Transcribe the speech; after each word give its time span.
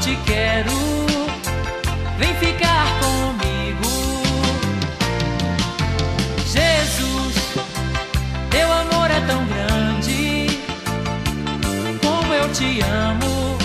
te 0.00 0.16
quero. 0.24 0.72
Vem 2.18 2.34
ficar 2.36 2.86
comigo. 3.00 4.22
Jesus, 6.46 7.34
teu 8.50 8.72
amor 8.72 9.10
é 9.10 9.20
tão 9.26 9.44
grande. 9.46 10.60
Como 12.00 12.34
eu 12.34 12.48
te 12.52 12.80
amo, 12.80 13.58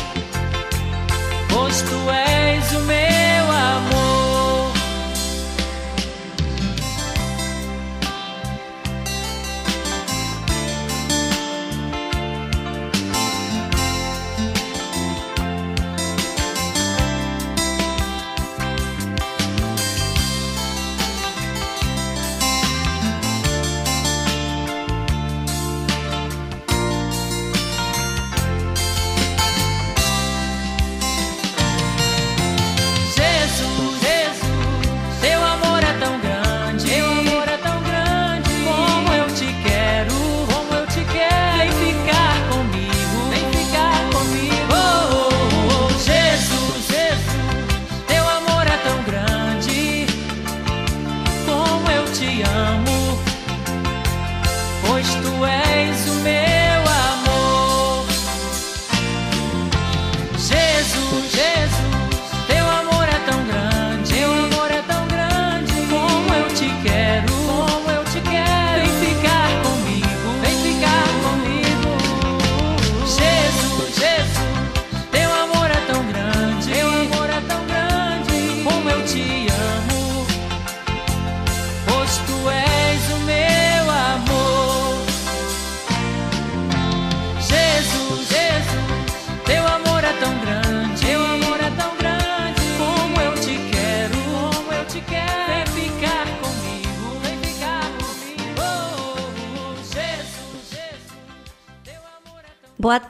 pois 1.49 1.81
tu 1.81 2.09
és 2.09 2.71
o 2.73 2.79
meu. 2.81 3.12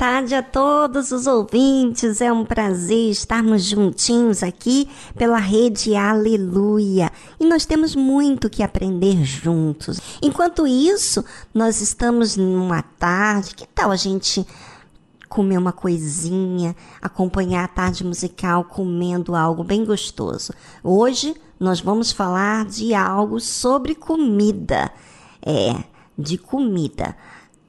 tarde 0.03 0.35
a 0.35 0.43
todos 0.43 1.13
os 1.13 1.27
ouvintes. 1.27 2.19
É 2.19 2.29
um 2.29 2.43
prazer 2.43 3.09
estarmos 3.09 3.63
juntinhos 3.63 4.43
aqui 4.43 4.89
pela 5.15 5.37
rede 5.37 5.95
Aleluia. 5.95 7.09
E 7.39 7.45
nós 7.45 7.65
temos 7.65 7.95
muito 7.95 8.49
que 8.49 8.61
aprender 8.61 9.23
juntos. 9.23 10.01
Enquanto 10.21 10.67
isso, 10.67 11.23
nós 11.53 11.79
estamos 11.79 12.35
numa 12.35 12.81
tarde. 12.81 13.55
Que 13.55 13.65
tal 13.65 13.91
a 13.91 13.95
gente 13.95 14.45
comer 15.29 15.57
uma 15.57 15.71
coisinha, 15.71 16.75
acompanhar 17.01 17.63
a 17.63 17.69
tarde 17.69 18.03
musical 18.03 18.65
comendo 18.65 19.33
algo 19.33 19.63
bem 19.63 19.85
gostoso? 19.85 20.51
Hoje 20.83 21.33
nós 21.57 21.79
vamos 21.79 22.11
falar 22.11 22.65
de 22.65 22.93
algo 22.93 23.39
sobre 23.39 23.95
comida. 23.95 24.91
É, 25.41 25.81
de 26.17 26.37
comida. 26.37 27.15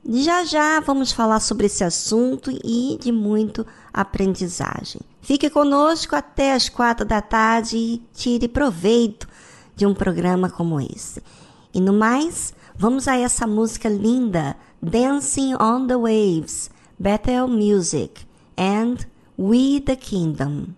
Já 0.07 0.45
já 0.45 0.81
vamos 0.81 1.13
falar 1.13 1.41
sobre 1.41 1.67
esse 1.67 1.83
assunto 1.83 2.51
e 2.63 2.99
de 3.01 3.11
muito 3.11 3.67
aprendizagem. 3.93 5.01
Fique 5.23 5.49
conosco 5.49 6.15
até 6.15 6.53
as 6.53 6.69
quatro 6.69 7.07
da 7.07 7.23
tarde 7.23 7.77
e 7.77 8.03
tire 8.13 8.47
proveito 8.47 9.27
de 9.75 9.87
um 9.87 9.95
programa 9.95 10.51
como 10.51 10.79
esse. 10.79 11.23
E 11.73 11.81
no 11.81 11.95
mais, 11.95 12.53
vamos 12.77 13.09
a 13.09 13.17
essa 13.17 13.47
música 13.47 13.89
linda, 13.89 14.55
Dancing 14.83 15.55
on 15.55 15.87
the 15.87 15.97
Waves, 15.97 16.71
Bethel 16.99 17.49
Music 17.49 18.27
and 18.59 19.07
We 19.39 19.81
the 19.81 19.97
Kingdom. 19.97 20.75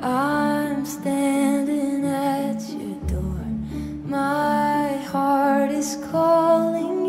I'm 0.00 0.86
standing 0.86 2.04
at 2.06 2.60
your 2.70 2.94
door. 3.08 3.44
My 4.04 4.96
heart 4.98 5.72
is 5.72 5.98
calling 6.12 7.06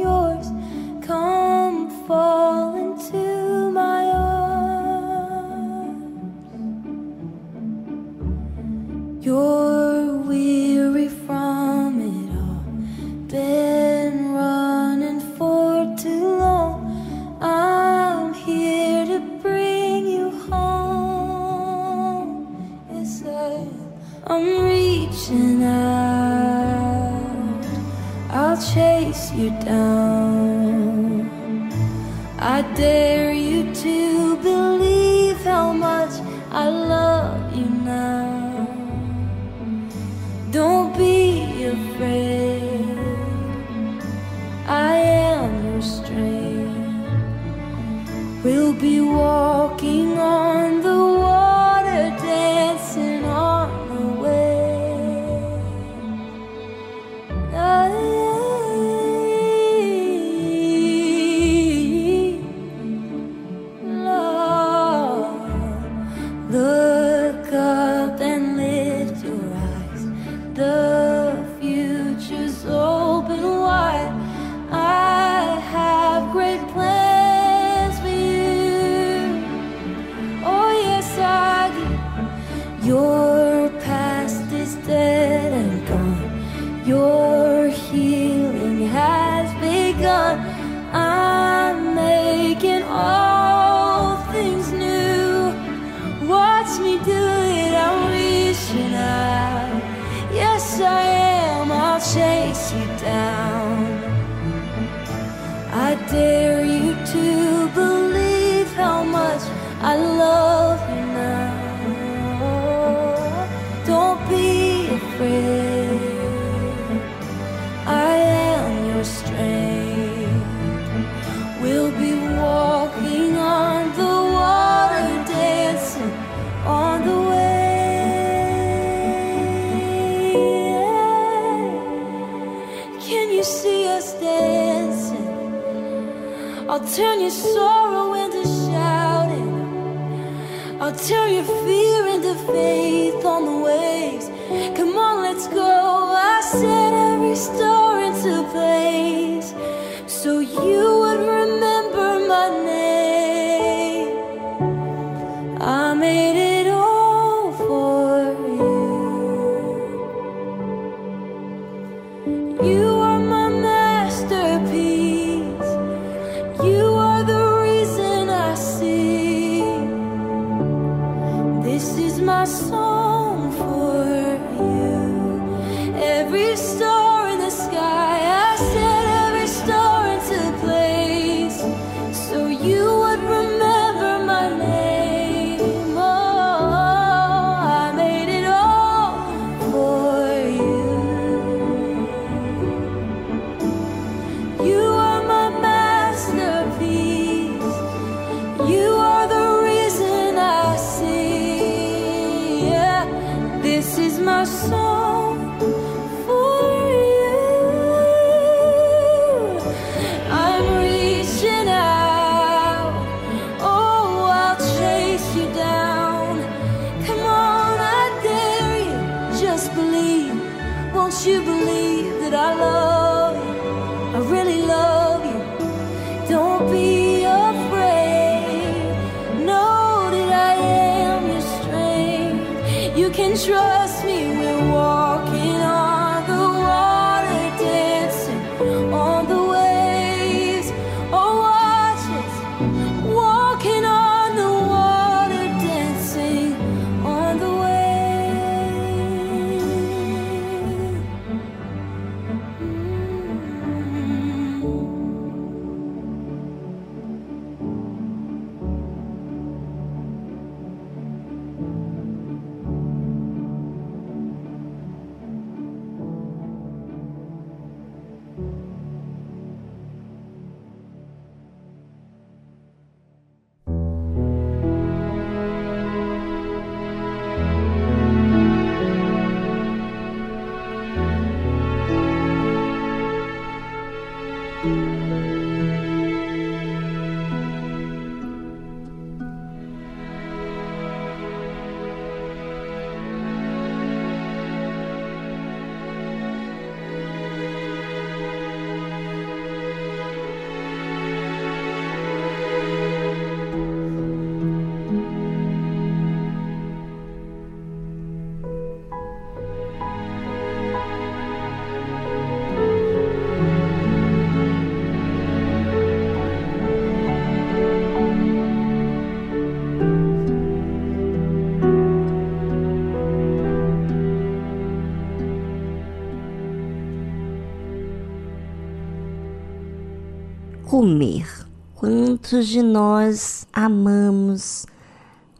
comer. 330.79 331.27
Quantos 331.75 332.47
de 332.47 332.61
nós 332.61 333.45
amamos 333.51 334.65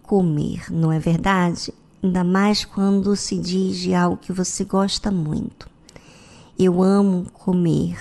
comer, 0.04 0.70
não 0.70 0.92
é 0.92 1.00
verdade? 1.00 1.74
Ainda 2.04 2.26
mais 2.26 2.66
quando 2.66 3.16
se 3.16 3.38
diz 3.38 3.78
de 3.78 3.94
algo 3.94 4.18
que 4.18 4.34
você 4.34 4.66
gosta 4.66 5.10
muito. 5.10 5.70
Eu 6.60 6.84
amo 6.84 7.26
comer, 7.32 7.98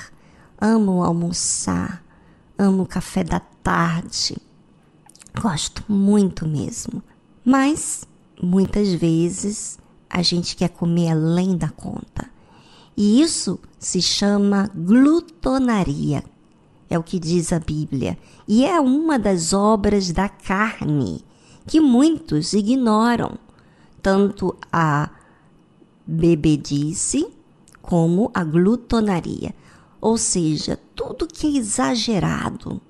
amo 0.60 1.04
almoçar, 1.04 2.02
amo 2.58 2.84
café 2.84 3.22
da 3.22 3.38
tarde. 3.38 4.36
Gosto 5.40 5.84
muito 5.88 6.44
mesmo. 6.44 7.00
Mas 7.44 8.02
muitas 8.42 8.92
vezes 8.92 9.78
a 10.10 10.22
gente 10.22 10.56
quer 10.56 10.70
comer 10.70 11.12
além 11.12 11.56
da 11.56 11.68
conta. 11.68 12.28
E 12.96 13.22
isso 13.22 13.60
se 13.78 14.02
chama 14.02 14.68
glutonaria, 14.74 16.24
é 16.88 16.98
o 16.98 17.02
que 17.02 17.18
diz 17.18 17.52
a 17.52 17.58
Bíblia, 17.58 18.18
e 18.46 18.64
é 18.64 18.80
uma 18.80 19.18
das 19.18 19.52
obras 19.52 20.10
da 20.10 20.28
carne 20.28 21.24
que 21.66 21.80
muitos 21.80 22.54
ignoram, 22.54 23.38
tanto 24.00 24.56
a 24.72 25.10
bebedice 26.06 27.28
como 27.82 28.30
a 28.32 28.42
glutonaria. 28.42 29.54
Ou 30.00 30.16
seja, 30.16 30.78
tudo 30.94 31.26
que 31.26 31.46
é 31.46 31.58
exagerado 31.58 32.80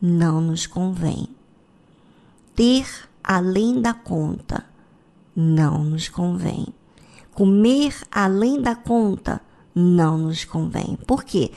não 0.00 0.40
nos 0.40 0.66
convém. 0.66 1.28
Ter 2.56 2.86
além 3.22 3.80
da 3.80 3.94
conta 3.94 4.64
não 5.34 5.84
nos 5.84 6.08
convém. 6.08 6.66
Comer 7.32 7.94
além 8.10 8.60
da 8.60 8.74
conta 8.74 9.40
não 9.74 10.18
nos 10.18 10.44
convém. 10.44 10.98
Por 11.06 11.24
quê? 11.24 11.52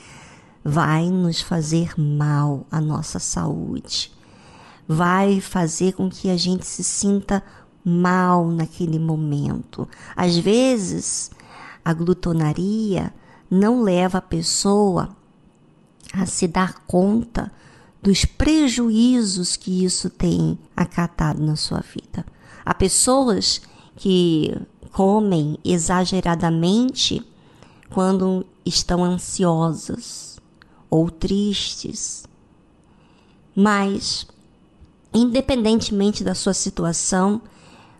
Vai 0.68 1.12
nos 1.12 1.42
fazer 1.42 1.94
mal 1.96 2.66
à 2.72 2.82
nossa 2.82 3.20
saúde. 3.20 4.12
Vai 4.88 5.40
fazer 5.40 5.94
com 5.94 6.10
que 6.10 6.28
a 6.28 6.36
gente 6.36 6.66
se 6.66 6.84
sinta 6.84 7.44
mal 7.86 8.48
naquele 8.48 8.98
momento. 8.98 9.88
Às 10.16 10.36
vezes, 10.36 11.30
a 11.84 11.94
glutonaria 11.94 13.14
não 13.48 13.84
leva 13.84 14.18
a 14.18 14.22
pessoa 14.24 15.16
a 16.12 16.26
se 16.26 16.48
dar 16.48 16.84
conta 16.88 17.52
dos 18.02 18.26
prejuízos 18.26 19.56
que 19.56 19.86
isso 19.86 20.10
tem 20.10 20.58
acatado 20.76 21.44
na 21.44 21.56
sua 21.56 21.82
vida. 21.82 22.26
Há 22.66 22.74
pessoas 22.74 23.62
que 23.96 24.52
comem 24.92 25.60
exageradamente 25.64 27.24
quando 27.92 28.44
estão 28.66 29.04
ansiosas 29.04 30.25
ou 30.90 31.10
tristes. 31.10 32.26
Mas, 33.56 34.28
independentemente 35.14 36.24
da 36.24 36.36
sua 36.36 36.54
situação, 36.54 37.42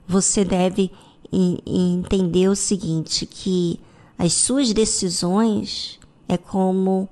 você 0.08 0.44
deve 0.44 0.92
entender 1.32 2.48
o 2.48 2.56
seguinte, 2.56 3.26
que 3.26 3.80
as 4.18 4.34
suas 4.34 4.72
decisões 4.74 6.00
é 6.28 6.38
como 6.38 7.10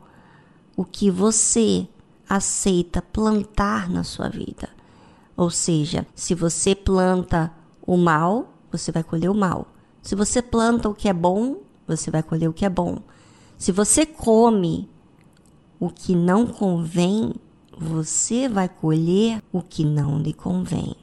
o 0.76 0.86
que 0.86 1.12
você 1.12 1.88
aceita 2.28 3.02
plantar 3.02 3.90
na 3.90 4.04
sua 4.04 4.30
vida. 4.30 4.70
Ou 5.36 5.50
seja, 5.50 6.06
se 6.16 6.34
você 6.34 6.74
planta 6.76 7.52
o 7.86 7.98
mal, 7.98 8.54
você 8.72 8.92
vai 8.92 9.04
colher 9.04 9.30
o 9.30 9.36
mal. 9.36 9.68
Se 10.02 10.16
você 10.16 10.42
planta 10.42 10.90
o 10.90 10.96
que 10.96 11.10
é 11.10 11.14
bom, 11.14 11.58
você 11.88 12.10
vai 12.10 12.24
colher 12.24 12.50
o 12.50 12.54
que 12.54 12.66
é 12.66 12.70
bom. 12.70 13.00
Se 13.58 13.72
você 13.72 14.06
come 14.06 14.90
o 15.84 15.90
que 15.90 16.16
não 16.16 16.48
convém, 16.48 17.34
você 17.78 18.48
vai 18.48 18.70
colher 18.70 19.44
o 19.52 19.62
que 19.62 19.84
não 19.84 20.18
lhe 20.18 20.32
convém. 20.32 20.96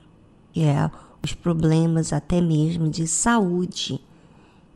E 0.55 0.63
é 0.63 0.91
os 1.23 1.35
problemas 1.35 2.15
até 2.15 2.41
mesmo 2.41 2.89
de 2.89 3.07
saúde 3.07 4.01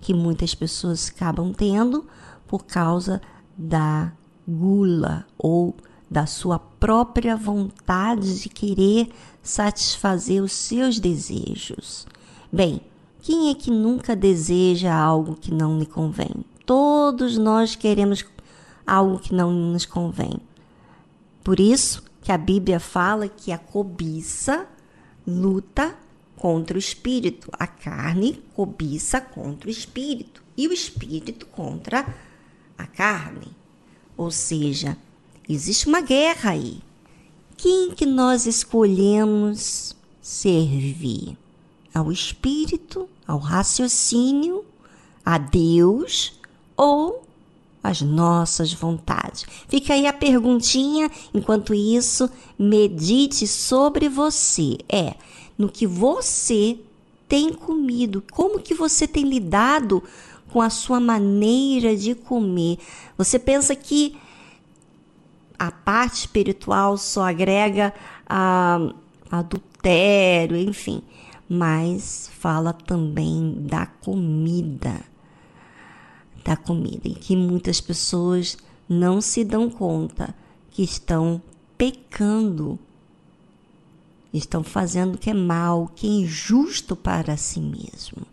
que 0.03 0.13
muitas 0.13 0.55
pessoas 0.55 1.09
acabam 1.09 1.55
tendo 1.55 2.05
por 2.47 2.67
causa 2.67 3.19
da 3.57 4.13
gula 4.47 5.25
ou 5.39 5.75
da 6.11 6.27
sua 6.27 6.59
própria 6.59 7.35
vontade 7.35 8.43
de 8.43 8.51
querer 8.51 9.09
satisfazer 9.43 10.43
os 10.43 10.53
seus 10.53 11.01
desejos. 11.01 12.07
Bem, 12.53 12.83
quem 13.23 13.49
é 13.49 13.55
que 13.55 13.71
nunca 13.71 14.15
deseja 14.15 14.95
algo 14.95 15.35
que 15.35 15.51
não 15.51 15.79
lhe 15.79 15.87
convém? 15.87 16.45
Todos 16.67 17.39
nós 17.39 17.75
queremos 17.75 18.23
algo 18.87 19.19
que 19.19 19.35
não 19.35 19.53
nos 19.53 19.87
convém. 19.87 20.39
Por 21.43 21.61
isso 21.61 22.03
que 22.23 22.33
a 22.33 22.39
Bíblia 22.39 22.81
fala 22.81 23.29
que 23.29 23.53
a 23.53 23.59
cobiça 23.59 24.67
luta 25.27 25.95
contra 26.37 26.77
o 26.77 26.79
espírito, 26.79 27.51
a 27.53 27.67
carne 27.67 28.43
cobiça 28.55 29.21
contra 29.21 29.69
o 29.69 29.71
espírito 29.71 30.43
e 30.57 30.69
o 30.69 30.73
espírito 30.73 31.47
contra 31.47 32.07
a 32.77 32.87
carne. 32.87 33.49
Ou 34.17 34.31
seja, 34.31 34.97
existe 35.49 35.89
uma 35.89 36.01
guerra 36.01 36.51
aí. 36.51 36.81
Quem 37.57 37.93
que 37.93 38.07
nós 38.07 38.47
escolhemos 38.47 39.97
servir? 40.21 41.37
Ao 41.95 42.11
espírito, 42.11 43.09
ao 43.27 43.39
raciocínio, 43.39 44.65
a 45.25 45.39
Deus 45.39 46.39
ou 46.77 47.24
as 47.85 48.01
nossas 48.01 48.73
vontades? 48.73 49.47
Fica 49.69 49.95
aí 49.95 50.07
a 50.07 50.13
perguntinha, 50.13 51.11
enquanto 51.33 51.75
isso, 51.75 52.29
medite 52.59 53.47
sobre 53.47 54.09
você. 54.09 54.79
É, 54.89 55.15
no 55.57 55.69
que 55.69 55.87
você 55.87 56.79
tem 57.29 57.53
comido, 57.53 58.25
como 58.33 58.59
que 58.59 58.75
você 58.75 59.07
tem 59.07 59.25
lidado 59.25 60.03
com 60.51 60.61
a 60.61 60.71
sua 60.71 61.01
maneira 61.01 61.97
de 61.97 62.15
comer. 62.15 62.79
Você 63.19 63.39
pensa 63.39 63.75
que 63.75 64.17
a 65.59 65.71
parte 65.71 66.15
espiritual 66.21 66.97
só 66.97 67.29
agrega 67.29 67.93
a, 68.25 68.93
adultério, 69.31 70.57
enfim, 70.57 71.03
mas 71.49 72.31
fala 72.39 72.73
também 72.73 73.57
da 73.59 73.87
comida, 73.87 75.01
da 76.45 76.57
comida, 76.57 77.09
em 77.09 77.15
que 77.15 77.35
muitas 77.35 77.81
pessoas 77.81 78.57
não 78.89 79.21
se 79.21 79.43
dão 79.45 79.71
conta 79.71 80.35
que 80.71 80.83
estão 80.83 81.41
pecando, 81.79 82.79
estão 84.33 84.63
fazendo 84.63 85.15
o 85.15 85.19
que 85.19 85.31
é 85.31 85.35
mal, 85.35 85.91
que 85.95 86.07
é 86.07 86.11
injusto 86.11 86.95
para 86.95 87.37
si 87.37 87.61
mesmo. 87.61 88.27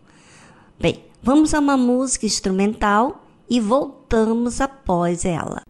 Bem, 0.78 1.02
vamos 1.22 1.54
a 1.54 1.60
uma 1.60 1.76
música 1.76 2.26
instrumental 2.26 3.24
e 3.48 3.60
voltamos 3.60 4.60
após 4.60 5.24
ela. 5.24 5.62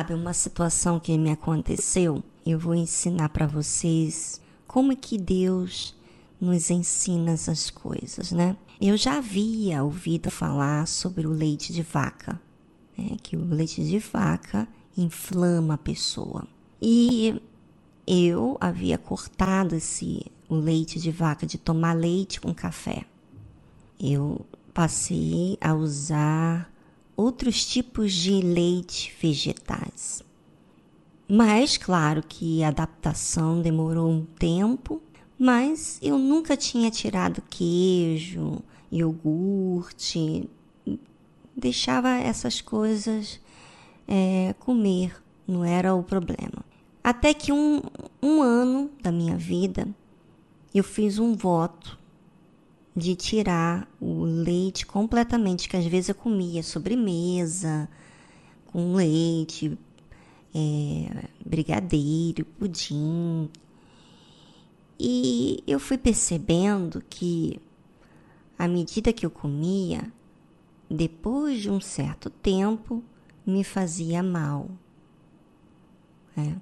Sabe, 0.00 0.14
uma 0.14 0.32
situação 0.32 0.98
que 0.98 1.18
me 1.18 1.30
aconteceu, 1.30 2.24
eu 2.46 2.58
vou 2.58 2.74
ensinar 2.74 3.28
para 3.28 3.46
vocês 3.46 4.40
como 4.66 4.92
é 4.92 4.96
que 4.96 5.18
Deus 5.18 5.94
nos 6.40 6.70
ensina 6.70 7.32
essas 7.32 7.68
coisas, 7.68 8.32
né? 8.32 8.56
Eu 8.80 8.96
já 8.96 9.18
havia 9.18 9.84
ouvido 9.84 10.30
falar 10.30 10.88
sobre 10.88 11.26
o 11.26 11.30
leite 11.30 11.70
de 11.70 11.82
vaca, 11.82 12.40
né? 12.96 13.18
que 13.22 13.36
o 13.36 13.44
leite 13.44 13.84
de 13.84 13.98
vaca 13.98 14.66
inflama 14.96 15.74
a 15.74 15.78
pessoa. 15.78 16.48
E 16.80 17.38
eu 18.06 18.56
havia 18.58 18.96
cortado 18.96 19.74
esse 19.76 20.24
o 20.48 20.54
leite 20.54 20.98
de 20.98 21.10
vaca 21.10 21.44
de 21.46 21.58
tomar 21.58 21.92
leite 21.92 22.40
com 22.40 22.54
café. 22.54 23.04
Eu 24.00 24.46
passei 24.72 25.58
a 25.60 25.74
usar 25.74 26.69
outros 27.20 27.66
tipos 27.66 28.14
de 28.14 28.40
leite 28.40 29.14
vegetais. 29.20 30.24
Mas 31.28 31.76
claro 31.76 32.24
que 32.26 32.64
a 32.64 32.68
adaptação 32.68 33.60
demorou 33.60 34.10
um 34.10 34.24
tempo, 34.24 35.02
mas 35.38 35.98
eu 36.02 36.18
nunca 36.18 36.56
tinha 36.56 36.90
tirado 36.90 37.42
queijo, 37.50 38.62
iogurte, 38.90 40.48
deixava 41.54 42.08
essas 42.08 42.62
coisas 42.62 43.38
é, 44.08 44.54
comer, 44.58 45.22
não 45.46 45.62
era 45.62 45.94
o 45.94 46.02
problema. 46.02 46.64
Até 47.04 47.34
que 47.34 47.52
um, 47.52 47.82
um 48.22 48.40
ano 48.40 48.90
da 49.02 49.12
minha 49.12 49.36
vida 49.36 49.86
eu 50.74 50.82
fiz 50.82 51.18
um 51.18 51.34
voto 51.34 51.99
de 52.94 53.14
tirar 53.14 53.88
o 54.00 54.24
leite 54.24 54.84
completamente, 54.84 55.68
que 55.68 55.76
às 55.76 55.86
vezes 55.86 56.08
eu 56.08 56.14
comia 56.14 56.62
sobremesa 56.62 57.88
com 58.66 58.94
leite, 58.94 59.78
é, 60.54 61.28
brigadeiro, 61.44 62.44
pudim. 62.44 63.48
E 64.98 65.62
eu 65.66 65.80
fui 65.80 65.96
percebendo 65.96 67.02
que, 67.08 67.58
à 68.58 68.68
medida 68.68 69.12
que 69.12 69.24
eu 69.24 69.30
comia, 69.30 70.12
depois 70.90 71.60
de 71.60 71.70
um 71.70 71.80
certo 71.80 72.28
tempo, 72.28 73.02
me 73.46 73.64
fazia 73.64 74.22
mal. 74.22 74.68
É. 76.36 76.54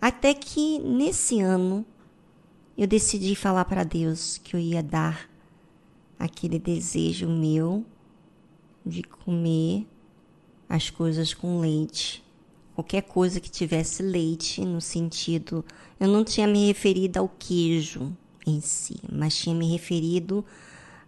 Até 0.00 0.32
que 0.34 0.78
nesse 0.78 1.40
ano 1.40 1.84
eu 2.76 2.86
decidi 2.86 3.34
falar 3.34 3.64
para 3.64 3.82
Deus 3.82 4.38
que 4.38 4.54
eu 4.54 4.60
ia 4.60 4.82
dar 4.82 5.28
aquele 6.18 6.58
desejo 6.58 7.28
meu 7.28 7.84
de 8.84 9.02
comer 9.02 9.86
as 10.68 10.90
coisas 10.90 11.34
com 11.34 11.60
leite. 11.60 12.24
Qualquer 12.74 13.02
coisa 13.02 13.40
que 13.40 13.50
tivesse 13.50 14.02
leite, 14.02 14.64
no 14.64 14.80
sentido. 14.80 15.64
Eu 15.98 16.08
não 16.08 16.24
tinha 16.24 16.46
me 16.46 16.66
referido 16.66 17.18
ao 17.18 17.28
queijo 17.28 18.14
em 18.46 18.60
si, 18.60 18.96
mas 19.10 19.36
tinha 19.36 19.54
me 19.54 19.70
referido 19.70 20.44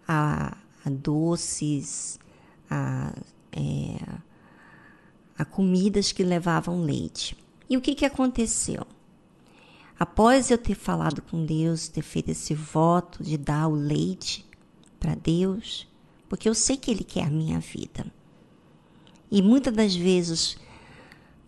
a, 0.06 0.56
a 0.84 0.90
doces, 0.90 2.18
a, 2.70 3.12
é, 3.52 4.18
a 5.36 5.44
comidas 5.44 6.10
que 6.10 6.24
levavam 6.24 6.82
leite. 6.82 7.36
E 7.68 7.76
o 7.76 7.80
que, 7.80 7.94
que 7.94 8.06
aconteceu? 8.06 8.86
Após 9.98 10.50
eu 10.50 10.56
ter 10.56 10.74
falado 10.74 11.20
com 11.20 11.44
Deus, 11.44 11.88
ter 11.88 12.02
feito 12.02 12.30
esse 12.30 12.54
voto 12.54 13.22
de 13.22 13.36
dar 13.36 13.68
o 13.68 13.74
leite 13.74 14.47
para 14.98 15.14
Deus, 15.14 15.87
porque 16.28 16.48
eu 16.48 16.54
sei 16.54 16.76
que 16.76 16.90
Ele 16.90 17.04
quer 17.04 17.24
a 17.24 17.30
minha 17.30 17.58
vida. 17.58 18.06
E 19.30 19.42
muitas 19.42 19.74
das 19.74 19.94
vezes, 19.94 20.56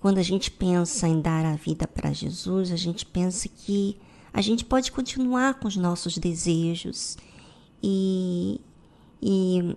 quando 0.01 0.19
a 0.19 0.23
gente 0.23 0.51
pensa 0.51 1.09
em 1.09 1.21
dar 1.21 1.45
a 1.45 1.57
vida 1.57 1.87
para 1.87 2.13
Jesus, 2.13 2.71
a 2.71 2.77
gente 2.77 3.05
pensa 3.07 3.49
que 3.49 3.97
a 4.33 4.41
gente 4.41 4.65
pode 4.65 4.93
continuar 4.93 5.55
com 5.55 5.67
os 5.67 5.77
nossos 5.77 6.17
desejos 6.19 7.17
e, 7.83 8.61
e, 9.21 9.77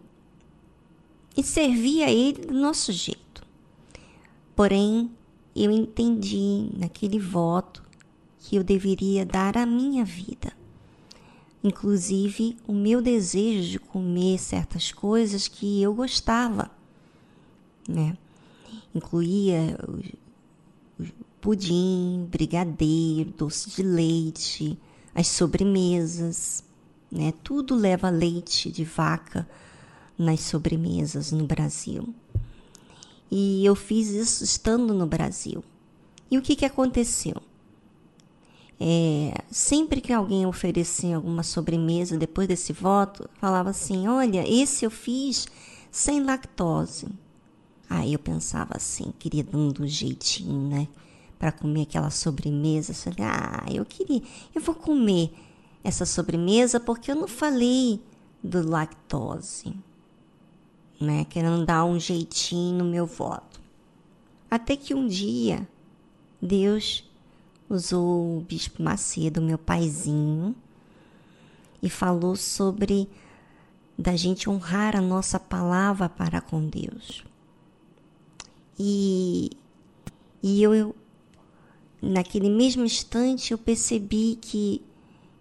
e 1.36 1.44
servir 1.44 2.04
a 2.04 2.12
Ele 2.12 2.46
do 2.46 2.54
nosso 2.54 2.92
jeito. 2.92 3.44
Porém, 4.56 5.10
eu 5.56 5.72
entendi 5.72 6.70
naquele 6.78 7.20
voto 7.20 7.84
que 8.40 8.56
eu 8.56 8.64
deveria 8.64 9.26
dar 9.26 9.58
à 9.58 9.66
minha 9.66 10.04
vida 10.04 10.63
inclusive 11.64 12.58
o 12.68 12.74
meu 12.74 13.02
desejo 13.02 13.72
de 13.72 13.80
comer 13.80 14.38
certas 14.38 14.92
coisas 14.92 15.48
que 15.48 15.82
eu 15.82 15.94
gostava, 15.94 16.70
né? 17.88 18.18
Incluía 18.94 19.78
pudim, 21.40 22.28
brigadeiro, 22.30 23.34
doce 23.38 23.70
de 23.70 23.84
leite, 23.84 24.78
as 25.16 25.28
sobremesas, 25.28 26.64
né? 27.12 27.34
Tudo 27.44 27.76
leva 27.76 28.10
leite 28.10 28.72
de 28.72 28.84
vaca 28.84 29.48
nas 30.18 30.42
sobremesas 30.42 31.32
no 31.32 31.46
Brasil. 31.46 32.14
E 33.32 33.66
eu 33.66 33.76
fiz 33.76 34.10
isso 34.10 34.44
estando 34.44 34.94
no 34.94 35.08
Brasil. 35.08 35.64
E 36.30 36.38
o 36.38 36.42
que, 36.42 36.56
que 36.56 36.66
aconteceu? 36.66 37.42
É, 38.80 39.34
sempre 39.50 40.02
que 40.02 40.12
alguém 40.12 40.46
oferecia 40.46 41.16
alguma 41.16 41.44
sobremesa 41.44 42.18
depois 42.18 42.48
desse 42.48 42.74
voto, 42.74 43.30
falava 43.40 43.70
assim: 43.70 44.08
Olha, 44.08 44.44
esse 44.48 44.86
eu 44.86 44.92
fiz 44.92 45.48
sem 45.92 46.24
lactose. 46.24 47.08
Aí 47.90 48.14
eu 48.14 48.20
pensava 48.20 48.76
assim, 48.76 49.14
queria 49.20 49.44
dando 49.44 49.84
um 49.84 49.88
jeitinho, 49.88 50.68
né? 50.68 50.88
Para 51.38 51.52
comer 51.52 51.84
aquela 51.84 52.10
sobremesa. 52.10 52.92
Falei, 52.92 53.20
ah, 53.22 53.66
eu 53.72 53.86
queria, 53.86 54.22
eu 54.56 54.60
vou 54.60 54.74
comer 54.74 55.32
essa 55.84 56.04
sobremesa 56.04 56.80
porque 56.80 57.12
eu 57.12 57.16
não 57.16 57.28
falei 57.28 58.02
do 58.44 58.68
lactose, 58.68 59.76
né? 61.00 61.26
Querendo 61.26 61.64
dar 61.66 61.86
um 61.86 62.00
jeitinho 62.00 62.80
no 62.80 62.86
meu 62.86 63.06
voto. 63.06 63.62
Até 64.50 64.76
que 64.76 64.96
um 64.96 65.08
dia 65.08 65.68
Deus 66.42 67.08
usou 67.76 68.38
o 68.38 68.42
Bispo 68.42 68.82
Macedo, 68.82 69.42
meu 69.42 69.58
paizinho, 69.58 70.56
e 71.82 71.90
falou 71.90 72.36
sobre 72.36 73.10
da 73.98 74.16
gente 74.16 74.50
honrar 74.50 74.96
a 74.96 75.02
nossa 75.02 75.40
palavra 75.40 76.10
para 76.10 76.42
com 76.42 76.68
Deus. 76.68 77.24
E, 78.80 79.52
e 80.42 80.64
eu, 80.64 80.74
eu, 80.74 80.96
naquele 82.02 82.50
mesmo 82.50 82.84
instante, 82.84 83.52
eu 83.52 83.58
percebi 83.58 84.38
que 84.42 84.82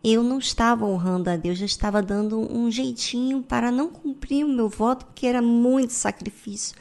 eu 0.04 0.22
não 0.22 0.38
estava 0.38 0.84
honrando 0.84 1.30
a 1.30 1.36
Deus, 1.36 1.60
eu 1.60 1.66
estava 1.66 2.02
dando 2.02 2.38
um 2.38 2.70
jeitinho 2.70 3.42
para 3.42 3.70
não 3.70 3.88
cumprir 3.88 4.44
o 4.44 4.48
meu 4.48 4.68
voto, 4.68 5.06
porque 5.06 5.26
era 5.26 5.40
muito 5.40 5.92
sacrifício 5.92 6.76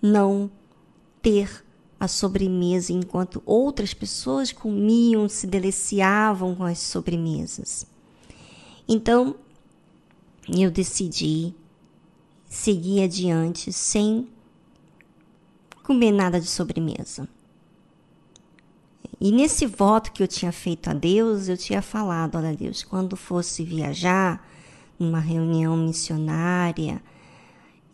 não 0.00 0.50
ter 1.22 1.61
a 2.02 2.08
sobremesa 2.08 2.92
enquanto 2.92 3.40
outras 3.46 3.94
pessoas 3.94 4.50
comiam, 4.50 5.28
se 5.28 5.46
deliciavam 5.46 6.52
com 6.52 6.64
as 6.64 6.80
sobremesas. 6.80 7.86
Então, 8.88 9.36
eu 10.48 10.68
decidi 10.68 11.54
seguir 12.44 13.04
adiante 13.04 13.72
sem 13.72 14.26
comer 15.84 16.10
nada 16.10 16.40
de 16.40 16.48
sobremesa. 16.48 17.28
E 19.20 19.30
nesse 19.30 19.64
voto 19.64 20.10
que 20.10 20.24
eu 20.24 20.26
tinha 20.26 20.50
feito 20.50 20.90
a 20.90 20.94
Deus, 20.94 21.48
eu 21.48 21.56
tinha 21.56 21.80
falado: 21.80 22.34
olha, 22.34 22.52
Deus, 22.52 22.82
quando 22.82 23.16
fosse 23.16 23.62
viajar 23.62 24.44
numa 24.98 25.20
reunião 25.20 25.76
missionária, 25.76 27.00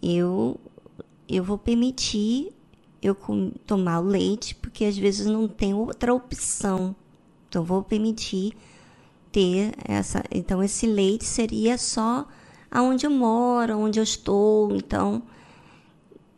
eu, 0.02 0.58
eu 1.28 1.44
vou 1.44 1.58
permitir 1.58 2.54
eu 3.02 3.16
tomar 3.66 4.00
o 4.00 4.04
leite, 4.04 4.54
porque 4.54 4.84
às 4.84 4.96
vezes 4.96 5.26
não 5.26 5.46
tem 5.46 5.72
outra 5.74 6.12
opção. 6.12 6.94
Então, 7.48 7.64
vou 7.64 7.82
permitir 7.82 8.56
ter 9.30 9.72
essa. 9.84 10.22
Então, 10.30 10.62
esse 10.62 10.86
leite 10.86 11.24
seria 11.24 11.78
só 11.78 12.26
aonde 12.70 13.06
eu 13.06 13.10
moro, 13.10 13.78
onde 13.78 13.98
eu 13.98 14.02
estou. 14.02 14.74
Então, 14.74 15.22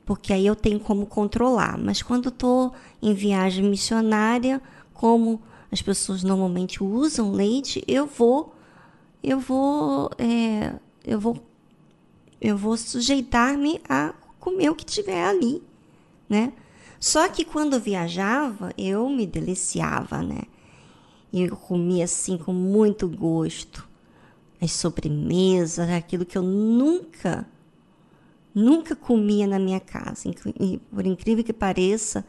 porque 0.04 0.32
aí 0.32 0.46
eu 0.46 0.54
tenho 0.54 0.78
como 0.78 1.06
controlar. 1.06 1.78
Mas 1.78 2.02
quando 2.02 2.28
estou 2.28 2.72
em 3.00 3.14
viagem 3.14 3.64
missionária, 3.64 4.60
como 4.92 5.40
as 5.72 5.80
pessoas 5.80 6.22
normalmente 6.22 6.82
usam 6.82 7.32
leite, 7.32 7.82
eu 7.88 8.06
vou, 8.06 8.54
eu 9.22 9.40
vou, 9.40 10.10
é, 10.18 10.74
eu 11.04 11.18
vou, 11.18 11.38
eu 12.40 12.56
vou 12.56 12.76
sujeitar-me 12.76 13.80
a 13.88 14.14
comer 14.38 14.70
o 14.70 14.74
que 14.74 14.84
tiver 14.84 15.24
ali 15.24 15.62
né? 16.30 16.54
Só 16.98 17.28
que 17.28 17.44
quando 17.44 17.80
viajava, 17.80 18.72
eu 18.78 19.10
me 19.10 19.26
deliciava, 19.26 20.22
né? 20.22 20.42
E 21.32 21.42
eu 21.42 21.56
comia 21.56 22.04
assim 22.04 22.38
com 22.38 22.52
muito 22.52 23.08
gosto. 23.08 23.88
As 24.60 24.72
sobremesas, 24.72 25.88
aquilo 25.90 26.24
que 26.24 26.38
eu 26.38 26.42
nunca, 26.42 27.46
nunca 28.54 28.94
comia 28.94 29.46
na 29.46 29.58
minha 29.58 29.80
casa. 29.80 30.30
E 30.60 30.78
por 30.78 31.06
incrível 31.06 31.42
que 31.42 31.52
pareça, 31.52 32.24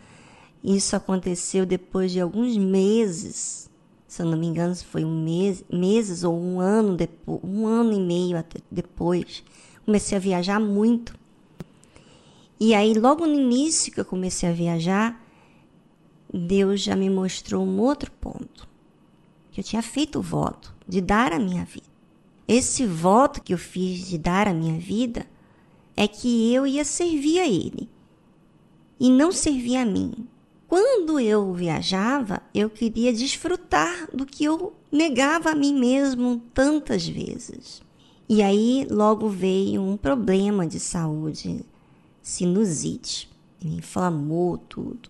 Isso 0.64 0.96
aconteceu 0.96 1.66
depois 1.66 2.12
de 2.12 2.20
alguns 2.20 2.56
meses. 2.56 3.70
Se 4.08 4.22
eu 4.22 4.26
não 4.28 4.38
me 4.38 4.46
engano, 4.46 4.76
foi 4.76 5.04
um 5.04 5.24
mês, 5.24 5.64
meses 5.72 6.24
ou 6.24 6.40
um 6.40 6.60
ano 6.60 6.96
depois, 6.96 7.40
um 7.44 7.66
ano 7.66 7.94
e 7.94 8.00
meio 8.00 8.44
depois. 8.70 9.44
Comecei 9.86 10.18
a 10.18 10.22
viajar 10.22 10.60
muito. 10.60 11.16
E 12.64 12.76
aí, 12.76 12.94
logo 12.94 13.26
no 13.26 13.34
início 13.34 13.92
que 13.92 14.00
eu 14.00 14.06
comecei 14.06 14.48
a 14.48 14.54
viajar, 14.54 15.20
Deus 16.32 16.82
já 16.82 16.96
me 16.96 17.10
mostrou 17.10 17.66
um 17.66 17.80
outro 17.80 18.12
ponto. 18.12 18.70
Que 19.50 19.62
eu 19.62 19.64
tinha 19.64 19.82
feito 19.82 20.20
o 20.20 20.22
voto 20.22 20.72
de 20.88 21.02
dar 21.02 21.34
a 21.34 21.40
minha 21.40 21.66
vida. 21.66 21.88
Esse 22.48 22.86
voto 22.86 23.42
que 23.42 23.52
eu 23.52 23.58
fiz 23.58 24.08
de 24.08 24.16
dar 24.16 24.48
a 24.48 24.54
minha 24.54 24.80
vida 24.80 25.26
é 25.98 26.08
que 26.08 26.54
eu 26.54 26.68
ia 26.68 26.86
servir 26.86 27.40
a 27.40 27.48
Ele 27.48 27.90
e 29.00 29.10
não 29.10 29.32
servir 29.32 29.78
a 29.78 29.84
mim. 29.84 30.14
Quando 30.68 31.20
eu 31.20 31.52
viajava, 31.56 32.44
eu 32.54 32.70
queria 32.70 33.12
desfrutar 33.12 34.08
do 34.16 34.24
que 34.24 34.44
eu 34.44 34.72
negava 34.92 35.50
a 35.50 35.56
mim 35.56 35.74
mesmo 35.74 36.44
tantas 36.54 37.08
vezes. 37.08 37.82
E 38.30 38.44
aí 38.44 38.86
logo 38.88 39.28
veio 39.28 39.82
um 39.82 39.98
problema 39.98 40.68
de 40.68 40.80
saúde, 40.80 41.66
sinusite, 42.32 43.30
inflamou 43.62 44.58
tudo. 44.58 45.10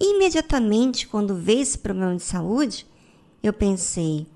Imediatamente, 0.00 1.06
quando 1.06 1.34
veio 1.34 1.60
esse 1.60 1.76
problema 1.76 2.16
de 2.16 2.22
saúde, 2.22 2.86
eu 3.42 3.52
pensei: 3.52 4.26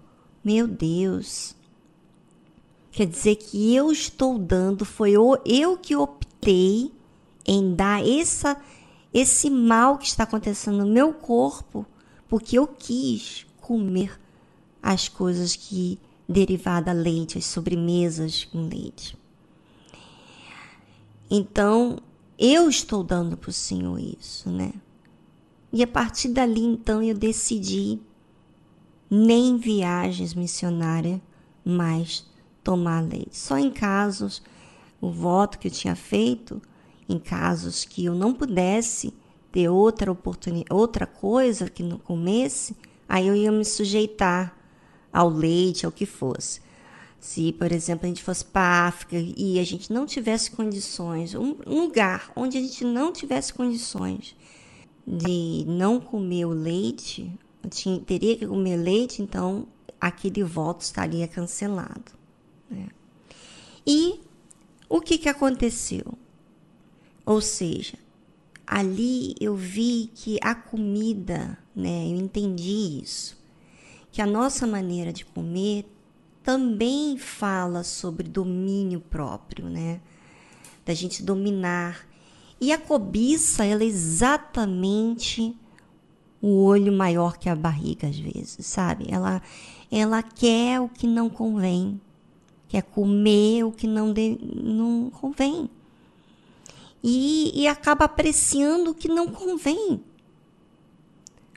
meu 0.44 0.68
Deus, 0.68 1.56
quer 2.92 3.06
dizer 3.06 3.36
que 3.36 3.74
eu 3.74 3.90
estou 3.90 4.38
dando, 4.38 4.84
foi 4.84 5.12
eu 5.12 5.76
que 5.78 5.96
optei 5.96 6.92
em 7.46 7.74
dar 7.74 8.06
essa, 8.06 8.60
esse 9.12 9.48
mal 9.48 9.96
que 9.96 10.06
está 10.06 10.24
acontecendo 10.24 10.84
no 10.84 10.92
meu 10.92 11.14
corpo, 11.14 11.86
porque 12.28 12.58
eu 12.58 12.66
quis 12.66 13.46
comer 13.60 14.20
as 14.82 15.08
coisas 15.08 15.56
que 15.56 15.98
derivada 16.28 16.92
leite, 16.92 17.38
as 17.38 17.46
sobremesas 17.46 18.44
com 18.44 18.68
leite. 18.68 19.18
Então, 21.30 21.98
eu 22.40 22.70
estou 22.70 23.04
dando 23.04 23.36
para 23.36 23.50
o 23.50 23.52
Senhor 23.52 24.00
isso, 24.00 24.48
né? 24.50 24.72
E 25.70 25.82
a 25.82 25.86
partir 25.86 26.28
dali, 26.28 26.64
então, 26.64 27.02
eu 27.02 27.14
decidi 27.14 28.00
nem 29.10 29.58
viagens 29.58 30.32
missionárias 30.32 31.20
mais 31.62 32.26
tomar 32.64 33.02
leite. 33.02 33.36
Só 33.36 33.58
em 33.58 33.70
casos, 33.70 34.42
o 35.02 35.10
voto 35.10 35.58
que 35.58 35.68
eu 35.68 35.72
tinha 35.72 35.94
feito, 35.94 36.62
em 37.06 37.18
casos 37.18 37.84
que 37.84 38.06
eu 38.06 38.14
não 38.14 38.32
pudesse 38.32 39.12
ter 39.52 39.68
outra 39.68 40.10
oportunidade, 40.10 40.72
outra 40.72 41.06
coisa 41.06 41.68
que 41.68 41.82
não 41.82 41.98
comesse, 41.98 42.74
aí 43.06 43.28
eu 43.28 43.34
ia 43.34 43.52
me 43.52 43.66
sujeitar 43.66 44.56
ao 45.12 45.28
leite, 45.28 45.84
ao 45.84 45.92
que 45.92 46.06
fosse. 46.06 46.62
Se, 47.20 47.52
por 47.52 47.70
exemplo, 47.70 48.06
a 48.06 48.08
gente 48.08 48.22
fosse 48.22 48.42
para 48.42 48.62
a 48.62 48.88
África 48.88 49.16
e 49.36 49.60
a 49.60 49.64
gente 49.64 49.92
não 49.92 50.06
tivesse 50.06 50.50
condições, 50.50 51.34
um 51.34 51.54
lugar 51.66 52.32
onde 52.34 52.56
a 52.56 52.60
gente 52.60 52.82
não 52.82 53.12
tivesse 53.12 53.52
condições 53.52 54.34
de 55.06 55.64
não 55.66 56.00
comer 56.00 56.46
o 56.46 56.50
leite, 56.50 57.30
tinha, 57.68 58.00
teria 58.00 58.36
que 58.38 58.46
comer 58.46 58.76
leite, 58.76 59.20
então 59.20 59.68
aquele 60.00 60.42
voto 60.42 60.80
estaria 60.80 61.28
cancelado. 61.28 62.12
Né? 62.70 62.88
E 63.86 64.20
o 64.88 64.98
que, 65.00 65.18
que 65.18 65.28
aconteceu? 65.28 66.16
Ou 67.26 67.42
seja, 67.42 67.98
ali 68.66 69.34
eu 69.38 69.54
vi 69.54 70.10
que 70.14 70.38
a 70.40 70.54
comida, 70.54 71.58
né, 71.76 72.06
eu 72.06 72.16
entendi 72.16 73.00
isso, 73.02 73.38
que 74.10 74.22
a 74.22 74.26
nossa 74.26 74.66
maneira 74.66 75.12
de 75.12 75.24
comer 75.24 75.84
também 76.42 77.18
fala 77.18 77.84
sobre 77.84 78.28
domínio 78.28 79.00
próprio, 79.00 79.68
né? 79.68 80.00
Da 80.84 80.94
gente 80.94 81.22
dominar. 81.22 82.06
E 82.60 82.72
a 82.72 82.78
cobiça, 82.78 83.64
ela 83.64 83.82
é 83.82 83.86
exatamente 83.86 85.56
o 86.42 86.62
olho 86.62 86.92
maior 86.92 87.36
que 87.36 87.48
a 87.48 87.54
barriga 87.54 88.08
às 88.08 88.18
vezes, 88.18 88.66
sabe? 88.66 89.06
Ela 89.08 89.42
ela 89.90 90.22
quer 90.22 90.80
o 90.80 90.88
que 90.88 91.06
não 91.06 91.28
convém, 91.28 92.00
quer 92.68 92.82
comer 92.82 93.64
o 93.64 93.72
que 93.72 93.86
não 93.86 94.12
de, 94.12 94.38
não 94.40 95.10
convém. 95.10 95.68
E, 97.02 97.50
e 97.60 97.66
acaba 97.66 98.04
apreciando 98.04 98.90
o 98.90 98.94
que 98.94 99.08
não 99.08 99.28
convém. 99.28 100.00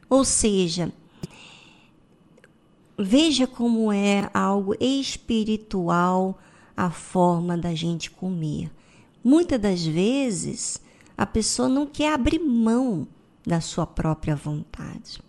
Ou 0.10 0.26
seja, 0.26 0.92
veja 2.98 3.48
como 3.48 3.92
é 3.92 4.30
algo 4.34 4.76
espiritual 4.80 6.40
a 6.76 6.90
forma 6.90 7.58
da 7.58 7.74
gente 7.74 8.10
comer. 8.12 8.72
Muitas 9.24 9.60
das 9.60 9.86
vezes 9.86 10.82
a 11.18 11.26
pessoa 11.26 11.70
não 11.70 11.86
quer 11.86 12.14
abrir 12.14 12.40
mão 12.40 13.08
da 13.46 13.62
sua 13.62 13.86
própria 13.86 14.36
vontade. 14.36 15.22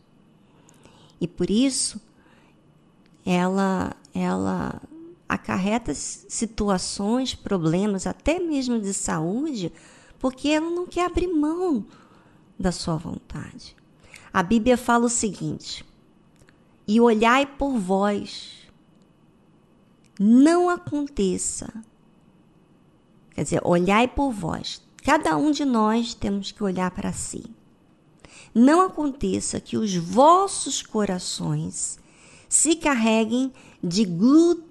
E 1.20 1.28
por 1.28 1.50
isso 1.50 2.00
ela 3.24 3.96
ela 4.14 4.80
acarreta 5.28 5.92
situações, 5.94 7.34
problemas, 7.34 8.06
até 8.06 8.38
mesmo 8.38 8.80
de 8.80 8.92
saúde, 8.92 9.72
porque 10.18 10.48
ela 10.48 10.70
não 10.70 10.86
quer 10.86 11.06
abrir 11.06 11.26
mão 11.26 11.84
da 12.58 12.70
sua 12.70 12.96
vontade. 12.96 13.74
A 14.32 14.42
Bíblia 14.42 14.76
fala 14.76 15.06
o 15.06 15.10
seguinte: 15.10 15.84
e 16.86 17.00
olhai 17.00 17.46
por 17.46 17.78
vós, 17.78 18.68
não 20.18 20.68
aconteça. 20.68 21.72
Quer 23.30 23.44
dizer, 23.44 23.60
olhai 23.64 24.06
por 24.06 24.30
vós. 24.30 24.82
Cada 25.02 25.36
um 25.36 25.50
de 25.50 25.64
nós 25.64 26.14
temos 26.14 26.52
que 26.52 26.62
olhar 26.62 26.90
para 26.90 27.12
si. 27.12 27.44
Não 28.54 28.82
aconteça 28.82 29.60
que 29.60 29.76
os 29.76 29.96
vossos 29.96 30.82
corações 30.82 31.98
se 32.48 32.76
carreguem 32.76 33.52
de 33.82 34.04
glutonaria. 34.04 34.64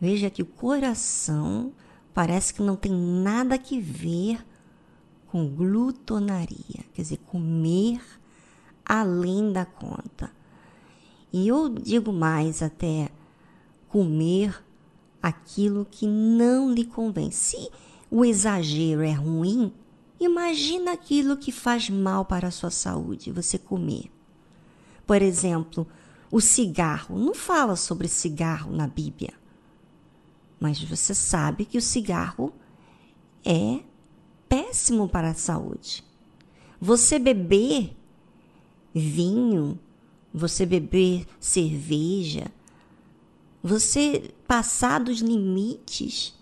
Veja 0.00 0.30
que 0.30 0.42
o 0.42 0.46
coração 0.46 1.72
parece 2.14 2.54
que 2.54 2.62
não 2.62 2.76
tem 2.76 2.92
nada 2.92 3.58
que 3.58 3.80
ver 3.80 4.44
com 5.26 5.48
glutonaria, 5.48 6.84
quer 6.92 7.02
dizer, 7.02 7.18
comer 7.18 8.00
além 8.84 9.52
da 9.52 9.64
conta. 9.64 10.30
E 11.32 11.48
eu 11.48 11.68
digo 11.68 12.12
mais 12.12 12.62
até 12.62 13.10
comer 13.88 14.62
aquilo 15.22 15.86
que 15.90 16.06
não 16.06 16.72
lhe 16.72 16.84
convém. 16.84 17.30
Se 17.30 17.70
o 18.10 18.24
exagero 18.24 19.02
é 19.02 19.12
ruim, 19.12 19.72
imagina 20.20 20.92
aquilo 20.92 21.36
que 21.36 21.52
faz 21.52 21.88
mal 21.88 22.24
para 22.24 22.48
a 22.48 22.50
sua 22.50 22.70
saúde, 22.70 23.32
você 23.32 23.58
comer. 23.58 24.10
Por 25.06 25.22
exemplo, 25.22 25.86
o 26.30 26.40
cigarro. 26.40 27.18
Não 27.18 27.34
fala 27.34 27.76
sobre 27.76 28.08
cigarro 28.08 28.74
na 28.74 28.86
Bíblia. 28.86 29.34
Mas 30.58 30.82
você 30.82 31.14
sabe 31.14 31.64
que 31.64 31.76
o 31.76 31.82
cigarro 31.82 32.52
é 33.44 33.80
péssimo 34.48 35.08
para 35.08 35.30
a 35.30 35.34
saúde. 35.34 36.02
Você 36.80 37.18
beber 37.18 37.94
vinho, 38.94 39.78
você 40.32 40.64
beber 40.64 41.26
cerveja, 41.38 42.50
você 43.62 44.32
passar 44.46 45.00
dos 45.00 45.20
limites, 45.20 46.34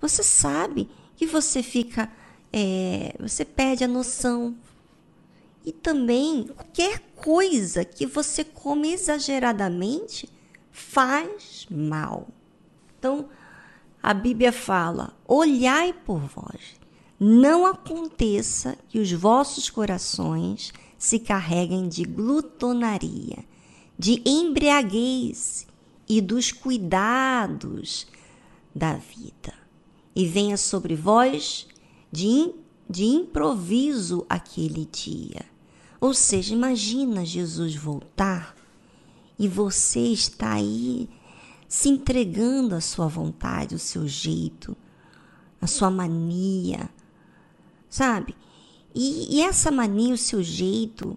você 0.00 0.22
sabe 0.22 0.88
que 1.16 1.26
você 1.26 1.62
fica, 1.62 2.10
é, 2.52 3.14
você 3.20 3.44
perde 3.44 3.84
a 3.84 3.88
noção. 3.88 4.56
E 5.64 5.70
também 5.70 6.44
qualquer 6.44 6.98
coisa 7.14 7.84
que 7.84 8.04
você 8.04 8.42
come 8.42 8.92
exageradamente 8.92 10.28
faz 10.72 11.66
mal. 11.70 12.26
Então, 12.98 13.28
a 14.02 14.12
Bíblia 14.12 14.50
fala: 14.50 15.16
olhai 15.26 15.92
por 15.92 16.18
vós, 16.18 16.80
não 17.20 17.64
aconteça 17.64 18.76
que 18.88 18.98
os 18.98 19.12
vossos 19.12 19.70
corações 19.70 20.72
se 21.02 21.18
carreguem 21.18 21.88
de 21.88 22.04
glutonaria, 22.04 23.44
de 23.98 24.22
embriaguez 24.24 25.66
e 26.08 26.20
dos 26.20 26.52
cuidados 26.52 28.06
da 28.72 28.92
vida, 28.94 29.52
e 30.14 30.24
venha 30.24 30.56
sobre 30.56 30.94
vós 30.94 31.66
de, 32.12 32.54
de 32.88 33.04
improviso 33.04 34.24
aquele 34.28 34.86
dia. 34.92 35.44
Ou 36.00 36.14
seja, 36.14 36.54
imagina 36.54 37.26
Jesus 37.26 37.74
voltar 37.74 38.54
e 39.36 39.48
você 39.48 40.06
está 40.06 40.52
aí 40.52 41.08
se 41.66 41.88
entregando 41.88 42.76
à 42.76 42.80
sua 42.80 43.08
vontade, 43.08 43.74
o 43.74 43.78
seu 43.80 44.06
jeito, 44.06 44.76
a 45.60 45.66
sua 45.66 45.90
mania, 45.90 46.88
sabe? 47.90 48.36
E, 48.94 49.36
e 49.36 49.40
essa 49.40 49.70
mania, 49.70 50.14
o 50.14 50.18
seu 50.18 50.42
jeito, 50.42 51.16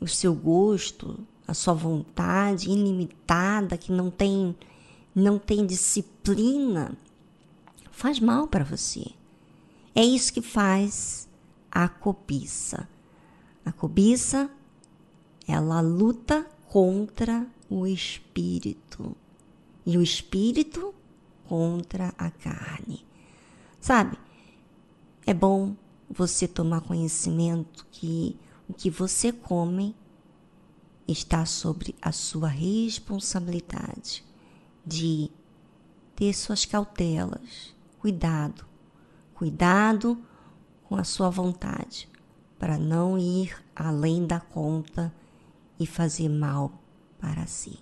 o 0.00 0.06
seu 0.06 0.34
gosto, 0.34 1.18
a 1.46 1.54
sua 1.54 1.74
vontade 1.74 2.70
ilimitada, 2.70 3.76
que 3.76 3.90
não 3.90 4.10
tem, 4.10 4.56
não 5.14 5.38
tem 5.38 5.66
disciplina, 5.66 6.96
faz 7.90 8.20
mal 8.20 8.46
para 8.46 8.64
você. 8.64 9.04
É 9.94 10.04
isso 10.04 10.32
que 10.32 10.42
faz 10.42 11.28
a 11.70 11.88
cobiça. 11.88 12.88
A 13.64 13.72
cobiça, 13.72 14.50
ela 15.46 15.80
luta 15.80 16.46
contra 16.68 17.46
o 17.68 17.86
espírito 17.86 19.16
e 19.84 19.98
o 19.98 20.02
espírito 20.02 20.94
contra 21.48 22.14
a 22.16 22.30
carne. 22.30 23.04
Sabe? 23.80 24.16
É 25.26 25.34
bom 25.34 25.74
você 26.10 26.48
tomar 26.48 26.80
conhecimento 26.80 27.86
que 27.90 28.36
o 28.68 28.74
que 28.74 28.90
você 28.90 29.32
come 29.32 29.94
está 31.06 31.46
sobre 31.46 31.94
a 32.02 32.10
sua 32.12 32.48
responsabilidade 32.48 34.24
de 34.84 35.30
ter 36.16 36.32
suas 36.34 36.64
cautelas, 36.64 37.74
cuidado, 37.98 38.66
cuidado 39.34 40.20
com 40.84 40.96
a 40.96 41.04
sua 41.04 41.30
vontade, 41.30 42.08
para 42.58 42.76
não 42.76 43.18
ir 43.18 43.56
além 43.74 44.26
da 44.26 44.40
conta 44.40 45.14
e 45.78 45.86
fazer 45.86 46.28
mal 46.28 46.72
para 47.18 47.46
si. 47.46 47.78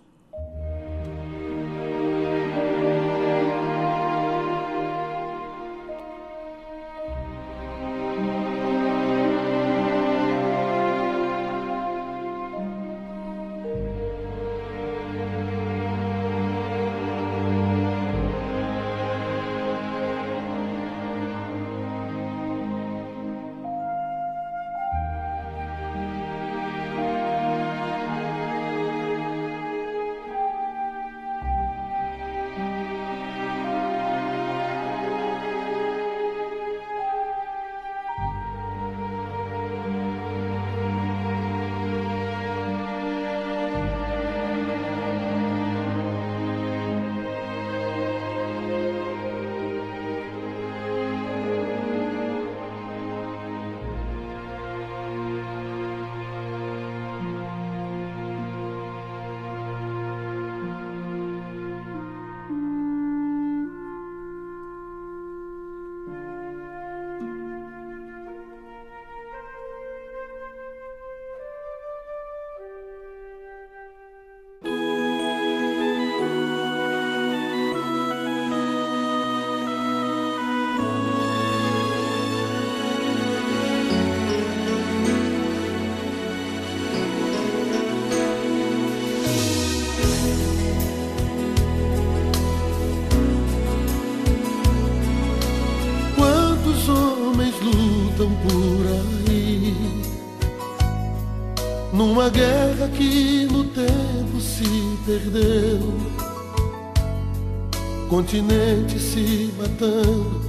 Continente 108.28 108.98
se 108.98 109.50
matando, 109.56 110.42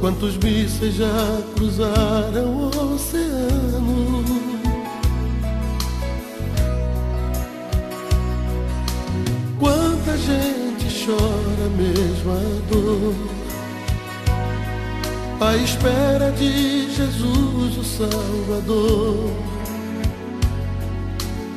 quantos 0.00 0.38
mísseis 0.38 0.94
já 0.94 1.42
cruzaram 1.54 2.56
o 2.56 2.94
oceano. 2.94 4.24
Quanta 9.60 10.16
gente 10.16 11.04
chora 11.04 11.68
mesmo 11.76 12.32
a 12.32 12.72
dor, 12.72 13.14
à 15.38 15.56
espera 15.56 16.32
de 16.32 16.90
Jesus 16.94 17.76
o 17.76 17.84
Salvador. 17.84 19.30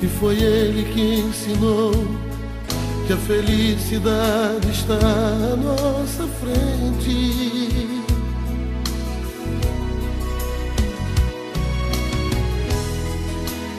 E 0.01 0.07
foi 0.07 0.35
ele 0.35 0.83
que 0.93 1.21
ensinou 1.21 1.93
que 3.07 3.13
a 3.13 3.17
felicidade 3.17 4.71
está 4.71 4.95
à 4.95 5.55
nossa 5.55 6.27
frente. 6.39 8.01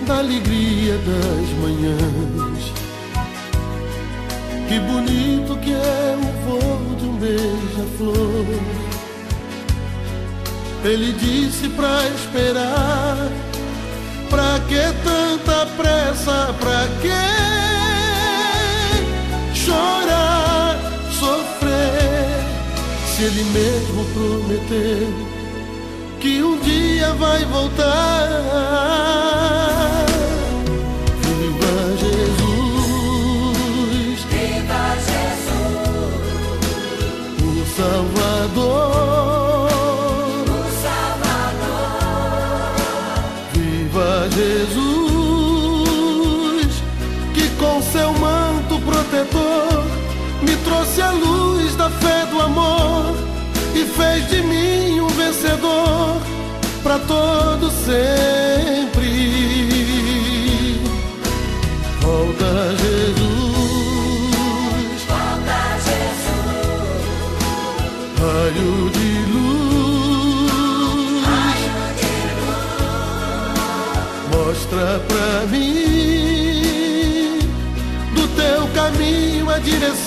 Da 0.06 0.18
alegria 0.18 0.96
das 0.98 1.48
manhãs. 1.60 2.72
Que 4.68 4.78
bonito 4.80 5.56
que 5.58 5.72
é 5.72 6.16
o 6.16 6.26
voo 6.44 6.96
de 6.96 7.04
um 7.06 7.16
beija-flor. 7.16 8.46
Ele 10.84 11.12
disse 11.14 11.68
pra 11.70 12.06
esperar 12.10 13.28
Pra 14.30 14.60
que 14.68 14.82
tanta 15.04 15.66
pressa? 15.76 16.54
Pra 16.60 16.86
que 17.00 17.75
chorar, 19.66 20.78
sofrer? 21.10 22.44
Se 23.06 23.24
ele 23.24 23.44
mesmo 23.44 24.04
prometeu 24.14 25.08
que 26.20 26.42
um 26.42 26.58
dia 26.60 27.12
vai 27.14 27.44
voltar. 27.46 27.85
Amor 52.46 53.14
e 53.74 53.84
fez 53.84 54.28
de 54.28 54.42
mim 54.42 55.00
um 55.00 55.08
vencedor 55.08 56.20
para 56.82 56.98
todo 57.00 57.70
sempre. 57.70 59.10
Volta 62.00 62.74
Jesus, 62.82 63.22
volta 65.08 65.58
Jesus, 65.86 67.06
raio 68.20 68.90
de 68.90 69.06
mostra 74.32 75.00
pra 75.08 75.46
mim 75.48 77.38
do 78.14 78.24
teu 78.36 78.68
caminho 78.74 79.50
a 79.50 79.58
direção 79.58 80.05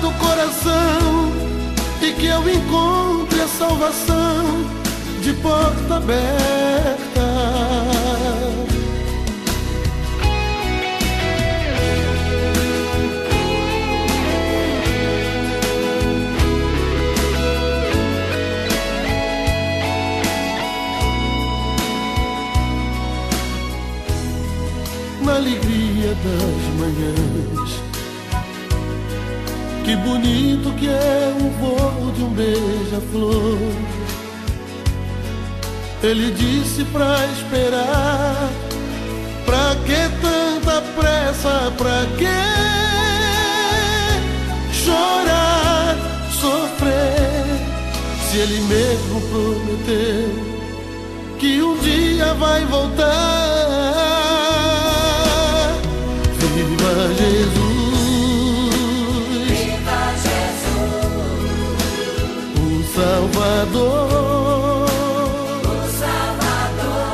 do 0.00 0.10
coração 0.12 1.32
e 2.02 2.12
que 2.12 2.26
eu 2.26 2.40
encontre 2.48 3.40
a 3.42 3.48
salvação 3.48 4.64
de 5.22 5.32
porta 5.34 5.96
aberta. 5.96 7.00
na 25.22 25.36
alegria 25.36 26.14
das 26.14 26.64
manhãs 26.78 27.59
que 29.90 29.96
bonito 29.96 30.70
que 30.78 30.86
é 30.86 31.34
o 31.34 31.50
voo 31.58 32.12
de 32.12 32.22
um 32.22 32.28
beija-flor. 32.28 33.58
Ele 36.00 36.30
disse 36.30 36.84
pra 36.92 37.26
esperar. 37.32 38.52
Pra 39.44 39.74
que 39.84 40.08
tanta 40.22 40.80
pressa? 40.94 41.72
Pra 41.76 42.06
que 42.16 42.24
chorar, 44.72 45.96
sofrer? 46.40 47.58
Se 48.30 48.36
ele 48.38 48.60
mesmo 48.60 49.20
prometeu 49.22 50.30
que 51.40 51.60
um 51.60 51.76
dia 51.78 52.32
vai 52.34 52.64
voltar. 52.66 53.06
Viva 56.38 57.12
Jesus! 57.18 57.69
Salvador. 63.70 64.88
O 65.62 65.86
Salvador. 65.98 67.12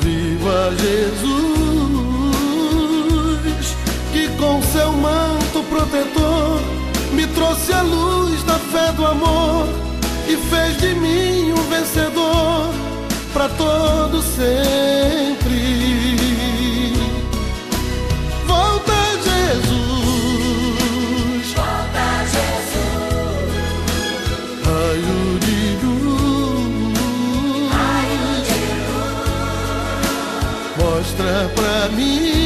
Viva 0.00 0.74
Jesus, 0.76 1.26
que 4.12 4.28
com 4.36 4.62
seu 4.62 4.92
manto 4.92 5.62
protetor 5.70 6.60
me 7.12 7.26
trouxe 7.28 7.72
a 7.72 7.82
luz 7.82 8.42
da 8.44 8.58
fé 8.58 8.92
do 8.92 9.06
amor 9.06 9.66
e 10.28 10.36
fez 10.36 10.76
de 10.78 10.94
mim 10.94 11.52
um 11.52 11.62
vencedor 11.70 12.68
para 13.32 13.48
todo 13.48 14.22
sempre. 14.22 15.19
Pra 31.54 31.88
mim 31.96 32.39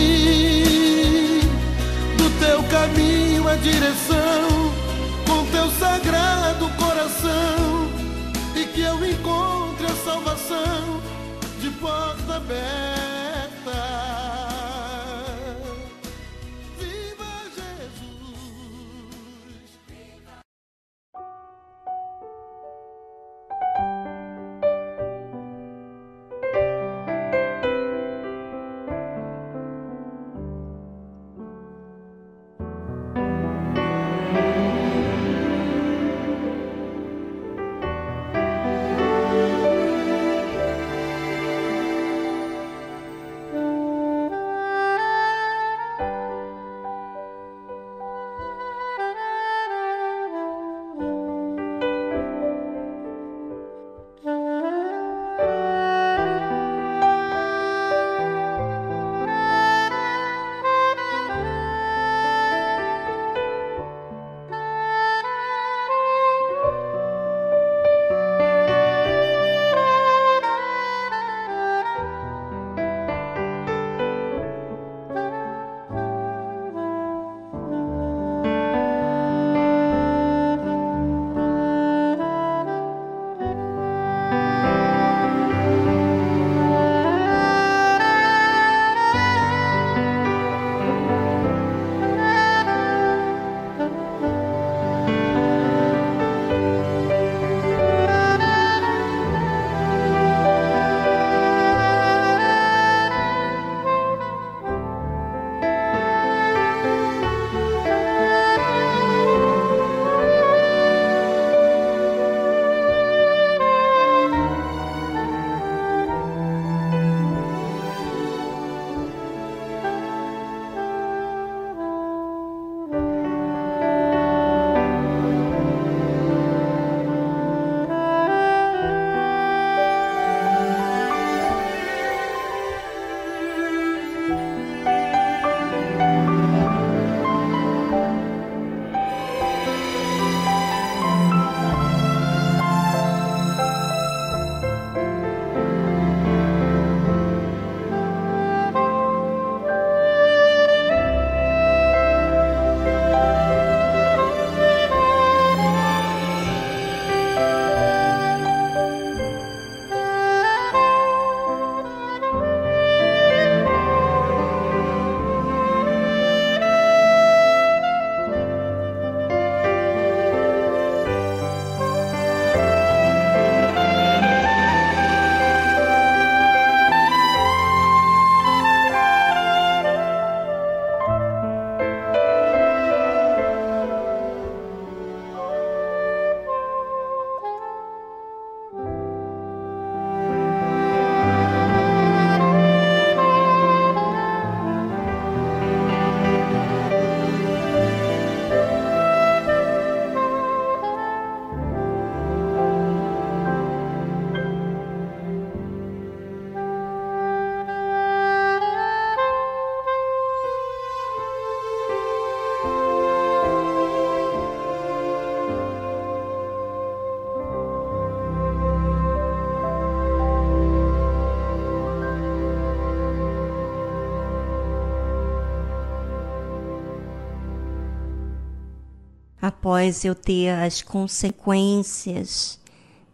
após 229.65 230.05
eu 230.05 230.15
ter 230.15 230.51
as 230.51 230.83
consequências 230.83 232.61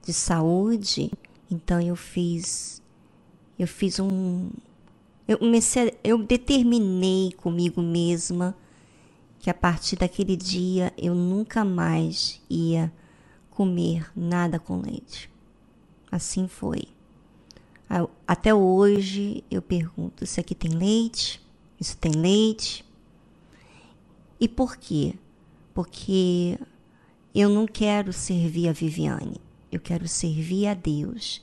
de 0.02 0.12
saúde, 0.12 1.08
então 1.48 1.80
eu 1.80 1.94
fiz 1.94 2.82
eu 3.56 3.68
fiz 3.68 4.00
um 4.00 4.50
eu 5.28 5.38
comecei 5.38 5.96
eu 6.02 6.18
determinei 6.18 7.30
comigo 7.36 7.80
mesma 7.80 8.56
que 9.38 9.48
a 9.48 9.54
partir 9.54 9.94
daquele 9.94 10.34
dia 10.34 10.92
eu 10.98 11.14
nunca 11.14 11.64
mais 11.64 12.42
ia 12.50 12.92
comer 13.50 14.10
nada 14.16 14.58
com 14.58 14.80
leite. 14.80 15.30
Assim 16.10 16.48
foi. 16.48 16.82
Até 18.26 18.52
hoje 18.52 19.44
eu 19.48 19.62
pergunto: 19.62 20.24
isso 20.24 20.40
aqui 20.40 20.56
tem 20.56 20.72
leite? 20.72 21.40
Isso 21.78 21.96
tem 21.96 22.10
leite? 22.10 22.84
E 24.40 24.48
por 24.48 24.76
quê? 24.76 25.14
Porque 25.72 26.58
eu 27.34 27.48
não 27.48 27.66
quero 27.66 28.12
servir 28.12 28.68
a 28.68 28.72
Viviane, 28.72 29.40
eu 29.70 29.80
quero 29.80 30.08
servir 30.08 30.66
a 30.66 30.74
Deus. 30.74 31.42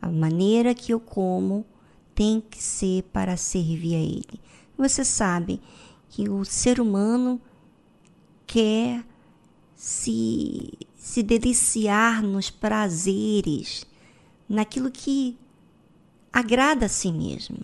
A 0.00 0.10
maneira 0.10 0.74
que 0.74 0.92
eu 0.92 1.00
como 1.00 1.64
tem 2.14 2.40
que 2.40 2.62
ser 2.62 3.02
para 3.04 3.36
servir 3.36 3.94
a 3.94 3.98
Ele. 3.98 4.40
Você 4.76 5.04
sabe 5.04 5.60
que 6.08 6.28
o 6.28 6.44
ser 6.44 6.80
humano 6.80 7.40
quer 8.46 9.04
se, 9.74 10.72
se 10.96 11.22
deliciar 11.22 12.22
nos 12.22 12.48
prazeres, 12.48 13.86
naquilo 14.48 14.90
que 14.90 15.36
agrada 16.32 16.86
a 16.86 16.88
si 16.88 17.12
mesmo. 17.12 17.58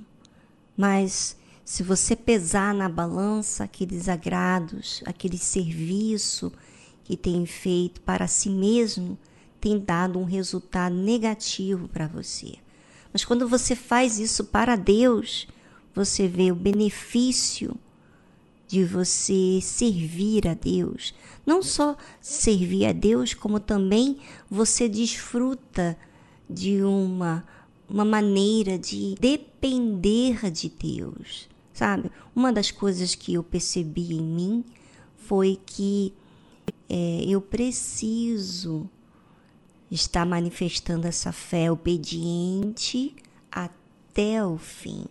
Mas 0.76 1.36
se 1.64 1.82
você 1.82 2.16
pesar 2.16 2.74
na 2.74 2.88
balança 2.88 3.64
aqueles 3.64 4.08
agrados, 4.08 5.02
aquele 5.06 5.38
serviço 5.38 6.52
que 7.04 7.16
tem 7.16 7.46
feito 7.46 8.00
para 8.00 8.26
si 8.26 8.50
mesmo, 8.50 9.18
tem 9.60 9.78
dado 9.78 10.18
um 10.18 10.24
resultado 10.24 10.94
negativo 10.94 11.88
para 11.88 12.08
você. 12.08 12.54
Mas 13.12 13.24
quando 13.24 13.46
você 13.46 13.76
faz 13.76 14.18
isso 14.18 14.44
para 14.44 14.74
Deus, 14.74 15.46
você 15.94 16.26
vê 16.26 16.50
o 16.50 16.56
benefício 16.56 17.76
de 18.66 18.84
você 18.84 19.60
servir 19.60 20.48
a 20.48 20.54
Deus. 20.54 21.14
Não 21.44 21.62
só 21.62 21.96
servir 22.20 22.86
a 22.86 22.92
Deus, 22.92 23.34
como 23.34 23.60
também 23.60 24.18
você 24.50 24.88
desfruta 24.88 25.96
de 26.48 26.82
uma, 26.82 27.44
uma 27.88 28.04
maneira 28.04 28.78
de 28.78 29.14
depender 29.20 30.50
de 30.50 30.70
Deus. 30.70 31.51
Sabe? 31.72 32.10
Uma 32.34 32.52
das 32.52 32.70
coisas 32.70 33.14
que 33.14 33.34
eu 33.34 33.42
percebi 33.42 34.12
em 34.14 34.22
mim 34.22 34.64
foi 35.16 35.58
que 35.64 36.12
é, 36.88 37.24
eu 37.26 37.40
preciso 37.40 38.88
estar 39.90 40.24
manifestando 40.26 41.06
essa 41.06 41.32
fé 41.32 41.70
obediente 41.70 43.14
até 43.50 44.44
o 44.44 44.58
fim. 44.58 45.04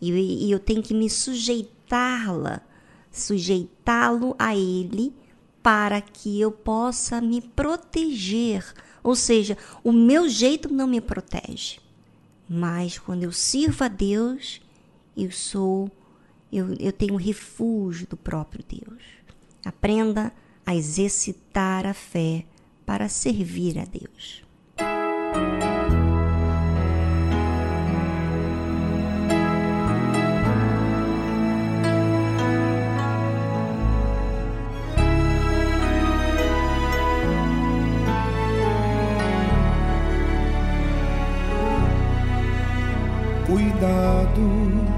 E, 0.00 0.46
e 0.46 0.50
eu 0.50 0.58
tenho 0.58 0.82
que 0.82 0.94
me 0.94 1.10
sujeitá-la, 1.10 2.60
sujeitá-lo 3.10 4.34
a 4.38 4.56
ele 4.56 5.12
para 5.62 6.00
que 6.00 6.40
eu 6.40 6.52
possa 6.52 7.20
me 7.20 7.40
proteger. 7.40 8.64
Ou 9.02 9.14
seja, 9.14 9.56
o 9.82 9.92
meu 9.92 10.28
jeito 10.28 10.72
não 10.72 10.86
me 10.86 11.00
protege. 11.00 11.78
Mas 12.48 12.98
quando 12.98 13.24
eu 13.24 13.32
sirvo 13.32 13.84
a 13.84 13.88
Deus, 13.88 14.60
eu 15.18 15.32
sou 15.32 15.90
eu, 16.52 16.74
eu 16.78 16.92
tenho 16.92 17.16
refúgio 17.16 18.06
do 18.06 18.16
próprio 18.16 18.64
Deus. 18.66 19.02
Aprenda 19.64 20.32
a 20.64 20.74
exercitar 20.74 21.86
a 21.86 21.92
fé 21.92 22.44
para 22.86 23.08
servir 23.08 23.78
a 23.78 23.84
Deus. 23.84 24.42
Cuidado 43.46 44.97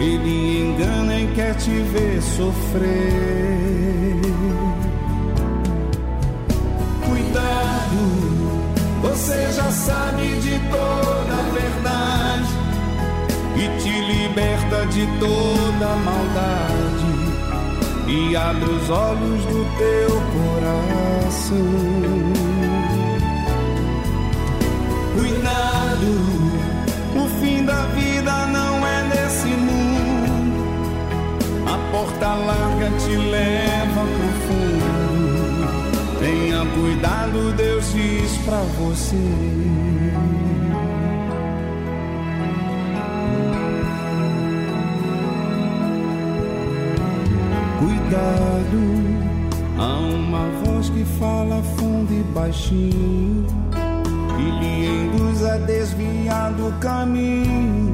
ele 0.00 0.62
engana 0.62 1.20
e 1.20 1.26
quer 1.34 1.54
te 1.54 1.70
ver 1.70 2.20
sofrer. 2.22 4.20
Cuidado, 7.06 8.02
você 9.02 9.52
já 9.52 9.70
sabe 9.70 10.26
de 10.40 10.58
toda 10.70 11.32
a 11.32 11.50
verdade 11.52 12.54
e 13.56 13.68
te 13.80 14.00
liberta 14.12 14.86
de 14.86 15.06
toda 15.18 15.92
a 15.92 15.96
maldade 15.96 16.84
e 18.08 18.36
abre 18.36 18.70
os 18.70 18.90
olhos 18.90 19.44
do 19.46 19.64
teu 19.78 20.10
coração. 20.34 21.64
Cuidado, 25.16 26.10
o 27.16 27.28
fim 27.40 27.64
da 27.64 27.84
porta 31.94 32.34
larga 32.34 32.90
te 32.98 33.16
leva 33.16 34.02
pro 34.14 34.30
fundo. 34.44 35.68
Tenha 36.18 36.66
cuidado, 36.74 37.52
Deus 37.56 37.92
diz 37.92 38.36
pra 38.44 38.62
você. 38.78 39.16
Cuidado, 47.78 48.80
há 49.78 49.98
uma 50.16 50.48
voz 50.64 50.88
que 50.90 51.04
fala 51.20 51.62
fundo 51.76 52.12
e 52.12 52.22
baixinho, 52.34 53.46
e 54.38 54.42
lhe 54.60 54.86
induz 54.86 55.44
a 55.44 55.58
desviar 55.58 56.52
do 56.54 56.72
caminho 56.80 57.93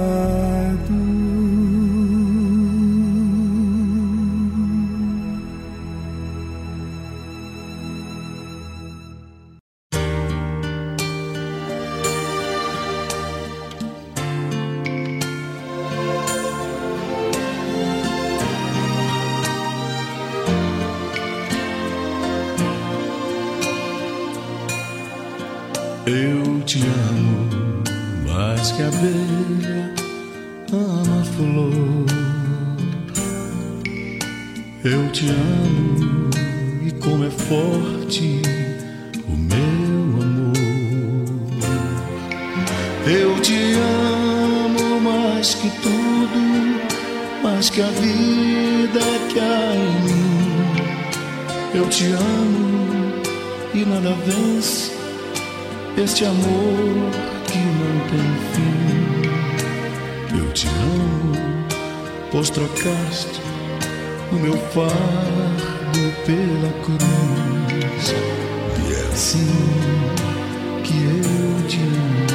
Eu 26.05 26.61
te 26.65 26.79
amo 26.81 27.83
mais 28.27 28.71
que 28.71 28.81
a 28.81 28.87
abelha 28.87 29.93
ama 30.73 31.21
a 31.21 31.25
flor. 31.25 32.05
Eu 34.83 35.11
te 35.11 35.29
amo 35.29 36.29
e 36.87 36.91
como 36.93 37.23
é 37.23 37.29
forte 37.29 38.41
o 39.27 39.37
meu 39.37 40.23
amor. 40.23 40.53
Eu 43.05 43.39
te 43.41 43.75
amo 43.75 45.01
mais 45.01 45.53
que 45.53 45.69
tudo, 45.81 47.43
mais 47.43 47.69
que 47.69 47.79
a 47.79 47.87
vida 47.87 49.01
que 49.31 49.39
há 49.39 49.75
em 49.75 50.01
mim. 50.01 51.75
Eu 51.75 51.87
te 51.89 52.05
amo 52.05 53.21
e 53.75 53.85
nada 53.85 54.15
vence 54.25 54.90
este 56.03 56.25
amor 56.25 57.11
que 57.45 57.59
não 57.59 57.99
tem 58.09 58.27
fim. 58.53 58.81
Eu 60.37 60.51
te 60.53 60.67
amo, 60.67 61.33
pois 62.31 62.49
trocaste 62.49 63.39
o 64.31 64.35
meu 64.35 64.57
fardo 64.71 66.13
pela 66.25 66.71
cruz. 66.83 68.15
E 68.79 68.93
é 68.93 69.01
assim 69.13 69.53
que 70.83 70.93
eu 70.93 71.67
te 71.67 71.79
amo, 71.79 72.27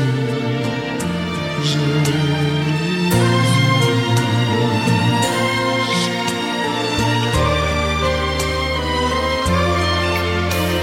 Jesus. 1.65 2.07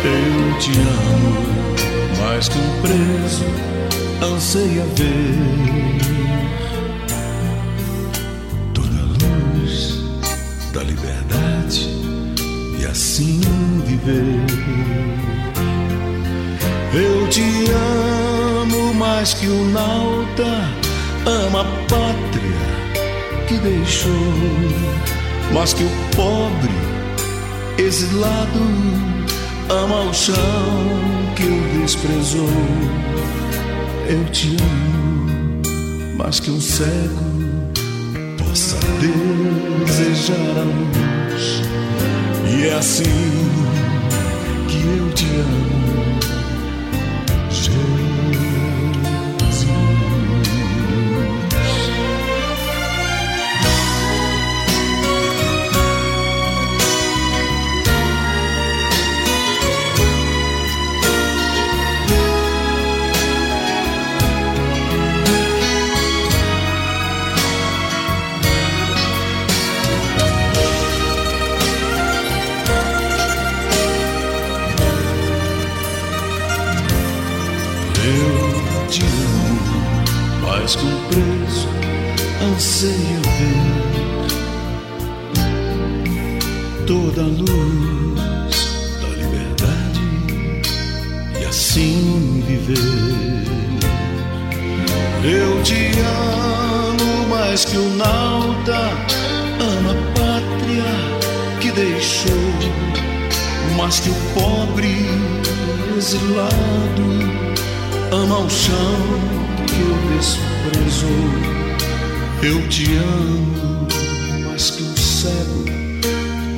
Eu 0.05 0.59
te 0.59 0.71
amo 0.79 1.12
mais 2.43 2.49
que 2.49 2.57
um 2.57 2.81
preso 2.81 3.45
anseia 4.35 4.83
ver 4.95 5.35
toda 8.73 8.99
a 8.99 9.03
luz 9.03 10.03
da 10.73 10.83
liberdade 10.83 11.87
e 12.79 12.85
assim 12.85 13.39
viver. 13.85 14.45
Eu 16.93 17.29
te 17.29 17.71
amo 18.61 18.93
mais 18.93 19.33
que 19.33 19.47
o 19.47 19.65
nauta 19.69 20.43
ama 21.25 21.61
a 21.61 21.65
pátria 21.87 23.47
que 23.47 23.57
deixou, 23.57 24.11
mais 25.53 25.73
que 25.73 25.83
o 25.83 25.89
pobre 26.15 26.73
exilado 27.77 29.12
ama 29.73 30.01
o 30.09 30.13
chão 30.13 30.35
que 31.35 31.43
o 31.43 31.81
desprezou. 31.81 32.49
Eu 34.07 34.23
te 34.31 34.55
amo 34.59 36.17
mais 36.17 36.39
que 36.39 36.51
um 36.51 36.61
cego 36.61 37.23
possa 38.37 38.77
desejar 38.99 40.57
a 40.57 40.63
luz. 40.63 41.61
E 42.49 42.67
é 42.67 42.73
assim 42.75 43.03
que 44.67 44.77
eu 44.85 45.13
te 45.13 45.25
amo, 45.25 46.19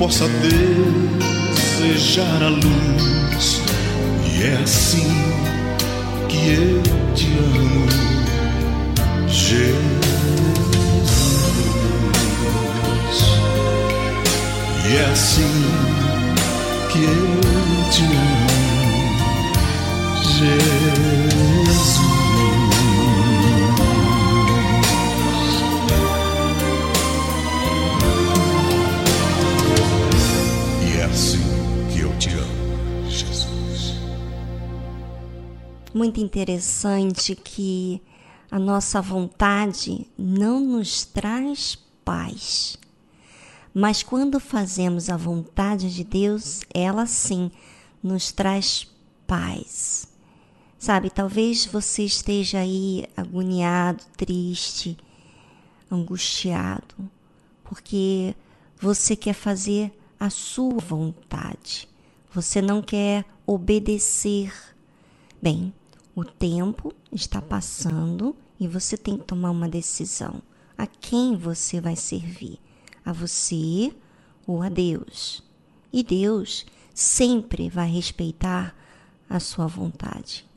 possa 0.05 0.27
desejar 1.79 2.43
a 2.43 2.49
luz. 2.49 3.59
E 4.23 4.43
é 4.43 4.53
assim 4.63 5.09
que 6.29 6.37
eu 6.37 6.83
te 7.15 7.25
amo, 7.25 7.87
Jesus. 9.27 9.73
E 14.85 14.95
é 14.95 15.05
assim 15.11 15.54
interessante 36.25 37.35
que 37.35 38.01
a 38.49 38.59
nossa 38.59 39.01
vontade 39.01 40.07
não 40.17 40.59
nos 40.59 41.05
traz 41.05 41.77
paz. 42.03 42.77
Mas 43.73 44.01
quando 44.01 44.39
fazemos 44.39 45.09
a 45.09 45.17
vontade 45.17 45.93
de 45.93 46.03
Deus, 46.03 46.61
ela 46.73 47.05
sim 47.05 47.51
nos 48.01 48.31
traz 48.31 48.87
paz. 49.27 50.07
Sabe, 50.77 51.09
talvez 51.09 51.65
você 51.65 52.03
esteja 52.03 52.59
aí 52.59 53.05
agoniado, 53.17 54.03
triste, 54.15 54.97
angustiado, 55.91 56.95
porque 57.63 58.35
você 58.79 59.15
quer 59.15 59.33
fazer 59.33 59.91
a 60.19 60.29
sua 60.29 60.79
vontade. 60.79 61.87
Você 62.33 62.61
não 62.61 62.81
quer 62.81 63.25
obedecer. 63.45 64.53
Bem, 65.41 65.73
o 66.15 66.23
tempo 66.23 66.93
está 67.11 67.41
passando 67.41 68.33
e 68.57 68.69
você 68.69 68.95
tem 68.95 69.17
que 69.17 69.25
tomar 69.25 69.51
uma 69.51 69.67
decisão. 69.67 70.41
A 70.77 70.87
quem 70.87 71.35
você 71.35 71.81
vai 71.81 71.97
servir? 71.97 72.57
A 73.03 73.11
você 73.11 73.93
ou 74.47 74.61
a 74.61 74.69
Deus? 74.69 75.43
E 75.91 76.01
Deus 76.01 76.65
sempre 76.93 77.69
vai 77.69 77.91
respeitar 77.91 78.73
a 79.29 79.41
sua 79.41 79.67
vontade. 79.67 80.47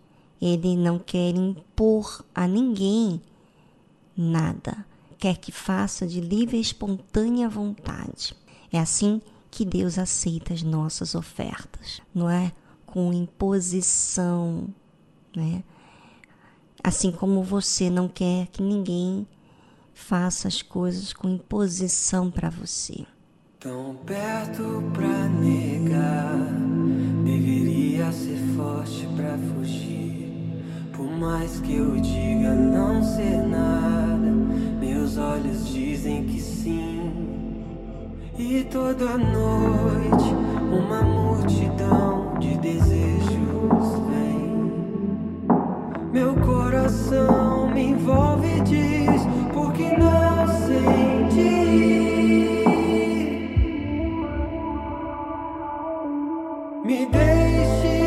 Ele 0.41 0.77
não 0.77 0.97
quer 0.97 1.35
impor 1.35 2.25
a 2.33 2.47
ninguém 2.47 3.21
nada. 4.17 4.87
Quer 5.19 5.39
que 5.39 5.51
faça 5.51 6.07
de 6.07 6.21
livre 6.21 6.57
e 6.57 6.61
espontânea 6.61 7.49
vontade. 7.49 8.33
É 8.73 8.79
assim 8.79 9.21
que 9.51 9.65
Deus 9.65 9.99
aceita 9.99 10.55
as 10.55 10.63
nossas 10.63 11.17
ofertas, 11.17 12.01
não 12.15 12.31
é 12.31 12.53
com 12.87 13.13
imposição 13.13 14.69
né? 15.39 15.63
Assim 16.83 17.11
como 17.11 17.43
você 17.43 17.89
não 17.89 18.09
quer 18.09 18.49
que 18.49 18.63
ninguém 18.63 19.27
faça 19.95 20.49
as 20.49 20.63
coisas 20.63 21.13
com 21.13 21.29
imposição 21.29 22.31
para 22.31 22.51
você. 22.51 23.07
Tão 23.61 23.97
perto 24.07 24.83
pra 24.93 25.29
negar, 25.29 26.39
deveria 27.25 28.13
ser 28.13 28.39
forte 28.57 29.09
pra 29.17 29.37
fugir. 29.37 30.63
Por 30.93 31.11
mais 31.11 31.61
que 31.61 31.75
eu 31.75 31.97
diga 31.97 32.55
não 32.55 33.03
ser 33.03 33.43
nada, 33.47 34.31
meus 34.81 35.17
olhos 35.17 35.69
dizem 35.69 36.27
que 36.27 36.41
sim. 36.41 37.13
E 38.39 38.65
toda 38.71 39.19
noite 39.19 40.35
uma 40.71 41.03
multidão 41.03 42.39
de 42.39 42.57
desejos. 42.59 44.18
Meu 46.13 46.35
coração 46.37 47.71
me 47.71 47.91
envolve 47.91 48.47
e 48.47 48.61
diz 48.63 49.23
por 49.53 49.73
que 49.75 49.95
não 49.97 50.47
senti. 50.49 51.39
Me 56.83 57.07
deixe 57.07 57.98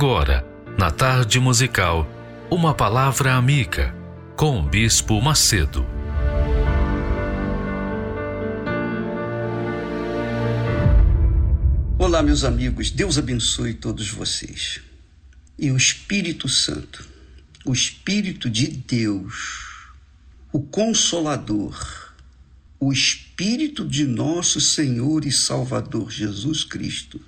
Agora, 0.00 0.46
na 0.78 0.92
tarde 0.92 1.40
musical, 1.40 2.08
uma 2.48 2.72
palavra 2.72 3.34
amiga 3.34 3.92
com 4.36 4.60
o 4.60 4.62
Bispo 4.62 5.20
Macedo. 5.20 5.84
Olá, 11.98 12.22
meus 12.22 12.44
amigos, 12.44 12.92
Deus 12.92 13.18
abençoe 13.18 13.74
todos 13.74 14.08
vocês. 14.08 14.80
E 15.58 15.68
o 15.72 15.76
Espírito 15.76 16.48
Santo, 16.48 17.04
o 17.64 17.72
Espírito 17.72 18.48
de 18.48 18.68
Deus, 18.68 19.90
o 20.52 20.60
Consolador, 20.60 22.14
o 22.78 22.92
Espírito 22.92 23.84
de 23.84 24.04
nosso 24.04 24.60
Senhor 24.60 25.24
e 25.24 25.32
Salvador 25.32 26.12
Jesus 26.12 26.62
Cristo, 26.62 27.20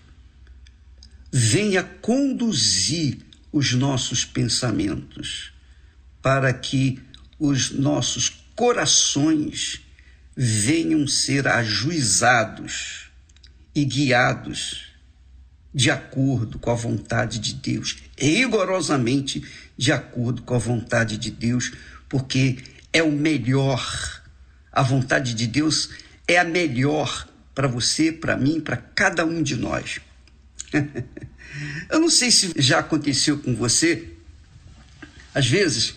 venha 1.40 1.82
conduzir 1.82 3.16
os 3.50 3.72
nossos 3.72 4.26
pensamentos 4.26 5.50
para 6.20 6.52
que 6.52 7.00
os 7.38 7.70
nossos 7.70 8.44
corações 8.54 9.80
venham 10.36 11.08
ser 11.08 11.48
ajuizados 11.48 13.10
e 13.74 13.86
guiados 13.86 14.88
de 15.72 15.90
acordo 15.90 16.58
com 16.58 16.70
a 16.70 16.74
vontade 16.74 17.38
de 17.38 17.54
Deus, 17.54 17.96
rigorosamente 18.18 19.42
de 19.78 19.92
acordo 19.92 20.42
com 20.42 20.54
a 20.54 20.58
vontade 20.58 21.16
de 21.16 21.30
Deus, 21.30 21.72
porque 22.06 22.58
é 22.92 23.02
o 23.02 23.12
melhor. 23.12 24.22
A 24.70 24.82
vontade 24.82 25.32
de 25.32 25.46
Deus 25.46 25.88
é 26.28 26.36
a 26.36 26.44
melhor 26.44 27.26
para 27.54 27.66
você, 27.66 28.12
para 28.12 28.36
mim, 28.36 28.60
para 28.60 28.76
cada 28.76 29.24
um 29.24 29.42
de 29.42 29.56
nós. 29.56 30.00
Eu 31.90 31.98
não 31.98 32.10
sei 32.10 32.30
se 32.30 32.52
já 32.56 32.78
aconteceu 32.78 33.38
com 33.38 33.54
você, 33.54 34.08
às 35.34 35.46
vezes, 35.46 35.94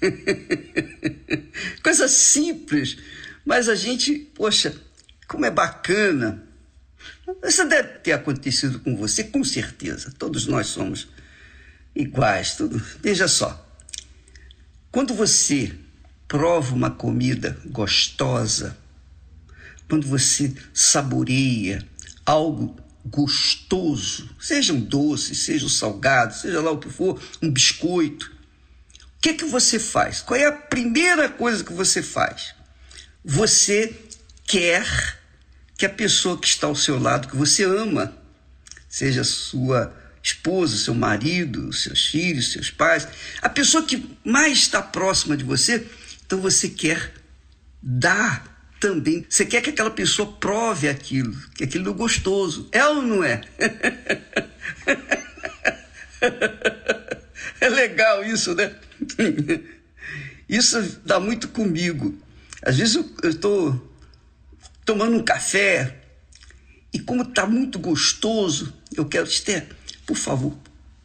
coisa 1.82 2.08
simples, 2.08 2.96
mas 3.44 3.68
a 3.68 3.74
gente, 3.74 4.14
poxa, 4.34 4.74
como 5.26 5.44
é 5.44 5.50
bacana 5.50 6.46
isso 7.44 7.66
deve 7.66 7.88
ter 7.98 8.12
acontecido 8.12 8.78
com 8.80 8.96
você, 8.96 9.24
com 9.24 9.42
certeza. 9.42 10.12
Todos 10.16 10.46
nós 10.46 10.68
somos 10.68 11.08
iguais. 11.94 12.54
Tudo. 12.54 12.80
Veja 13.02 13.26
só. 13.26 13.64
Quando 14.90 15.12
você 15.14 15.72
prova 16.28 16.74
uma 16.74 16.90
comida 16.90 17.58
gostosa, 17.66 18.76
quando 19.88 20.06
você 20.06 20.54
saboreia 20.72 21.86
algo 22.24 22.76
gostoso, 23.10 24.28
seja 24.40 24.72
um 24.72 24.80
doce, 24.80 25.34
seja 25.34 25.66
um 25.66 25.68
salgado, 25.68 26.34
seja 26.34 26.60
lá 26.60 26.70
o 26.70 26.78
que 26.78 26.88
for, 26.88 27.20
um 27.42 27.50
biscoito, 27.50 28.26
o 29.16 29.20
que 29.20 29.30
é 29.30 29.34
que 29.34 29.44
você 29.44 29.78
faz? 29.78 30.20
Qual 30.20 30.38
é 30.38 30.46
a 30.46 30.52
primeira 30.52 31.28
coisa 31.28 31.64
que 31.64 31.72
você 31.72 32.02
faz? 32.02 32.54
Você 33.24 33.94
quer 34.46 34.86
que 35.76 35.86
a 35.86 35.90
pessoa 35.90 36.38
que 36.38 36.46
está 36.46 36.66
ao 36.66 36.76
seu 36.76 36.98
lado, 36.98 37.28
que 37.28 37.36
você 37.36 37.64
ama, 37.64 38.16
seja 38.88 39.24
sua 39.24 39.94
esposa, 40.22 40.76
seu 40.76 40.94
marido, 40.94 41.72
seus 41.72 42.06
filhos, 42.06 42.52
seus 42.52 42.70
pais, 42.70 43.06
a 43.40 43.48
pessoa 43.48 43.84
que 43.84 44.16
mais 44.24 44.58
está 44.58 44.82
próxima 44.82 45.36
de 45.36 45.44
você, 45.44 45.86
então 46.24 46.40
você 46.40 46.68
quer 46.68 47.12
dar 47.82 48.55
também. 48.80 49.26
Você 49.28 49.44
quer 49.44 49.60
que 49.60 49.70
aquela 49.70 49.90
pessoa 49.90 50.32
prove 50.32 50.88
aquilo, 50.88 51.34
que 51.54 51.64
aquilo 51.64 51.90
é 51.90 51.92
gostoso. 51.92 52.68
É 52.72 52.84
ou 52.86 53.02
não 53.02 53.24
é? 53.24 53.40
É 57.60 57.68
legal 57.68 58.24
isso, 58.24 58.54
né? 58.54 58.74
Isso 60.48 61.00
dá 61.04 61.18
muito 61.18 61.48
comigo. 61.48 62.16
Às 62.62 62.76
vezes 62.76 62.94
eu 62.94 63.30
estou 63.30 63.92
tomando 64.84 65.16
um 65.16 65.24
café. 65.24 65.96
E 66.92 67.00
como 67.00 67.22
está 67.22 67.46
muito 67.46 67.78
gostoso, 67.78 68.72
eu 68.96 69.04
quero, 69.04 69.26
Esther, 69.26 69.66
por 70.06 70.16
favor, 70.16 70.56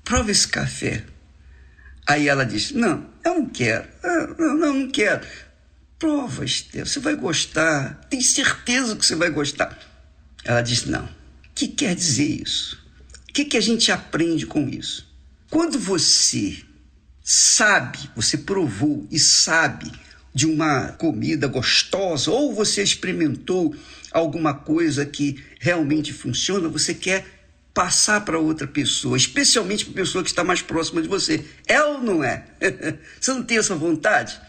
prova 0.04 0.32
esse 0.32 0.48
café. 0.48 1.04
Aí 2.08 2.28
ela 2.28 2.46
diz: 2.46 2.72
Não, 2.72 3.10
eu 3.26 3.36
não 3.36 3.50
quero. 3.50 3.88
Ah, 4.04 4.28
não, 4.38 4.56
não 4.56 4.92
quero. 4.92 5.26
Prova, 6.02 6.44
Esther, 6.44 6.84
você 6.84 7.00
vai 7.00 7.16
gostar. 7.16 8.08
Tenho 8.10 8.24
certeza 8.24 8.96
que 8.96 9.06
você 9.06 9.16
vai 9.16 9.30
gostar. 9.30 9.78
Ela 10.44 10.64
diz: 10.64 10.86
Não. 10.88 11.06
O 11.06 11.10
que 11.54 11.68
quer 11.68 11.94
dizer 11.94 12.42
isso? 12.42 12.76
O 13.30 13.32
que, 13.32 13.46
que 13.46 13.56
a 13.56 13.62
gente 13.62 13.92
aprende 13.92 14.48
com 14.48 14.68
isso? 14.68 15.08
Quando 15.48 15.78
você 15.78 16.58
sabe, 17.24 18.00
você 18.16 18.36
provou 18.36 19.08
e 19.12 19.20
sabe 19.20 19.92
de 20.34 20.48
uma 20.48 20.88
comida 20.94 21.46
gostosa, 21.46 22.32
ou 22.32 22.52
você 22.52 22.82
experimentou 22.82 23.76
alguma 24.12 24.56
coisa 24.56 25.06
que 25.06 25.44
realmente 25.60 26.12
funciona, 26.12 26.68
você 26.68 26.96
quer 26.96 27.28
passar 27.76 28.22
para 28.22 28.40
outra 28.40 28.66
pessoa, 28.66 29.16
especialmente 29.16 29.86
para 29.86 29.94
a 29.94 30.04
pessoa 30.04 30.24
que 30.24 30.32
está 30.32 30.44
mais 30.44 30.64
próxima 30.64 31.00
de 31.00 31.08
você. 31.08 31.46
É 31.68 31.80
ou 31.84 32.02
não 32.02 32.24
é? 32.24 32.48
você 33.22 33.34
não 33.34 33.44
tem 33.44 33.60
essa 33.60 33.76
vontade? 33.76 34.42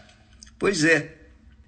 Pois 0.57 0.83
é. 0.83 1.19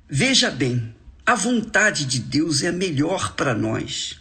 Veja 0.07 0.51
bem, 0.51 0.95
a 1.25 1.35
vontade 1.35 2.05
de 2.05 2.19
Deus 2.19 2.63
é 2.63 2.67
a 2.67 2.73
melhor 2.73 3.35
para 3.35 3.53
nós. 3.53 4.19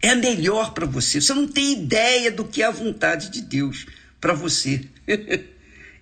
É 0.00 0.10
a 0.10 0.16
melhor 0.16 0.72
para 0.74 0.86
você. 0.86 1.20
Você 1.20 1.32
não 1.32 1.46
tem 1.46 1.72
ideia 1.72 2.30
do 2.30 2.44
que 2.44 2.62
é 2.62 2.66
a 2.66 2.70
vontade 2.70 3.30
de 3.30 3.40
Deus 3.40 3.86
para 4.20 4.32
você. 4.32 4.88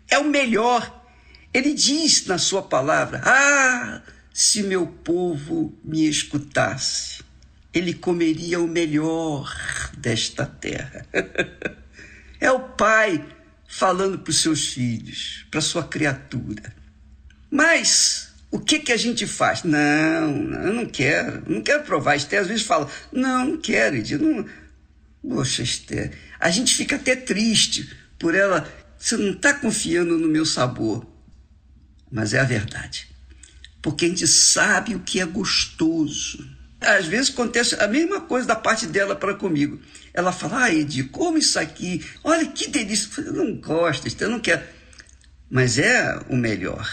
é 0.08 0.18
o 0.18 0.24
melhor 0.24 1.00
ele 1.52 1.74
diz 1.74 2.26
na 2.26 2.38
sua 2.38 2.62
palavra: 2.62 3.20
Ah, 3.24 4.02
se 4.32 4.62
meu 4.62 4.86
povo 4.86 5.76
me 5.84 6.08
escutasse, 6.08 7.22
ele 7.74 7.92
comeria 7.92 8.60
o 8.60 8.68
melhor 8.68 9.52
desta 9.96 10.46
terra. 10.46 11.06
é 12.40 12.50
o 12.50 12.60
pai 12.60 13.24
falando 13.68 14.18
para 14.18 14.30
os 14.30 14.40
seus 14.40 14.68
filhos, 14.68 15.44
para 15.50 15.60
sua 15.60 15.84
criatura. 15.84 16.74
Mas 17.50 18.29
o 18.50 18.58
que 18.58 18.80
que 18.80 18.92
a 18.92 18.96
gente 18.96 19.26
faz? 19.26 19.62
Não, 19.62 20.54
eu 20.64 20.72
não 20.72 20.86
quero, 20.86 21.42
não 21.46 21.60
quero 21.62 21.84
provar. 21.84 22.16
Esther 22.16 22.40
às 22.40 22.48
vezes 22.48 22.62
fala: 22.62 22.90
Não, 23.12 23.46
não 23.46 23.56
quero, 23.56 23.96
Edir, 23.96 24.20
não. 24.20 24.44
Poxa, 25.22 25.62
Esther, 25.62 26.12
a 26.38 26.50
gente 26.50 26.74
fica 26.74 26.96
até 26.96 27.14
triste 27.14 27.90
por 28.18 28.34
ela. 28.34 28.66
Você 28.98 29.16
não 29.16 29.32
está 29.32 29.54
confiando 29.54 30.18
no 30.18 30.28
meu 30.28 30.44
sabor 30.44 31.06
mas 32.10 32.34
é 32.34 32.40
a 32.40 32.44
verdade. 32.44 33.08
Porque 33.80 34.04
a 34.04 34.08
gente 34.08 34.26
sabe 34.26 34.94
o 34.94 35.00
que 35.00 35.20
é 35.20 35.24
gostoso. 35.24 36.46
Às 36.80 37.06
vezes 37.06 37.30
acontece 37.30 37.74
a 37.76 37.86
mesma 37.86 38.22
coisa 38.22 38.46
da 38.46 38.56
parte 38.56 38.86
dela 38.86 39.14
para 39.14 39.34
comigo. 39.34 39.80
Ela 40.12 40.32
fala, 40.32 40.64
ah, 40.64 40.74
Edi, 40.74 41.04
como 41.04 41.38
isso 41.38 41.58
aqui? 41.58 42.04
Olha 42.24 42.46
que 42.46 42.68
delícia. 42.68 43.08
Eu 43.22 43.32
não 43.32 43.54
gosto, 43.56 44.08
eu 44.22 44.30
não 44.30 44.40
quero. 44.40 44.62
Mas 45.48 45.78
é 45.78 46.18
o 46.28 46.36
melhor. 46.36 46.90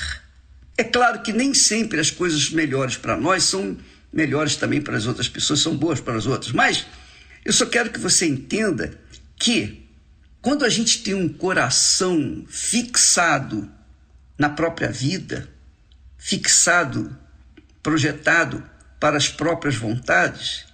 É 0.78 0.84
claro 0.84 1.24
que 1.24 1.34
nem 1.34 1.54
sempre 1.54 2.00
as 2.00 2.12
coisas 2.12 2.52
melhores 2.52 2.96
para 2.96 3.18
nós 3.18 3.44
são 3.44 3.76
melhores 4.14 4.56
também 4.56 4.82
para 4.82 4.96
as 4.96 5.08
outras 5.08 5.28
pessoas, 5.28 5.60
são 5.60 5.76
boas 5.76 6.00
para 6.00 6.16
as 6.16 6.28
outras. 6.28 6.52
Mas 6.52 6.86
eu 7.44 7.52
só 7.52 7.66
quero 7.66 7.90
que 7.92 8.00
você 8.00 8.28
entenda 8.28 9.00
que 9.36 9.88
quando 10.42 10.64
a 10.64 10.70
gente 10.70 11.02
tem 11.02 11.14
um 11.14 11.28
coração 11.28 12.46
fixado 12.48 13.70
na 14.38 14.50
própria 14.50 14.92
vida, 14.92 15.50
fixado, 16.18 17.18
projetado 17.82 18.64
para 19.00 19.18
as 19.18 19.28
próprias 19.28 19.76
vontades, 19.76 20.66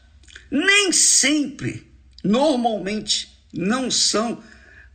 nem 0.51 0.91
sempre, 0.91 1.89
normalmente, 2.23 3.29
não 3.53 3.89
são 3.89 4.43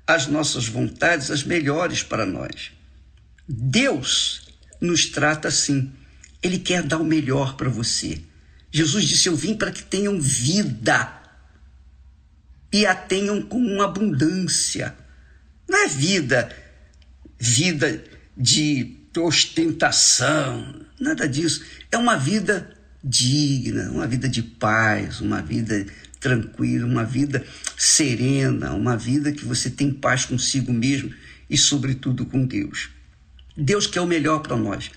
as 0.07 0.27
nossas 0.27 0.67
vontades 0.67 1.31
as 1.31 1.45
melhores 1.45 2.03
para 2.03 2.25
nós. 2.25 2.73
Deus 3.49 4.48
nos 4.81 5.07
trata 5.07 5.49
assim. 5.49 5.93
Ele 6.43 6.59
quer 6.59 6.83
dar 6.83 6.99
o 6.99 7.05
melhor 7.05 7.57
para 7.57 7.69
você. 7.69 8.21
Jesus 8.71 9.05
disse: 9.05 9.29
Eu 9.29 9.37
vim 9.37 9.55
para 9.55 9.73
que 9.73 9.83
tenham 9.83 10.21
vida 10.21 11.13
e 12.73 12.87
a 12.87 12.95
tenham 12.95 13.43
com 13.43 13.81
abundância. 13.81 14.95
Não 15.69 15.85
é 15.85 15.89
vida, 15.89 16.55
vida 17.39 18.03
de 18.37 18.97
ostentação, 19.17 20.87
nada 21.01 21.29
disso. 21.29 21.65
É 21.91 21.97
uma 21.97 22.17
vida 22.17 22.71
digna, 23.03 23.91
uma 23.91 24.07
vida 24.07 24.29
de 24.29 24.43
paz, 24.43 25.21
uma 25.21 25.43
vida 25.43 25.87
tranquila, 26.21 26.87
uma 26.87 27.05
vida 27.05 27.45
serena, 27.77 28.73
uma 28.75 28.97
vida 28.97 29.33
que 29.33 29.45
você 29.45 29.71
tem 29.71 29.93
paz 29.93 30.25
consigo 30.25 30.73
mesmo 30.73 31.13
e, 31.49 31.57
sobretudo, 31.57 32.27
com 32.27 32.45
Deus. 32.45 32.91
Deus 33.61 33.89
quer 33.89 34.01
o 34.01 34.07
melhor 34.07 34.41
para 34.41 34.57
nós. 34.57 34.91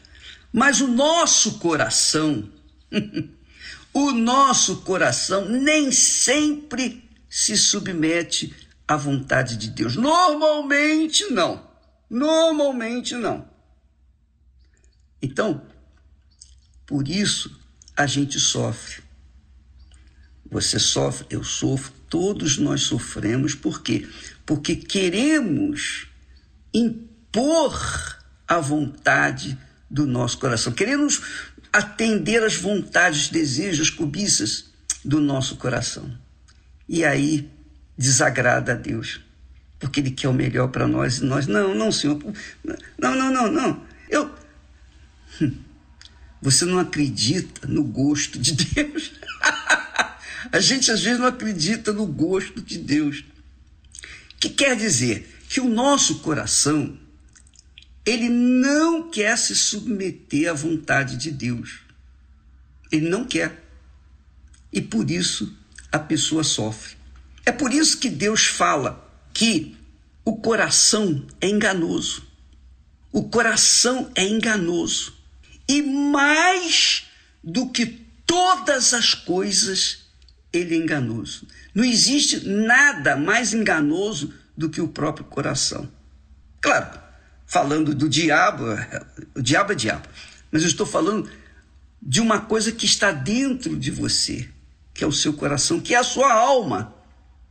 Mas 0.53 0.81
o 0.81 0.87
nosso 0.87 1.57
coração, 1.57 2.47
o 3.91 4.11
nosso 4.11 4.81
coração 4.81 5.49
nem 5.49 5.91
sempre 5.91 7.09
se 7.27 7.57
submete 7.57 8.53
a 8.87 8.95
vontade 8.95 9.57
de 9.57 9.69
Deus. 9.69 9.95
Normalmente 9.95 11.25
não. 11.31 11.67
Normalmente 12.07 13.15
não. 13.15 13.49
Então, 15.21 15.65
por 16.85 17.07
isso 17.07 17.59
a 17.97 18.05
gente 18.05 18.39
sofre. 18.39 19.01
Você 20.51 20.77
sofre, 20.77 21.25
eu 21.29 21.43
sofro, 21.43 21.93
todos 22.09 22.57
nós 22.57 22.81
sofremos. 22.81 23.55
Por 23.55 23.81
quê? 23.81 24.07
Porque 24.45 24.75
queremos 24.75 26.07
impor 26.73 28.20
a 28.51 28.59
vontade 28.59 29.57
do 29.89 30.05
nosso 30.05 30.37
coração. 30.37 30.73
Queremos 30.73 31.21
atender 31.71 32.43
às 32.43 32.55
vontades, 32.55 33.29
desejos, 33.29 33.89
cobiças 33.89 34.65
do 35.05 35.21
nosso 35.21 35.55
coração. 35.55 36.11
E 36.87 37.05
aí 37.05 37.49
desagrada 37.97 38.73
a 38.73 38.75
Deus, 38.75 39.21
porque 39.79 40.01
Ele 40.01 40.11
quer 40.11 40.27
o 40.27 40.33
melhor 40.33 40.67
para 40.67 40.85
nós 40.85 41.19
e 41.19 41.23
nós, 41.23 41.47
não, 41.47 41.73
não, 41.73 41.93
Senhor, 41.93 42.21
não, 42.99 43.15
não, 43.15 43.31
não, 43.31 43.49
não. 43.49 43.85
Eu. 44.09 44.35
Hum, 45.41 45.53
você 46.41 46.65
não 46.65 46.77
acredita 46.77 47.65
no 47.69 47.85
gosto 47.85 48.37
de 48.37 48.51
Deus. 48.51 49.13
A 50.51 50.59
gente 50.59 50.91
às 50.91 51.01
vezes 51.01 51.19
não 51.19 51.27
acredita 51.27 51.93
no 51.93 52.05
gosto 52.05 52.61
de 52.61 52.77
Deus. 52.79 53.23
Que 54.37 54.49
quer 54.49 54.75
dizer 54.75 55.39
que 55.47 55.61
o 55.61 55.69
nosso 55.69 56.19
coração 56.19 56.99
ele 58.05 58.29
não 58.29 59.09
quer 59.09 59.37
se 59.37 59.55
submeter 59.55 60.49
à 60.49 60.53
vontade 60.53 61.17
de 61.17 61.31
Deus. 61.31 61.81
Ele 62.91 63.09
não 63.09 63.25
quer. 63.25 63.63
E 64.73 64.81
por 64.81 65.09
isso 65.09 65.55
a 65.91 65.99
pessoa 65.99 66.43
sofre. 66.43 66.95
É 67.45 67.51
por 67.51 67.73
isso 67.73 67.99
que 67.99 68.09
Deus 68.09 68.45
fala 68.45 69.07
que 69.33 69.75
o 70.23 70.37
coração 70.37 71.25
é 71.39 71.47
enganoso. 71.47 72.23
O 73.11 73.23
coração 73.29 74.11
é 74.15 74.23
enganoso. 74.23 75.13
E 75.67 75.81
mais 75.81 77.07
do 77.43 77.69
que 77.69 77.85
todas 78.25 78.93
as 78.93 79.13
coisas, 79.13 80.05
ele 80.53 80.75
é 80.75 80.77
enganoso. 80.77 81.47
Não 81.73 81.83
existe 81.83 82.47
nada 82.47 83.15
mais 83.15 83.53
enganoso 83.53 84.33
do 84.55 84.69
que 84.69 84.81
o 84.81 84.87
próprio 84.87 85.25
coração. 85.25 85.89
Claro, 86.61 87.00
falando 87.51 87.93
do 87.93 88.07
diabo, 88.07 88.63
o 89.35 89.41
diabo 89.41 89.73
é 89.73 89.75
diabo, 89.75 90.07
mas 90.49 90.61
eu 90.61 90.69
estou 90.69 90.85
falando 90.85 91.29
de 92.01 92.21
uma 92.21 92.39
coisa 92.39 92.71
que 92.71 92.85
está 92.85 93.11
dentro 93.11 93.77
de 93.77 93.91
você, 93.91 94.49
que 94.93 95.03
é 95.03 95.07
o 95.07 95.11
seu 95.11 95.33
coração, 95.33 95.81
que 95.81 95.93
é 95.93 95.97
a 95.97 96.03
sua 96.03 96.31
alma. 96.31 96.95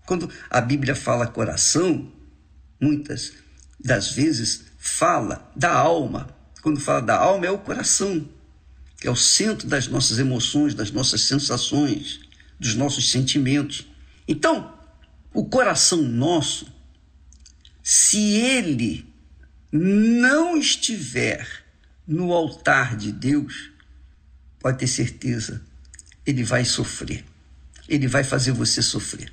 Quando 0.07 0.31
a 0.49 0.59
Bíblia 0.59 0.95
fala 0.95 1.27
coração, 1.27 2.11
muitas 2.81 3.35
das 3.79 4.13
vezes 4.13 4.65
fala 4.79 5.53
da 5.55 5.71
alma. 5.71 6.35
Quando 6.63 6.81
fala 6.81 7.03
da 7.03 7.19
alma, 7.19 7.45
é 7.45 7.51
o 7.51 7.59
coração, 7.59 8.27
que 8.99 9.07
é 9.07 9.11
o 9.11 9.17
centro 9.17 9.69
das 9.69 9.87
nossas 9.87 10.19
emoções, 10.19 10.75
das 10.75 10.91
nossas 10.91 11.21
sensações 11.21 12.21
dos 12.59 12.75
nossos 12.75 13.11
sentimentos. 13.11 13.87
Então, 14.27 14.75
o 15.35 15.45
coração 15.45 16.01
nosso, 16.01 16.67
se 17.83 18.19
ele 18.19 19.10
não 19.73 20.57
estiver 20.57 21.47
no 22.07 22.33
altar 22.33 22.97
de 22.97 23.13
Deus, 23.13 23.71
pode 24.59 24.79
ter 24.79 24.87
certeza, 24.87 25.63
ele 26.27 26.43
vai 26.43 26.65
sofrer. 26.65 27.25
Ele 27.89 28.07
vai 28.07 28.25
fazer 28.25 28.53
você 28.53 28.83
sofrer. 28.83 29.33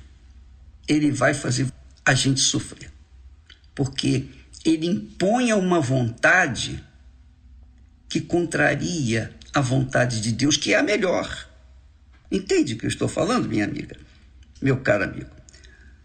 Ele 0.86 1.10
vai 1.10 1.34
fazer 1.34 1.72
a 2.04 2.14
gente 2.14 2.40
sofrer. 2.40 2.90
Porque 3.74 4.26
ele 4.64 4.86
impõe 4.86 5.52
uma 5.52 5.80
vontade 5.80 6.82
que 8.08 8.20
contraria 8.20 9.34
a 9.52 9.60
vontade 9.60 10.20
de 10.20 10.32
Deus, 10.32 10.56
que 10.56 10.72
é 10.72 10.78
a 10.78 10.82
melhor. 10.82 11.48
Entende 12.30 12.74
o 12.74 12.78
que 12.78 12.86
eu 12.86 12.88
estou 12.88 13.08
falando, 13.08 13.48
minha 13.48 13.64
amiga? 13.64 13.96
Meu 14.60 14.80
caro 14.80 15.04
amigo. 15.04 15.30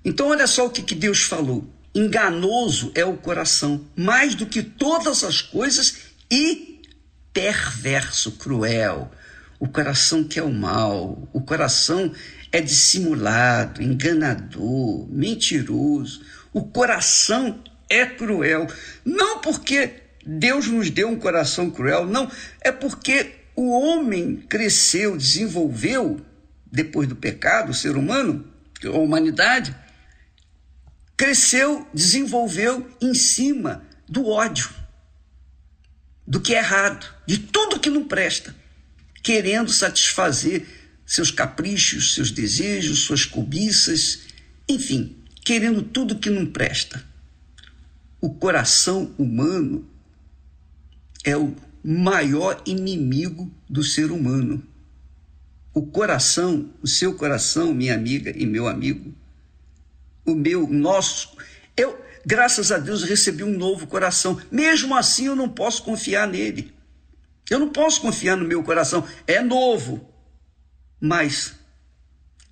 Então, 0.05 0.27
olha 0.27 0.47
só 0.47 0.65
o 0.65 0.69
que, 0.69 0.83
que 0.83 0.95
Deus 0.95 1.23
falou. 1.23 1.72
Enganoso 1.95 2.91
é 2.95 3.05
o 3.05 3.17
coração, 3.17 3.85
mais 3.95 4.33
do 4.33 4.45
que 4.45 4.63
todas 4.63 5.23
as 5.23 5.41
coisas, 5.41 5.97
e 6.31 6.81
perverso, 7.31 8.31
cruel. 8.33 9.11
O 9.59 9.67
coração 9.67 10.23
que 10.23 10.39
é 10.39 10.43
o 10.43 10.51
mal, 10.51 11.27
o 11.31 11.41
coração 11.41 12.11
é 12.51 12.59
dissimulado, 12.59 13.81
enganador, 13.81 15.07
mentiroso. 15.09 16.21
O 16.51 16.63
coração 16.63 17.61
é 17.89 18.05
cruel. 18.05 18.67
Não 19.05 19.39
porque 19.39 20.01
Deus 20.25 20.67
nos 20.67 20.89
deu 20.89 21.09
um 21.09 21.19
coração 21.19 21.69
cruel, 21.69 22.05
não, 22.05 22.29
é 22.61 22.71
porque 22.71 23.35
o 23.55 23.71
homem 23.71 24.37
cresceu, 24.49 25.15
desenvolveu, 25.17 26.19
depois 26.71 27.07
do 27.07 27.15
pecado, 27.15 27.71
o 27.71 27.73
ser 27.73 27.95
humano, 27.95 28.45
a 28.83 28.97
humanidade, 28.97 29.75
cresceu, 31.23 31.87
desenvolveu 31.93 32.85
em 32.99 33.13
cima 33.13 33.81
do 34.09 34.27
ódio, 34.27 34.69
do 36.27 36.41
que 36.41 36.53
é 36.53 36.57
errado, 36.57 37.07
de 37.25 37.37
tudo 37.37 37.79
que 37.79 37.89
não 37.89 38.03
presta, 38.03 38.53
querendo 39.23 39.71
satisfazer 39.71 40.67
seus 41.05 41.31
caprichos, 41.31 42.13
seus 42.13 42.29
desejos, 42.29 43.05
suas 43.05 43.23
cobiças, 43.23 44.23
enfim, 44.67 45.15
querendo 45.45 45.81
tudo 45.81 46.19
que 46.19 46.29
não 46.29 46.45
presta. 46.45 47.01
O 48.19 48.33
coração 48.33 49.15
humano 49.17 49.89
é 51.23 51.37
o 51.37 51.55
maior 51.81 52.61
inimigo 52.65 53.49
do 53.69 53.81
ser 53.81 54.11
humano. 54.11 54.61
O 55.73 55.83
coração, 55.87 56.69
o 56.81 56.87
seu 56.87 57.13
coração, 57.13 57.73
minha 57.73 57.95
amiga 57.95 58.33
e 58.35 58.45
meu 58.45 58.67
amigo, 58.67 59.15
o 60.25 60.35
meu, 60.35 60.67
nosso, 60.67 61.35
eu, 61.75 61.99
graças 62.25 62.71
a 62.71 62.77
Deus, 62.77 63.03
recebi 63.03 63.43
um 63.43 63.57
novo 63.57 63.87
coração. 63.87 64.39
Mesmo 64.51 64.95
assim, 64.95 65.25
eu 65.25 65.35
não 65.35 65.49
posso 65.49 65.83
confiar 65.83 66.27
nele. 66.27 66.73
Eu 67.49 67.59
não 67.59 67.69
posso 67.69 68.01
confiar 68.01 68.37
no 68.37 68.45
meu 68.45 68.63
coração. 68.63 69.05
É 69.27 69.41
novo, 69.41 70.09
mas 70.99 71.53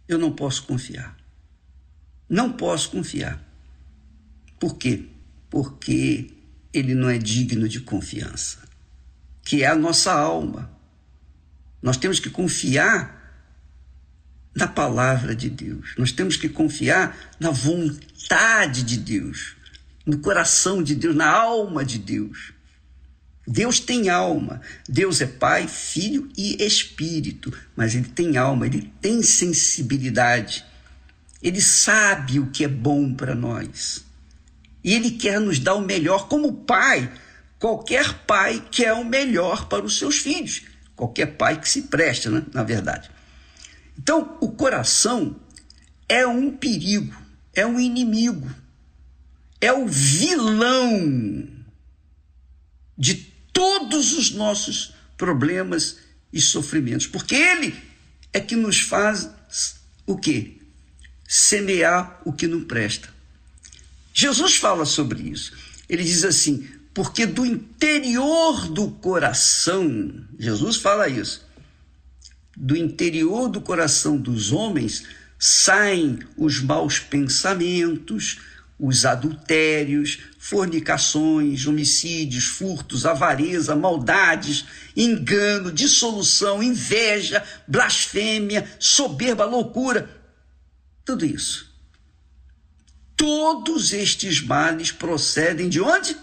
eu 0.07 0.17
não 0.17 0.31
posso 0.31 0.63
confiar. 0.63 1.15
Não 2.29 2.51
posso 2.51 2.91
confiar. 2.91 3.41
Por 4.59 4.77
quê? 4.77 5.05
Porque 5.49 6.31
ele 6.73 6.93
não 6.93 7.09
é 7.09 7.17
digno 7.17 7.67
de 7.67 7.79
confiança 7.81 8.61
que 9.43 9.63
é 9.63 9.67
a 9.67 9.75
nossa 9.75 10.13
alma. 10.13 10.71
Nós 11.81 11.97
temos 11.97 12.19
que 12.19 12.29
confiar 12.29 13.20
na 14.55 14.67
palavra 14.67 15.35
de 15.35 15.49
Deus. 15.49 15.93
Nós 15.97 16.11
temos 16.11 16.35
que 16.37 16.49
confiar 16.49 17.17
na 17.39 17.51
vontade 17.51 18.83
de 18.83 18.97
Deus, 18.97 19.55
no 20.05 20.19
coração 20.19 20.83
de 20.83 20.95
Deus, 20.95 21.15
na 21.15 21.29
alma 21.29 21.85
de 21.85 21.97
Deus. 21.97 22.53
Deus 23.47 23.79
tem 23.79 24.09
alma. 24.09 24.61
Deus 24.87 25.21
é 25.21 25.25
Pai, 25.25 25.67
Filho 25.67 26.29
e 26.37 26.63
Espírito, 26.63 27.51
mas 27.75 27.95
ele 27.95 28.09
tem 28.09 28.37
alma, 28.37 28.65
ele 28.65 28.91
tem 29.01 29.21
sensibilidade. 29.23 30.65
Ele 31.41 31.61
sabe 31.61 32.39
o 32.39 32.51
que 32.51 32.63
é 32.63 32.67
bom 32.67 33.13
para 33.13 33.33
nós. 33.33 34.05
E 34.83 34.93
ele 34.93 35.11
quer 35.11 35.39
nos 35.39 35.59
dar 35.59 35.75
o 35.75 35.81
melhor 35.81 36.27
como 36.27 36.53
Pai 36.53 37.11
qualquer 37.61 38.11
pai 38.25 38.61
quer 38.71 38.93
o 38.93 39.05
melhor 39.05 39.67
para 39.67 39.85
os 39.85 39.99
seus 39.99 40.17
filhos. 40.17 40.63
Qualquer 40.95 41.27
pai 41.37 41.61
que 41.61 41.69
se 41.69 41.83
preste, 41.83 42.27
né? 42.27 42.43
na 42.51 42.63
verdade. 42.63 43.09
Então, 43.97 44.37
o 44.41 44.51
coração 44.51 45.35
é 46.07 46.25
um 46.25 46.51
perigo, 46.51 47.15
é 47.53 47.65
um 47.65 47.79
inimigo, 47.79 48.49
é 49.59 49.71
o 49.71 49.87
vilão 49.87 51.47
de 52.97 53.15
todos 53.53 54.13
os 54.13 54.31
nossos 54.31 54.93
problemas 55.17 55.97
e 56.33 56.41
sofrimentos, 56.41 57.07
porque 57.07 57.35
ele 57.35 57.75
é 58.33 58.39
que 58.39 58.55
nos 58.55 58.79
faz 58.79 59.29
o 60.05 60.17
quê? 60.17 60.57
Semear 61.27 62.21
o 62.25 62.33
que 62.33 62.47
não 62.47 62.63
presta. 62.63 63.09
Jesus 64.13 64.55
fala 64.55 64.85
sobre 64.85 65.21
isso. 65.21 65.53
Ele 65.87 66.03
diz 66.03 66.23
assim: 66.23 66.67
porque 66.93 67.25
do 67.25 67.45
interior 67.45 68.67
do 68.67 68.91
coração, 68.91 70.25
Jesus 70.37 70.77
fala 70.77 71.07
isso, 71.07 71.45
do 72.55 72.75
interior 72.75 73.49
do 73.49 73.61
coração 73.61 74.17
dos 74.17 74.51
homens 74.51 75.03
saem 75.39 76.19
os 76.37 76.61
maus 76.61 76.99
pensamentos, 76.99 78.39
os 78.77 79.05
adultérios, 79.05 80.19
fornicações, 80.39 81.67
homicídios, 81.67 82.45
furtos, 82.45 83.05
avareza, 83.05 83.75
maldades, 83.75 84.65
engano, 84.95 85.71
dissolução, 85.71 86.61
inveja, 86.63 87.43
blasfêmia, 87.67 88.67
soberba, 88.79 89.45
loucura. 89.45 90.09
Tudo 91.05 91.25
isso. 91.25 91.69
todos 93.15 93.93
estes 93.93 94.41
males 94.41 94.91
procedem 94.91 95.69
de 95.69 95.79
onde? 95.79 96.17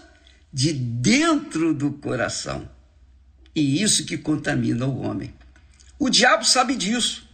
De 0.51 0.73
dentro 0.73 1.73
do 1.73 1.91
coração. 1.93 2.69
E 3.55 3.81
isso 3.81 4.05
que 4.05 4.17
contamina 4.17 4.85
o 4.85 4.99
homem. 4.99 5.33
O 5.99 6.09
diabo 6.09 6.45
sabe 6.45 6.77
disso. 6.77 7.27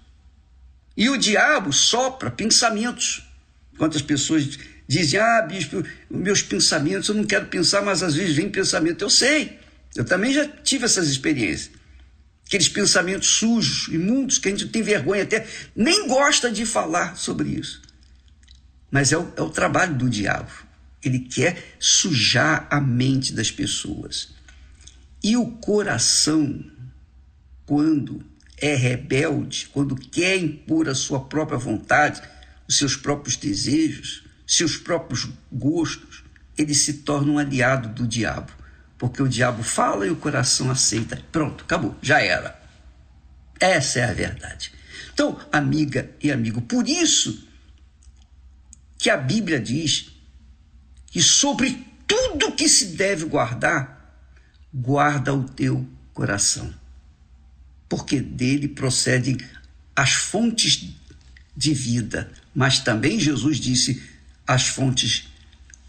E 0.97 1.09
o 1.09 1.18
diabo 1.18 1.72
sopra 1.72 2.32
pensamentos. 2.32 3.24
Quantas 3.78 4.01
pessoas 4.01 4.57
dizem, 4.88 5.20
ah, 5.20 5.41
bispo, 5.43 5.84
meus 6.09 6.41
pensamentos, 6.41 7.09
eu 7.09 7.16
não 7.16 7.26
quero 7.26 7.45
pensar, 7.45 7.84
mas 7.84 8.01
às 8.01 8.16
vezes 8.16 8.36
vem 8.36 8.49
pensamento. 8.49 9.03
Eu 9.03 9.09
sei, 9.09 9.59
eu 9.95 10.03
também 10.03 10.34
já 10.34 10.47
tive 10.47 10.86
essas 10.86 11.07
experiências. 11.07 11.72
Aqueles 12.47 12.70
pensamentos 12.70 13.28
sujos, 13.28 13.88
imundos, 13.93 14.38
que 14.38 14.47
a 14.47 14.51
gente 14.51 14.68
tem 14.68 14.82
vergonha 14.82 15.24
até, 15.24 15.47
nem 15.76 16.07
gosta 16.07 16.51
de 16.51 16.66
falar 16.66 17.18
sobre 17.18 17.49
isso. 17.49 17.82
Mas 18.89 19.11
é 19.11 19.18
o, 19.18 19.32
é 19.36 19.41
o 19.41 19.49
trabalho 19.49 19.95
do 19.95 20.09
diabo. 20.09 20.51
Ele 21.03 21.20
quer 21.20 21.76
sujar 21.80 22.68
a 22.70 22.80
mente 22.80 23.34
das 23.34 23.51
pessoas. 23.51 24.30
E 25.24 25.36
o 25.36 25.47
coração, 25.57 26.63
quando 27.66 28.24
é 28.58 28.76
rebelde, 28.76 29.70
quando 29.72 29.95
quer 29.95 30.38
impor 30.38 30.88
a 30.88 30.95
sua 30.95 31.20
própria 31.20 31.58
vontade, 31.58 32.22
os 32.68 32.78
seus 32.78 32.95
próprios 32.95 33.36
desejos, 33.36 34.24
seus 34.47 34.78
próprios 34.78 35.30
gostos, 35.51 36.24
ele 36.58 36.74
se 36.74 36.93
torna 36.93 37.32
um 37.32 37.39
aliado 37.39 37.89
do 37.89 38.08
diabo. 38.08 38.51
Porque 38.97 39.22
o 39.22 39.28
diabo 39.28 39.62
fala 39.62 40.08
e 40.08 40.10
o 40.10 40.16
coração 40.16 40.72
aceita. 40.72 41.22
Pronto, 41.32 41.64
acabou, 41.64 41.95
já 42.01 42.22
era. 42.22 42.60
Essa 43.60 43.99
é 43.99 44.03
a 44.06 44.14
verdade. 44.14 44.72
Então, 45.14 45.39
amiga 45.51 46.10
e 46.22 46.32
amigo, 46.32 46.62
por 46.62 46.88
isso 46.88 47.45
que 48.97 49.10
a 49.10 49.18
Bíblia 49.18 49.60
diz 49.60 50.12
que 51.08 51.22
sobre 51.22 51.86
tudo 52.08 52.53
que 52.53 52.68
se 52.68 52.88
deve 52.97 53.26
guardar, 53.26 54.20
guarda 54.74 55.34
o 55.34 55.43
teu 55.43 55.88
coração. 56.14 56.74
Porque 57.88 58.19
dele 58.19 58.67
procedem 58.67 59.38
as 59.95 60.11
fontes 60.13 60.89
de 61.55 61.73
vida, 61.73 62.31
mas 62.53 62.79
também 62.79 63.19
Jesus 63.19 63.59
disse 63.59 64.01
as 64.45 64.67
fontes 64.67 65.27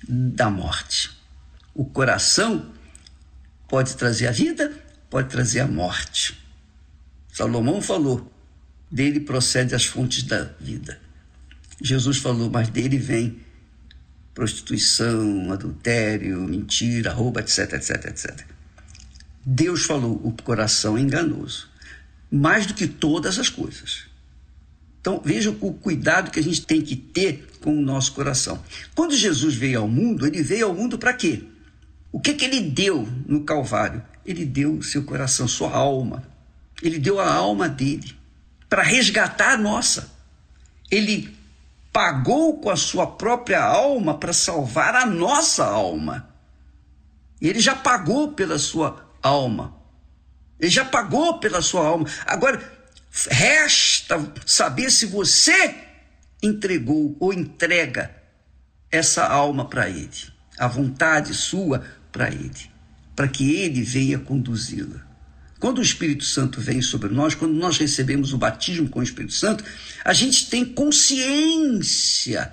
da 0.09 0.51
morte. 0.51 1.11
O 1.75 1.85
coração 1.85 2.73
pode 3.69 3.97
trazer 3.97 4.29
a 4.29 4.33
vida, 4.33 4.73
pode 5.11 5.29
trazer 5.29 5.61
a 5.61 5.67
morte. 5.67 6.39
Salomão 7.33 7.83
falou: 7.83 8.33
dele 8.91 9.21
procede 9.21 9.75
as 9.75 9.85
fontes 9.85 10.23
da 10.23 10.45
vida. 10.61 11.01
Jesus 11.81 12.19
falou, 12.19 12.49
mas 12.51 12.69
dele 12.71 12.97
vem 12.97 13.41
prostituição, 14.33 15.53
adultério, 15.53 16.41
mentira, 16.41 17.13
roubo, 17.13 17.41
etc, 17.41 17.75
etc, 17.75 18.07
etc. 18.07 18.47
Deus 19.45 19.85
falou, 19.85 20.21
o 20.25 20.33
coração 20.43 20.97
é 20.97 21.01
enganoso, 21.01 21.69
mais 22.31 22.67
do 22.67 22.75
que 22.75 22.87
todas 22.87 23.39
as 23.39 23.49
coisas. 23.49 24.05
Então 25.01 25.21
vejam 25.25 25.57
o 25.61 25.73
cuidado 25.73 26.31
que 26.31 26.41
a 26.41 26.43
gente 26.43 26.67
tem 26.67 26.83
que 26.83 26.97
ter 26.97 27.49
com 27.61 27.79
o 27.79 27.81
nosso 27.83 28.13
coração. 28.13 28.63
Quando 28.95 29.15
Jesus 29.15 29.55
veio 29.55 29.81
ao 29.81 29.89
mundo, 29.89 30.27
ele 30.27 30.43
veio 30.43 30.67
ao 30.67 30.75
mundo 30.75 30.99
para 30.99 31.13
quê? 31.13 31.45
O 32.11 32.19
que, 32.19 32.35
que 32.35 32.45
ele 32.45 32.61
deu 32.61 33.09
no 33.27 33.45
Calvário? 33.45 34.03
Ele 34.25 34.45
deu 34.45 34.83
seu 34.83 35.05
coração, 35.05 35.47
sua 35.47 35.71
alma. 35.71 36.25
Ele 36.83 36.99
deu 36.99 37.21
a 37.21 37.33
alma 37.33 37.69
dele 37.69 38.17
para 38.69 38.83
resgatar 38.83 39.53
a 39.53 39.57
nossa. 39.57 40.11
Ele 40.91 41.37
pagou 41.93 42.59
com 42.59 42.69
a 42.69 42.77
sua 42.77 43.07
própria 43.07 43.63
alma 43.63 44.19
para 44.19 44.33
salvar 44.33 44.95
a 44.97 45.07
nossa 45.07 45.65
alma. 45.65 46.29
Ele 47.41 47.61
já 47.61 47.77
pagou 47.77 48.33
pela 48.33 48.59
sua 48.59 49.09
alma. 49.23 49.76
Ele 50.59 50.71
já 50.71 50.85
pagou 50.85 51.39
pela 51.39 51.61
sua 51.61 51.87
alma. 51.87 52.07
Agora, 52.25 52.61
resta 53.29 54.33
saber 54.45 54.91
se 54.91 55.07
você 55.07 55.75
entregou 56.43 57.17
ou 57.19 57.33
entrega 57.33 58.15
essa 58.91 59.27
alma 59.27 59.69
para 59.69 59.89
Ele, 59.89 60.11
a 60.59 60.69
vontade 60.69 61.35
sua 61.35 61.85
para 62.13 62.29
Ele, 62.29 62.71
para 63.15 63.29
que 63.29 63.57
Ele 63.57 63.83
venha 63.83 64.19
conduzi-la. 64.19 65.07
Quando 65.59 65.79
o 65.79 65.83
Espírito 65.83 66.25
Santo 66.25 66.61
vem 66.61 66.83
sobre 66.83 67.09
nós, 67.09 67.35
quando 67.35 67.55
nós 67.55 67.79
recebemos 67.79 68.33
o 68.33 68.39
batismo 68.39 68.89
com 68.89 69.01
o 69.01 69.03
Espírito 69.03 69.33
Santo, 69.33 69.65
a 70.05 70.13
gente 70.13 70.51
tem 70.51 70.65
consciência 70.65 72.53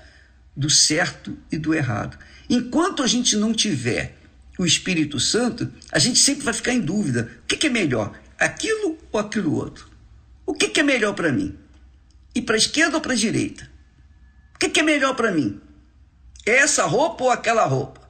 do 0.55 0.69
certo 0.69 1.37
e 1.51 1.57
do 1.57 1.73
errado. 1.73 2.17
Enquanto 2.49 3.03
a 3.03 3.07
gente 3.07 3.35
não 3.35 3.53
tiver 3.53 4.17
o 4.57 4.65
Espírito 4.65 5.19
Santo, 5.19 5.71
a 5.91 5.99
gente 5.99 6.19
sempre 6.19 6.43
vai 6.43 6.53
ficar 6.53 6.73
em 6.73 6.81
dúvida: 6.81 7.31
o 7.43 7.47
que 7.47 7.67
é 7.67 7.69
melhor, 7.69 8.19
aquilo 8.39 8.97
ou 9.11 9.19
aquilo 9.19 9.55
outro? 9.55 9.89
O 10.45 10.53
que 10.53 10.79
é 10.79 10.83
melhor 10.83 11.13
para 11.13 11.31
mim? 11.31 11.57
Ir 12.35 12.41
para 12.43 12.55
a 12.55 12.57
esquerda 12.57 12.97
ou 12.97 13.01
para 13.01 13.13
a 13.13 13.15
direita? 13.15 13.69
O 14.55 14.59
que 14.59 14.79
é 14.79 14.83
melhor 14.83 15.15
para 15.15 15.31
mim? 15.31 15.59
É 16.45 16.57
essa 16.57 16.85
roupa 16.85 17.23
ou 17.23 17.31
aquela 17.31 17.65
roupa? 17.65 18.01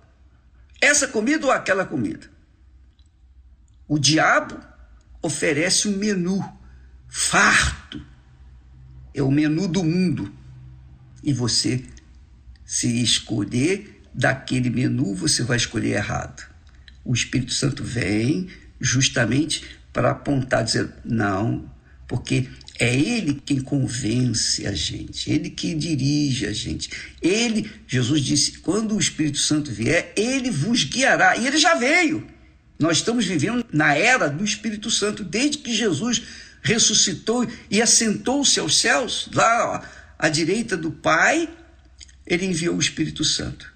Essa 0.82 1.08
comida 1.08 1.46
ou 1.46 1.52
aquela 1.52 1.86
comida? 1.86 2.30
O 3.88 4.00
diabo 4.00 4.60
oferece 5.22 5.88
um 5.88 5.98
menu 5.98 6.44
farto. 7.08 8.02
É 9.14 9.22
o 9.22 9.32
menu 9.32 9.68
do 9.68 9.84
mundo. 9.84 10.34
E 11.24 11.32
você, 11.32 11.86
se 12.66 13.02
escolher 13.02 13.93
daquele 14.14 14.70
menu, 14.70 15.14
você 15.14 15.44
vai 15.44 15.58
escolher 15.58 15.96
errado. 15.96 16.48
O 17.04 17.14
Espírito 17.14 17.54
Santo 17.54 17.84
vem 17.84 18.48
justamente 18.80 19.64
para 19.92 20.12
apontar, 20.12 20.64
dizer, 20.64 20.90
não, 21.04 21.70
porque 22.08 22.48
é 22.80 22.96
Ele 22.96 23.42
quem 23.46 23.60
convence 23.60 24.66
a 24.66 24.72
gente, 24.74 25.32
Ele 25.32 25.50
que 25.50 25.74
dirige 25.74 26.46
a 26.46 26.54
gente. 26.54 26.90
Ele, 27.22 27.70
Jesus 27.88 28.22
disse, 28.22 28.60
quando 28.60 28.96
o 28.96 29.00
Espírito 29.00 29.38
Santo 29.38 29.72
vier, 29.72 30.14
Ele 30.16 30.50
vos 30.50 30.84
guiará. 30.84 31.38
E 31.38 31.48
Ele 31.48 31.58
já 31.58 31.76
veio. 31.76 32.28
Nós 32.80 32.98
estamos 32.98 33.26
vivendo 33.26 33.66
na 33.72 33.96
era 33.96 34.28
do 34.28 34.44
Espírito 34.44 34.90
Santo, 34.90 35.24
desde 35.24 35.60
que 35.60 35.74
Jesus 35.74 36.22
ressuscitou 36.62 37.48
e 37.70 37.82
assentou-se 37.82 38.60
aos 38.60 38.78
céus, 38.78 39.30
lá 39.34 39.90
à 40.18 40.30
direita 40.30 40.78
do 40.78 40.90
Pai, 40.90 41.50
ele 42.26 42.46
enviou 42.46 42.76
o 42.76 42.80
Espírito 42.80 43.24
Santo. 43.24 43.73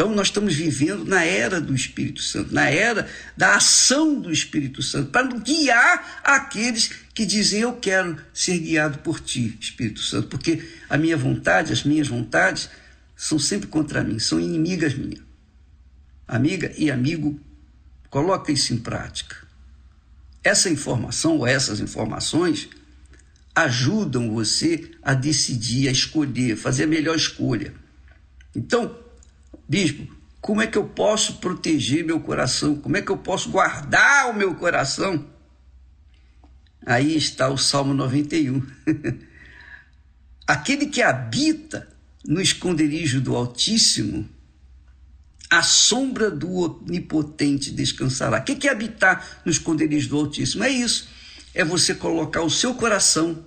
Então, 0.00 0.14
nós 0.14 0.28
estamos 0.28 0.54
vivendo 0.54 1.04
na 1.04 1.22
era 1.22 1.60
do 1.60 1.74
Espírito 1.74 2.22
Santo, 2.22 2.54
na 2.54 2.70
era 2.70 3.06
da 3.36 3.56
ação 3.56 4.18
do 4.18 4.32
Espírito 4.32 4.82
Santo, 4.82 5.10
para 5.10 5.26
guiar 5.26 6.22
aqueles 6.24 6.90
que 7.12 7.26
dizem: 7.26 7.60
Eu 7.60 7.74
quero 7.74 8.16
ser 8.32 8.58
guiado 8.60 9.00
por 9.00 9.20
ti, 9.20 9.58
Espírito 9.60 10.00
Santo, 10.00 10.28
porque 10.28 10.66
a 10.88 10.96
minha 10.96 11.18
vontade, 11.18 11.70
as 11.70 11.84
minhas 11.84 12.08
vontades, 12.08 12.70
são 13.14 13.38
sempre 13.38 13.68
contra 13.68 14.02
mim, 14.02 14.18
são 14.18 14.40
inimigas 14.40 14.94
minhas. 14.94 15.20
Amiga 16.26 16.72
e 16.78 16.90
amigo 16.90 17.38
Coloca 18.08 18.50
isso 18.50 18.72
em 18.72 18.78
prática. 18.78 19.36
Essa 20.42 20.70
informação 20.70 21.36
ou 21.36 21.46
essas 21.46 21.78
informações 21.78 22.70
ajudam 23.54 24.32
você 24.32 24.90
a 25.02 25.12
decidir, 25.12 25.88
a 25.88 25.92
escolher, 25.92 26.56
fazer 26.56 26.84
a 26.84 26.86
melhor 26.86 27.14
escolha. 27.14 27.74
Então, 28.56 29.09
bispo, 29.68 30.14
como 30.40 30.62
é 30.62 30.66
que 30.66 30.78
eu 30.78 30.84
posso 30.84 31.34
proteger 31.34 32.04
meu 32.04 32.20
coração? 32.20 32.76
Como 32.76 32.96
é 32.96 33.02
que 33.02 33.10
eu 33.10 33.18
posso 33.18 33.50
guardar 33.50 34.30
o 34.30 34.34
meu 34.34 34.54
coração? 34.54 35.26
Aí 36.86 37.16
está 37.16 37.48
o 37.48 37.58
Salmo 37.58 37.92
91. 37.92 38.66
Aquele 40.46 40.86
que 40.86 41.02
habita 41.02 41.88
no 42.24 42.40
esconderijo 42.40 43.20
do 43.20 43.36
Altíssimo 43.36 44.28
a 45.50 45.64
sombra 45.64 46.30
do 46.30 46.48
Onipotente 46.52 47.72
descansará. 47.72 48.38
O 48.38 48.44
que 48.44 48.68
é 48.68 48.70
habitar 48.70 49.40
no 49.44 49.50
esconderijo 49.50 50.10
do 50.10 50.16
Altíssimo? 50.16 50.62
É 50.62 50.70
isso. 50.70 51.08
É 51.52 51.64
você 51.64 51.92
colocar 51.92 52.42
o 52.42 52.48
seu 52.48 52.72
coração, 52.74 53.44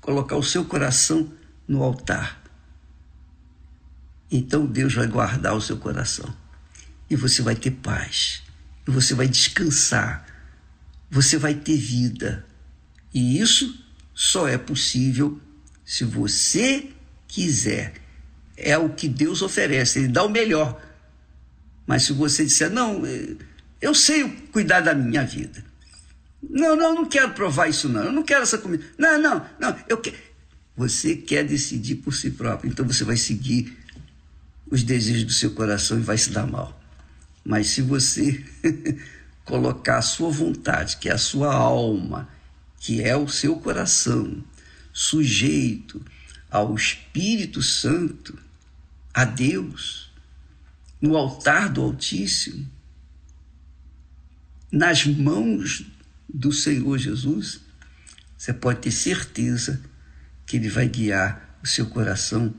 colocar 0.00 0.36
o 0.36 0.42
seu 0.42 0.64
coração 0.64 1.32
no 1.66 1.82
altar. 1.82 2.40
Então 4.32 4.64
Deus 4.64 4.94
vai 4.94 5.06
guardar 5.06 5.54
o 5.54 5.60
seu 5.60 5.76
coração. 5.76 6.34
E 7.10 7.14
você 7.14 7.42
vai 7.42 7.54
ter 7.54 7.70
paz. 7.70 8.42
E 8.88 8.90
você 8.90 9.14
vai 9.14 9.28
descansar. 9.28 10.26
Você 11.10 11.36
vai 11.36 11.54
ter 11.54 11.76
vida. 11.76 12.46
E 13.12 13.38
isso 13.38 13.78
só 14.14 14.48
é 14.48 14.56
possível 14.56 15.38
se 15.84 16.04
você 16.04 16.88
quiser 17.28 17.92
é 18.56 18.78
o 18.78 18.90
que 18.90 19.08
Deus 19.08 19.42
oferece, 19.42 19.98
Ele 19.98 20.08
dá 20.08 20.22
o 20.22 20.30
melhor. 20.30 20.80
Mas 21.86 22.04
se 22.04 22.12
você 22.12 22.44
disser, 22.44 22.70
não, 22.70 23.04
eh, 23.04 23.36
eu 23.80 23.94
sei 23.94 24.28
cuidar 24.52 24.80
da 24.80 24.94
minha 24.94 25.24
vida. 25.24 25.62
Não, 26.42 26.76
não, 26.76 26.94
não 26.94 27.04
quero 27.06 27.32
provar 27.32 27.68
isso, 27.68 27.88
não. 27.88 28.04
Eu 28.04 28.12
não 28.12 28.22
quero 28.22 28.42
essa 28.42 28.58
comida. 28.58 28.84
Não, 28.96 29.20
não, 29.20 29.46
não. 29.58 29.76
Eu 29.88 29.98
que... 29.98 30.14
Você 30.74 31.16
quer 31.16 31.44
decidir 31.44 31.96
por 31.96 32.14
si 32.14 32.30
próprio, 32.30 32.70
então 32.70 32.86
você 32.86 33.04
vai 33.04 33.16
seguir 33.18 33.76
os 34.72 34.82
desejos 34.82 35.24
do 35.24 35.32
seu 35.32 35.50
coração 35.50 35.98
e 35.98 36.02
vai 36.02 36.16
se 36.16 36.30
dar 36.30 36.46
mal. 36.46 36.80
Mas 37.44 37.66
se 37.66 37.82
você 37.82 38.42
colocar 39.44 39.98
a 39.98 40.02
sua 40.02 40.30
vontade, 40.30 40.96
que 40.96 41.10
é 41.10 41.12
a 41.12 41.18
sua 41.18 41.54
alma, 41.54 42.26
que 42.80 43.02
é 43.02 43.14
o 43.14 43.28
seu 43.28 43.56
coração, 43.56 44.42
sujeito 44.90 46.02
ao 46.50 46.74
Espírito 46.74 47.62
Santo, 47.62 48.38
a 49.12 49.26
Deus, 49.26 50.10
no 51.02 51.18
altar 51.18 51.68
do 51.68 51.82
Altíssimo, 51.82 52.66
nas 54.72 55.04
mãos 55.04 55.84
do 56.26 56.50
Senhor 56.50 56.96
Jesus, 56.96 57.60
você 58.38 58.54
pode 58.54 58.80
ter 58.80 58.90
certeza 58.90 59.82
que 60.46 60.56
Ele 60.56 60.70
vai 60.70 60.88
guiar 60.88 61.58
o 61.62 61.66
seu 61.66 61.84
coração 61.84 62.54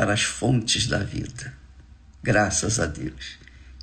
para 0.00 0.14
as 0.14 0.22
fontes 0.22 0.86
da 0.86 1.00
vida. 1.00 1.52
Graças 2.22 2.80
a 2.80 2.86
Deus. 2.86 3.36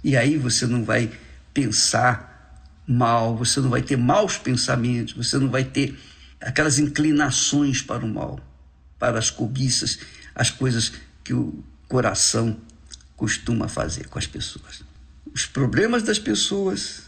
E 0.03 0.18
aí 0.18 0.35
você 0.35 0.65
não 0.65 0.84
vai 0.84 1.11
pensar 1.53 2.60
mal, 2.88 3.38
você 3.38 3.60
não 3.60 3.69
vai 3.69 3.84
ter 3.84 3.98
maus 3.98 4.35
pensamentos, 4.35 5.14
você 5.14 5.38
não 5.38 5.48
vai 5.48 5.64
ter 5.64 5.95
aquelas 6.41 6.80
inclinações 6.80 7.84
para 7.84 8.03
o 8.03 8.07
mal, 8.07 8.39
para 8.98 9.19
as 9.19 9.30
cobiças, 9.30 9.99
as 10.34 10.49
coisas 10.49 10.94
que 11.23 11.35
o 11.35 11.64
coração 11.88 12.60
costuma 13.15 13.68
fazer 13.68 14.07
com 14.07 14.18
as 14.18 14.26
pessoas. 14.26 14.81
Os 15.31 15.45
problemas 15.45 16.02
das 16.02 16.18
pessoas 16.18 17.03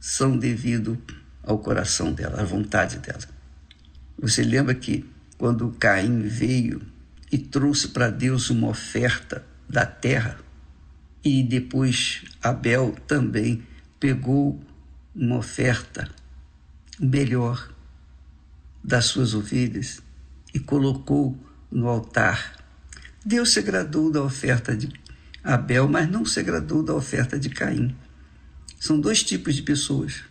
são 0.00 0.38
devido 0.38 0.98
ao 1.42 1.58
coração 1.58 2.14
dela, 2.14 2.40
à 2.40 2.44
vontade 2.46 2.96
dela. 2.96 3.28
Você 4.18 4.42
lembra 4.42 4.74
que 4.74 5.04
quando 5.36 5.70
Caim 5.78 6.22
veio 6.22 6.80
e 7.30 7.38
trouxe 7.38 7.88
para 7.88 8.10
Deus 8.10 8.50
uma 8.50 8.68
oferta 8.68 9.44
da 9.68 9.84
terra, 9.84 10.38
e 11.24 11.42
depois 11.42 12.24
Abel 12.42 12.96
também 13.06 13.62
pegou 14.00 14.60
uma 15.14 15.36
oferta 15.36 16.08
melhor 16.98 17.70
das 18.82 19.06
suas 19.06 19.34
ovelhas 19.34 20.00
e 20.54 20.58
colocou 20.58 21.36
no 21.70 21.88
altar. 21.88 22.56
Deus 23.24 23.52
se 23.52 23.58
agradou 23.58 24.10
da 24.10 24.22
oferta 24.22 24.76
de 24.76 24.88
Abel, 25.42 25.88
mas 25.88 26.08
não 26.10 26.24
se 26.24 26.40
agradou 26.40 26.82
da 26.82 26.94
oferta 26.94 27.38
de 27.38 27.50
Caim. 27.50 27.94
São 28.80 28.98
dois 28.98 29.22
tipos 29.22 29.54
de 29.54 29.62
pessoas. 29.62 30.22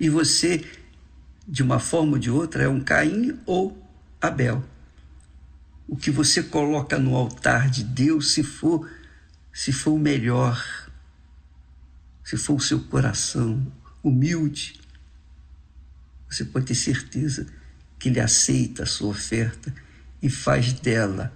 E 0.00 0.08
você, 0.08 0.64
de 1.46 1.62
uma 1.62 1.78
forma 1.78 2.12
ou 2.12 2.18
de 2.18 2.30
outra, 2.30 2.64
é 2.64 2.68
um 2.68 2.80
Caim 2.80 3.38
ou 3.46 3.78
Abel. 4.20 4.64
O 5.94 5.96
que 5.96 6.10
você 6.10 6.42
coloca 6.42 6.98
no 6.98 7.14
altar 7.14 7.70
de 7.70 7.84
Deus, 7.84 8.32
se 8.32 8.42
for, 8.42 8.90
se 9.52 9.70
for 9.70 9.92
o 9.92 9.98
melhor, 9.98 10.60
se 12.24 12.36
for 12.36 12.54
o 12.54 12.60
seu 12.60 12.80
coração 12.80 13.64
humilde, 14.02 14.80
você 16.28 16.44
pode 16.44 16.66
ter 16.66 16.74
certeza 16.74 17.46
que 17.96 18.08
Ele 18.08 18.18
aceita 18.18 18.82
a 18.82 18.86
sua 18.86 19.10
oferta 19.10 19.72
e 20.20 20.28
faz 20.28 20.72
dela 20.72 21.32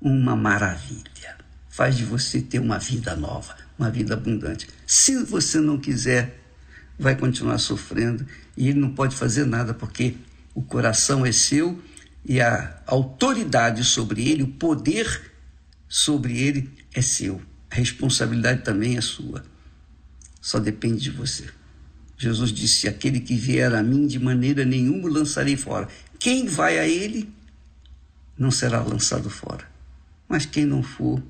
uma 0.00 0.34
maravilha. 0.34 1.36
Faz 1.68 1.94
de 1.94 2.06
você 2.06 2.40
ter 2.40 2.60
uma 2.60 2.78
vida 2.78 3.14
nova, 3.16 3.54
uma 3.78 3.90
vida 3.90 4.14
abundante. 4.14 4.66
Se 4.86 5.22
você 5.24 5.60
não 5.60 5.76
quiser, 5.78 6.42
vai 6.98 7.14
continuar 7.14 7.58
sofrendo 7.58 8.26
e 8.56 8.70
ele 8.70 8.80
não 8.80 8.94
pode 8.94 9.14
fazer 9.14 9.44
nada 9.44 9.74
porque 9.74 10.16
o 10.54 10.62
coração 10.62 11.26
é 11.26 11.32
seu 11.32 11.78
e 12.28 12.42
a 12.42 12.82
autoridade 12.86 13.82
sobre 13.82 14.28
ele, 14.28 14.42
o 14.42 14.48
poder 14.48 15.32
sobre 15.88 16.38
ele 16.38 16.70
é 16.92 17.00
seu. 17.00 17.40
A 17.70 17.74
responsabilidade 17.74 18.62
também 18.62 18.98
é 18.98 19.00
sua. 19.00 19.42
Só 20.38 20.58
depende 20.58 21.00
de 21.00 21.10
você. 21.10 21.48
Jesus 22.18 22.52
disse: 22.52 22.86
Aquele 22.86 23.20
que 23.20 23.34
vier 23.34 23.74
a 23.74 23.82
mim, 23.82 24.06
de 24.06 24.18
maneira 24.18 24.62
nenhuma 24.64 25.08
lançarei 25.08 25.56
fora. 25.56 25.88
Quem 26.18 26.46
vai 26.46 26.78
a 26.78 26.86
ele, 26.86 27.32
não 28.36 28.50
será 28.50 28.82
lançado 28.82 29.30
fora. 29.30 29.66
Mas 30.28 30.44
quem 30.44 30.66
não 30.66 30.82
for, 30.82 31.22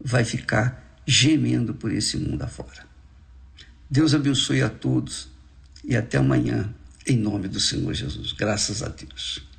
vai 0.00 0.24
ficar 0.24 1.02
gemendo 1.06 1.74
por 1.74 1.92
esse 1.92 2.16
mundo 2.16 2.42
afora. 2.42 2.86
Deus 3.90 4.14
abençoe 4.14 4.62
a 4.62 4.70
todos 4.70 5.28
e 5.84 5.94
até 5.94 6.16
amanhã, 6.16 6.72
em 7.06 7.16
nome 7.18 7.46
do 7.46 7.60
Senhor 7.60 7.92
Jesus. 7.92 8.32
Graças 8.32 8.82
a 8.82 8.88
Deus. 8.88 9.51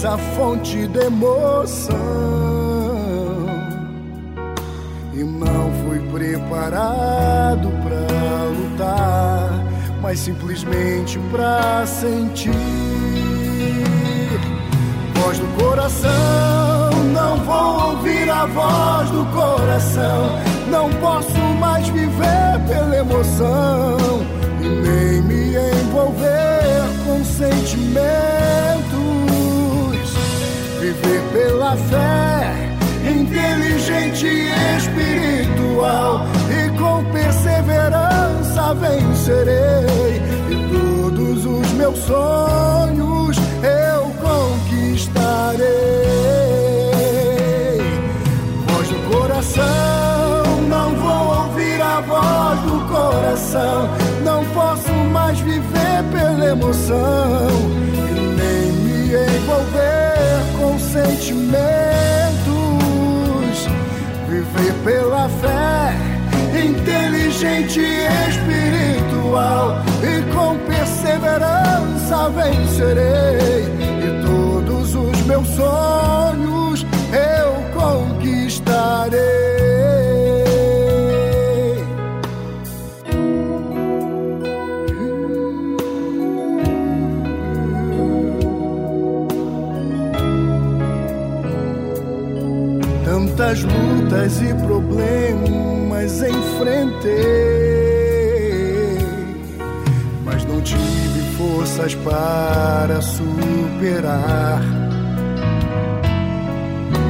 És 0.00 0.04
a 0.06 0.16
fonte 0.16 0.86
de 0.86 0.98
emoção 0.98 1.94
e 5.12 5.22
não 5.22 5.70
fui 5.82 5.98
preparado 6.10 7.68
para 7.82 8.44
lutar, 8.44 9.50
mas 10.00 10.18
simplesmente 10.20 11.18
para 11.30 11.84
sentir. 11.86 12.79
Pela 31.70 31.76
fé 31.76 32.52
inteligente 33.04 34.26
e 34.26 34.76
espiritual, 34.76 36.26
e 36.48 36.70
com 36.78 37.04
perseverança 37.12 38.74
vencerei, 38.74 40.20
e 40.50 40.54
todos 40.72 41.46
os 41.46 41.72
meus 41.72 41.98
sonhos 41.98 43.36
eu 43.62 44.02
conquistarei. 44.20 45.68
Voz 48.66 48.88
do 48.88 48.98
coração, 49.10 50.60
não 50.68 50.94
vou 50.96 51.44
ouvir 51.44 51.80
a 51.80 52.00
voz 52.00 52.60
do 52.60 52.80
coração, 52.88 53.88
não 54.24 54.44
posso 54.46 54.92
mais 55.12 55.38
viver 55.40 56.04
pela 56.12 56.50
emoção, 56.50 57.48
sentimentos. 61.50 61.58
Viver 64.28 64.72
pela 64.84 65.28
fé, 65.28 65.94
inteligente 66.56 67.80
e 67.80 68.06
espiritual, 68.28 69.82
e 70.02 70.22
com 70.32 70.56
perseverança 70.66 72.30
vencerei, 72.30 73.64
e 73.98 74.22
todos 74.24 74.94
os 74.94 75.20
meus 75.26 75.48
sonhos 75.48 75.99
lutas 94.20 94.42
e 94.42 94.54
problemas 94.66 96.22
enfrentei, 96.22 97.08
mas 100.24 100.44
não 100.44 100.60
tive 100.60 101.36
forças 101.36 101.94
para 101.96 103.00
superar. 103.00 104.60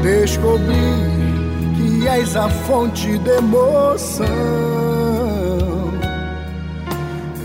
Descobri 0.03 0.77
que 1.77 2.09
és 2.09 2.37
a 2.37 2.49
fonte 2.49 3.19
de 3.19 3.31
emoção 3.31 4.27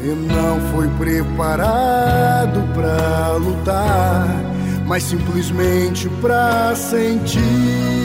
e 0.04 0.08
não 0.32 0.60
fui 0.72 0.88
preparado 0.98 2.62
para 2.74 3.34
lutar, 3.38 4.28
mas 4.86 5.04
simplesmente 5.04 6.08
para 6.22 6.76
sentir. 6.76 8.05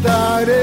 conquistarei. 0.00 0.54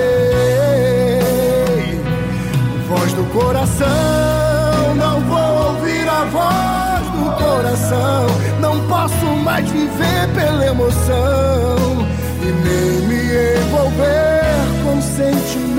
Voz 2.88 3.14
do 3.14 3.23
coração, 3.26 4.95
não 4.95 5.22
vou 5.22 5.73
ouvir 5.73 6.07
a 6.07 6.26
voz 6.26 7.07
do 7.11 7.31
coração. 7.43 8.27
Não 8.59 8.80
posso 8.88 9.26
mais 9.43 9.69
viver 9.69 10.27
pela 10.34 10.65
emoção 10.65 12.07
e 12.41 12.45
nem 12.45 13.07
me 13.07 13.59
envolver 13.59 14.57
com 14.84 15.01
sentimentos. 15.01 15.77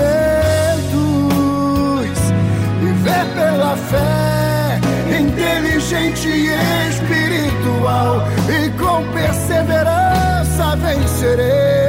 Viver 2.81 3.25
pela 3.35 3.75
fé, 3.75 4.79
inteligente 5.19 6.29
e 6.29 6.89
espiritual, 6.89 8.27
e 8.47 8.69
com 8.77 9.03
perseverança 9.11 10.75
vencerei. 10.77 11.88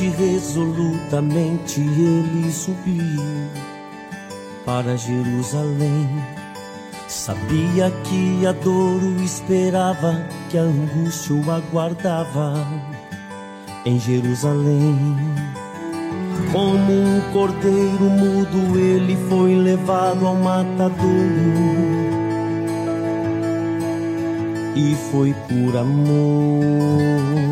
Resolutamente 0.00 1.80
ele 1.80 2.50
subiu 2.50 3.22
para 4.64 4.96
Jerusalém. 4.96 6.08
Sabia 7.08 7.90
que 8.02 8.46
a 8.46 8.52
dor 8.52 9.02
o 9.02 9.22
esperava, 9.22 10.26
que 10.48 10.56
a 10.56 10.62
angústia 10.62 11.36
o 11.36 11.50
aguardava 11.50 12.54
em 13.84 14.00
Jerusalém. 14.00 15.14
Como 16.50 16.90
um 16.90 17.20
cordeiro 17.30 18.04
mudo, 18.04 18.78
ele 18.78 19.14
foi 19.28 19.54
levado 19.56 20.26
ao 20.26 20.36
matadouro. 20.36 21.02
E 24.74 24.94
foi 25.10 25.34
por 25.48 25.76
amor 25.76 27.51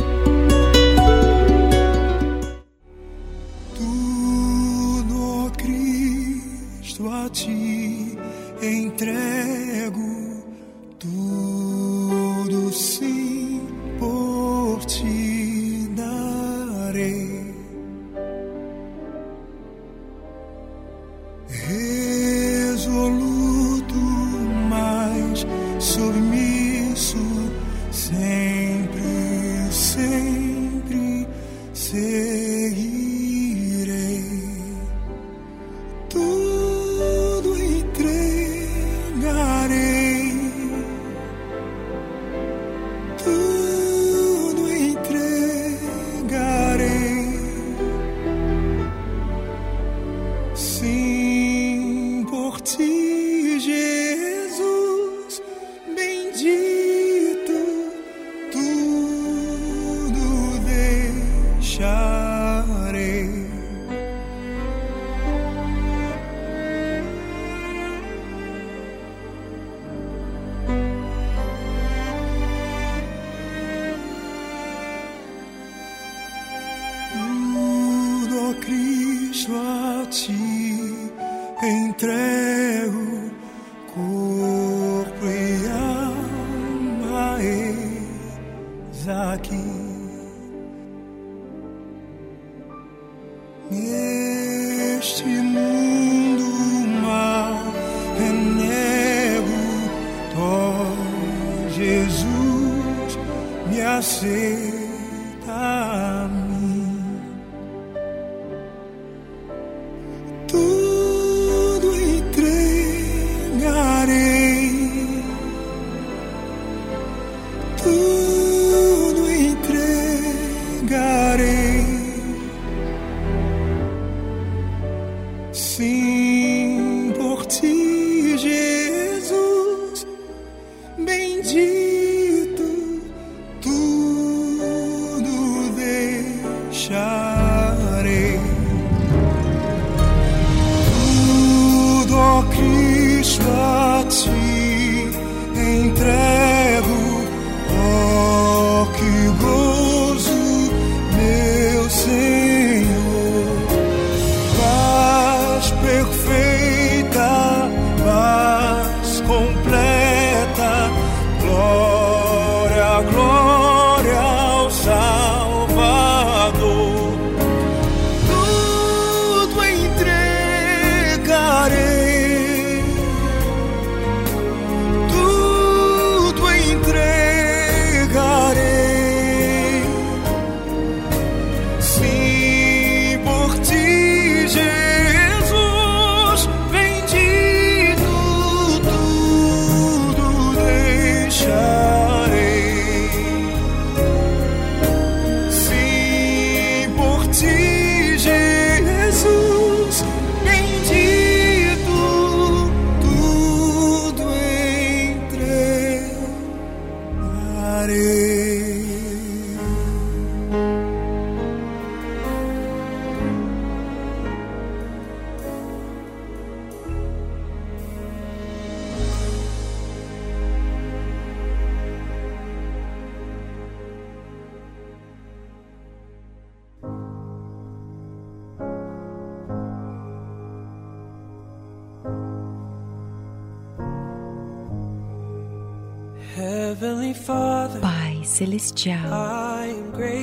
Celestial, 238.71 239.09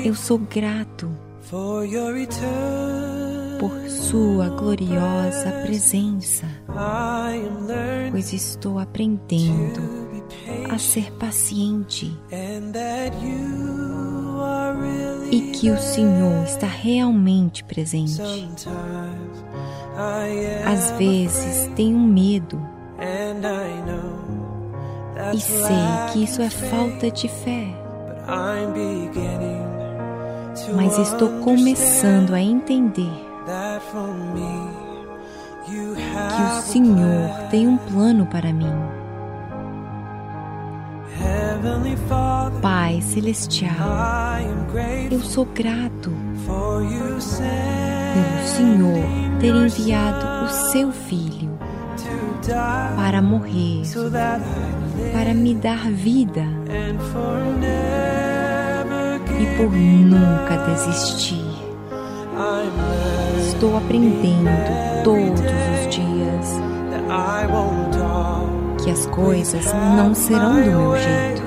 eu 0.05 0.15
sou 0.15 0.39
grato 0.39 1.11
por 3.61 3.89
Sua 3.89 4.49
gloriosa 4.49 5.53
presença, 5.65 6.47
pois 8.11 8.33
estou 8.33 8.79
aprendendo 8.79 9.81
a 10.71 10.79
ser 10.79 11.13
paciente 11.13 12.17
e 15.31 15.41
que 15.53 15.71
o 15.71 15.79
Senhor 15.79 16.45
está 16.45 16.67
realmente 16.67 17.63
presente. 17.65 18.23
Às 20.65 20.91
vezes 20.93 21.71
tenho 21.77 21.99
medo 21.99 22.61
e 25.35 25.41
sei 25.41 26.13
que 26.13 26.25
isso 26.25 26.41
é 26.41 26.49
falta 26.49 27.11
de 27.11 27.29
fé. 27.29 27.88
Mas 30.75 30.99
estou 30.99 31.29
começando 31.41 32.35
a 32.35 32.41
entender 32.41 33.11
que 35.65 36.43
o 36.43 36.63
Senhor 36.63 37.31
tem 37.51 37.67
um 37.67 37.79
plano 37.79 38.27
para 38.27 38.53
mim. 38.53 38.73
Pai 42.61 43.01
Celestial, 43.01 43.73
eu 45.11 45.21
sou 45.21 45.47
grato 45.47 46.13
pelo 46.45 47.21
Senhor 48.47 49.05
ter 49.41 49.55
enviado 49.55 50.45
o 50.45 50.49
seu 50.71 50.93
Filho 50.93 51.49
para 52.97 53.23
morrer, 53.23 53.83
para 55.13 55.35
me 55.35 55.55
dar 55.55 55.91
vida 55.91 56.45
e 59.39 59.47
por 59.57 59.71
nunca 59.71 60.57
desistir. 60.69 61.45
Estou 63.47 63.77
aprendendo 63.77 64.51
todos 65.05 65.41
os 65.41 65.95
dias 65.95 66.61
que 68.83 68.91
as 68.91 69.07
coisas 69.07 69.65
não 69.97 70.15
serão 70.15 70.55
do 70.55 70.61
meu 70.61 70.97
jeito, 70.97 71.43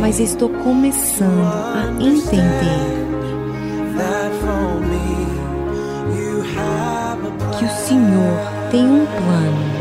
mas 0.00 0.20
estou 0.20 0.48
começando 0.48 1.46
a 1.74 2.02
entender 2.02 3.02
que 7.58 7.64
o 7.64 7.70
Senhor 7.70 8.70
tem 8.70 8.84
um 8.84 9.06
plano 9.06 9.71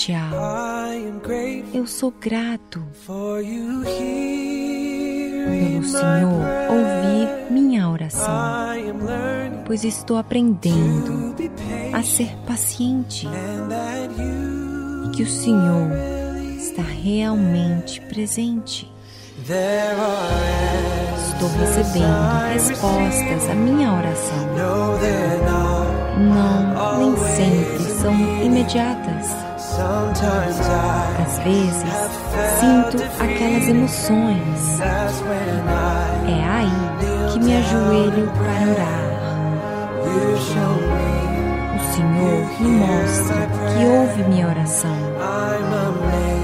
celestial, 0.00 0.32
eu 1.74 1.86
sou 1.86 2.10
grato 2.10 2.82
pelo 3.06 3.84
Senhor 5.84 6.42
ouvir 6.70 7.28
minha 7.50 7.88
oração, 7.90 8.34
pois 9.66 9.84
estou 9.84 10.16
aprendendo 10.16 11.34
a 11.92 12.02
ser 12.02 12.34
paciente 12.46 13.28
e 15.06 15.10
que 15.10 15.22
o 15.22 15.28
Senhor 15.28 15.90
está 16.58 16.82
realmente 16.82 18.00
presente. 18.02 18.90
Estou 21.28 21.48
recebendo 21.58 22.52
respostas 22.52 23.50
à 23.50 23.54
minha 23.54 23.92
oração. 23.92 24.48
Não, 26.18 26.98
nem 26.98 27.16
sempre 27.16 27.90
são 28.00 28.12
imediatas 28.42 28.99
às 29.78 31.38
vezes 31.38 31.84
sinto 32.58 32.96
aquelas 33.22 33.68
emoções. 33.68 34.80
É 36.26 36.44
aí 36.44 37.32
que 37.32 37.38
me 37.38 37.56
ajoelho 37.56 38.30
para 38.32 38.70
orar. 38.72 39.10
O 41.76 41.92
Senhor 41.92 42.60
me 42.60 42.68
mostra 42.78 43.46
que 43.46 43.84
ouve 43.84 44.22
minha 44.28 44.48
oração. 44.48 44.96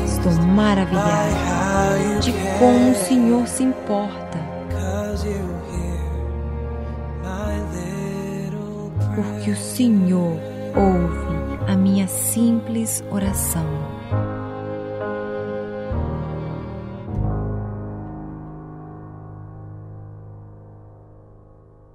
Estou 0.07 0.33
maravilhada 0.47 2.21
de 2.21 2.33
como 2.59 2.91
o 2.91 2.95
Senhor 2.95 3.47
se 3.49 3.65
importa. 3.65 4.39
Porque 9.15 9.51
o 9.51 9.57
Senhor 9.57 10.39
ouve 10.75 11.46
a 11.67 11.77
minha 11.77 12.07
simples 12.07 13.03
oração. 13.11 13.67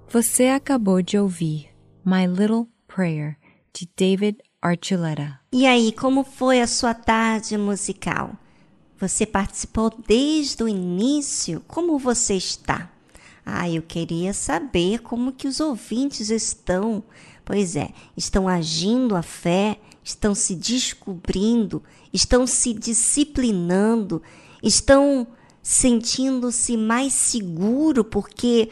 Você 0.09 0.47
acabou 0.47 1.01
de 1.01 1.17
ouvir 1.17 1.69
My 2.05 2.27
Little 2.27 2.67
Prayer 2.85 3.37
de 3.73 3.89
David 3.95 4.39
Archuleta. 4.61 5.39
E 5.53 5.65
aí, 5.65 5.93
como 5.93 6.25
foi 6.25 6.59
a 6.59 6.67
sua 6.67 6.93
tarde 6.93 7.57
musical? 7.57 8.33
Você 8.99 9.25
participou 9.25 9.89
desde 10.05 10.61
o 10.61 10.67
início? 10.67 11.63
Como 11.65 11.97
você 11.97 12.35
está? 12.35 12.91
Ah, 13.45 13.69
eu 13.69 13.81
queria 13.81 14.33
saber 14.33 14.99
como 14.99 15.31
que 15.31 15.47
os 15.47 15.59
ouvintes 15.61 16.29
estão 16.29 17.03
Pois 17.43 17.75
é, 17.75 17.89
estão 18.15 18.47
agindo 18.47 19.15
a 19.15 19.21
fé, 19.21 19.79
estão 20.03 20.33
se 20.33 20.55
descobrindo, 20.55 21.83
estão 22.13 22.45
se 22.45 22.73
disciplinando, 22.73 24.21
estão 24.61 25.27
sentindo-se 25.61 26.77
mais 26.77 27.13
seguro 27.13 28.03
porque 28.03 28.69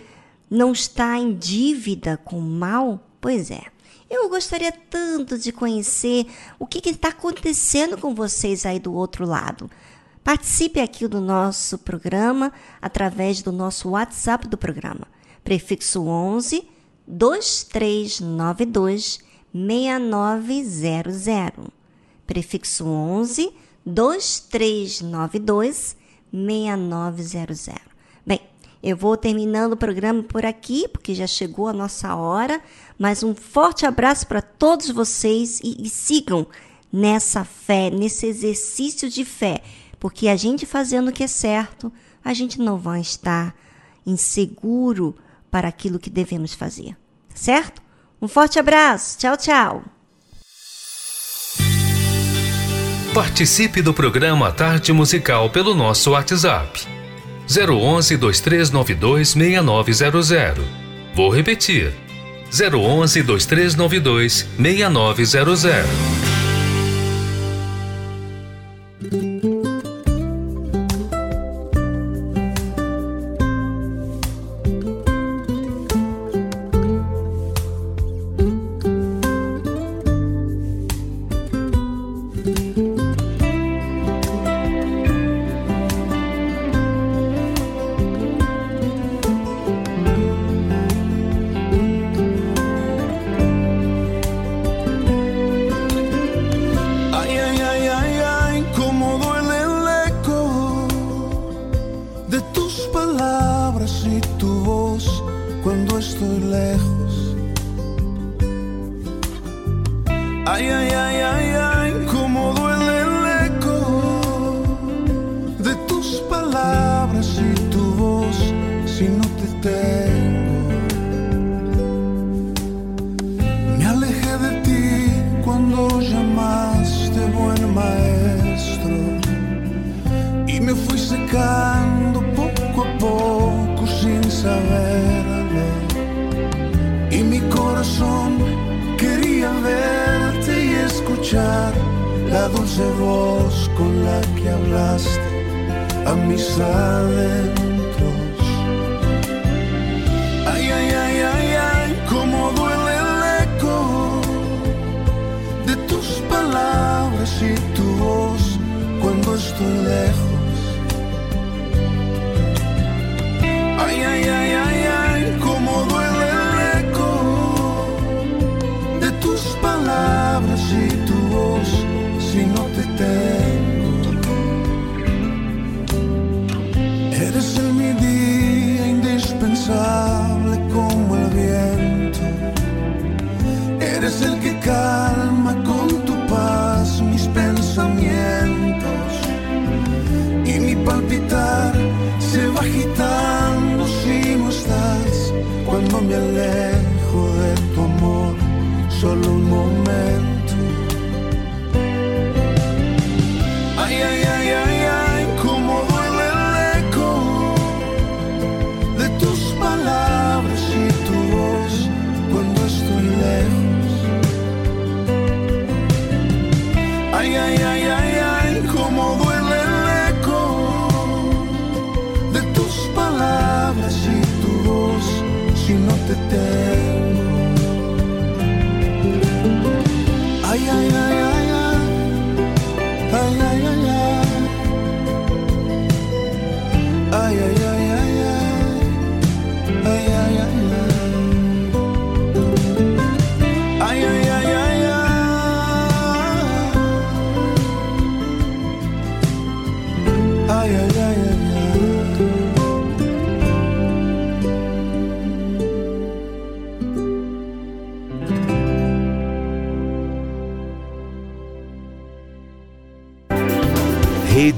não 0.49 0.71
está 0.71 1.17
em 1.17 1.33
dívida 1.35 2.17
com 2.17 2.39
o 2.39 2.41
mal? 2.41 2.99
Pois 3.21 3.51
é. 3.51 3.63
Eu 4.09 4.27
gostaria 4.27 4.71
tanto 4.71 5.37
de 5.37 5.51
conhecer 5.51 6.25
o 6.57 6.65
que 6.65 6.89
está 6.89 7.09
acontecendo 7.09 7.95
com 7.95 8.15
vocês 8.15 8.65
aí 8.65 8.79
do 8.79 8.91
outro 8.93 9.25
lado. 9.25 9.69
Participe 10.23 10.79
aqui 10.79 11.07
do 11.07 11.21
nosso 11.21 11.77
programa 11.77 12.51
através 12.81 13.41
do 13.43 13.51
nosso 13.51 13.89
WhatsApp 13.89 14.47
do 14.47 14.57
programa. 14.57 15.07
Prefixo 15.43 16.01
11 16.01 16.67
2392 17.09 19.19
6900. 19.53 21.67
Prefixo 22.27 22.85
11 22.85 23.51
2392 23.85 25.97
6900. 26.31 27.69
Bem, 28.25 28.41
eu 28.83 28.95
vou 28.95 29.17
terminando 29.17 29.73
o 29.73 29.77
programa 29.77 30.21
por 30.21 30.45
aqui, 30.45 30.87
porque 30.87 31.15
já 31.15 31.25
chegou 31.25 31.67
a 31.67 31.73
nossa 31.73 32.15
hora. 32.15 32.61
Mas 32.97 33.23
um 33.23 33.33
forte 33.33 33.85
abraço 33.85 34.27
para 34.27 34.41
todos 34.41 34.91
vocês 34.91 35.59
e, 35.63 35.85
e 35.85 35.89
sigam 35.89 36.45
nessa 36.91 37.43
fé, 37.43 37.89
nesse 37.89 38.27
exercício 38.27 39.09
de 39.09 39.23
fé, 39.23 39.61
porque 39.99 40.27
a 40.27 40.35
gente 40.35 40.65
fazendo 40.65 41.09
o 41.09 41.13
que 41.13 41.23
é 41.23 41.27
certo, 41.27 41.91
a 42.23 42.33
gente 42.33 42.59
não 42.59 42.77
vai 42.77 42.99
estar 42.99 43.55
inseguro 44.05 45.15
para 45.51 45.67
aquilo 45.67 45.99
que 45.99 46.09
devemos 46.09 46.53
fazer. 46.53 46.97
Certo? 47.39 47.81
Um 48.21 48.27
forte 48.27 48.59
abraço. 48.59 49.17
Tchau, 49.17 49.37
tchau. 49.37 49.83
Participe 53.13 53.81
do 53.81 53.93
programa 53.93 54.51
Tarde 54.51 54.91
Musical 54.91 55.49
pelo 55.49 55.73
nosso 55.73 56.11
WhatsApp. 56.11 56.85
011 57.47 58.17
2392 58.17 59.29
6900. 59.29 60.65
Vou 61.15 61.29
repetir. 61.29 61.93
011 62.51 63.23
2392 63.23 64.45
6900. 64.57 66.28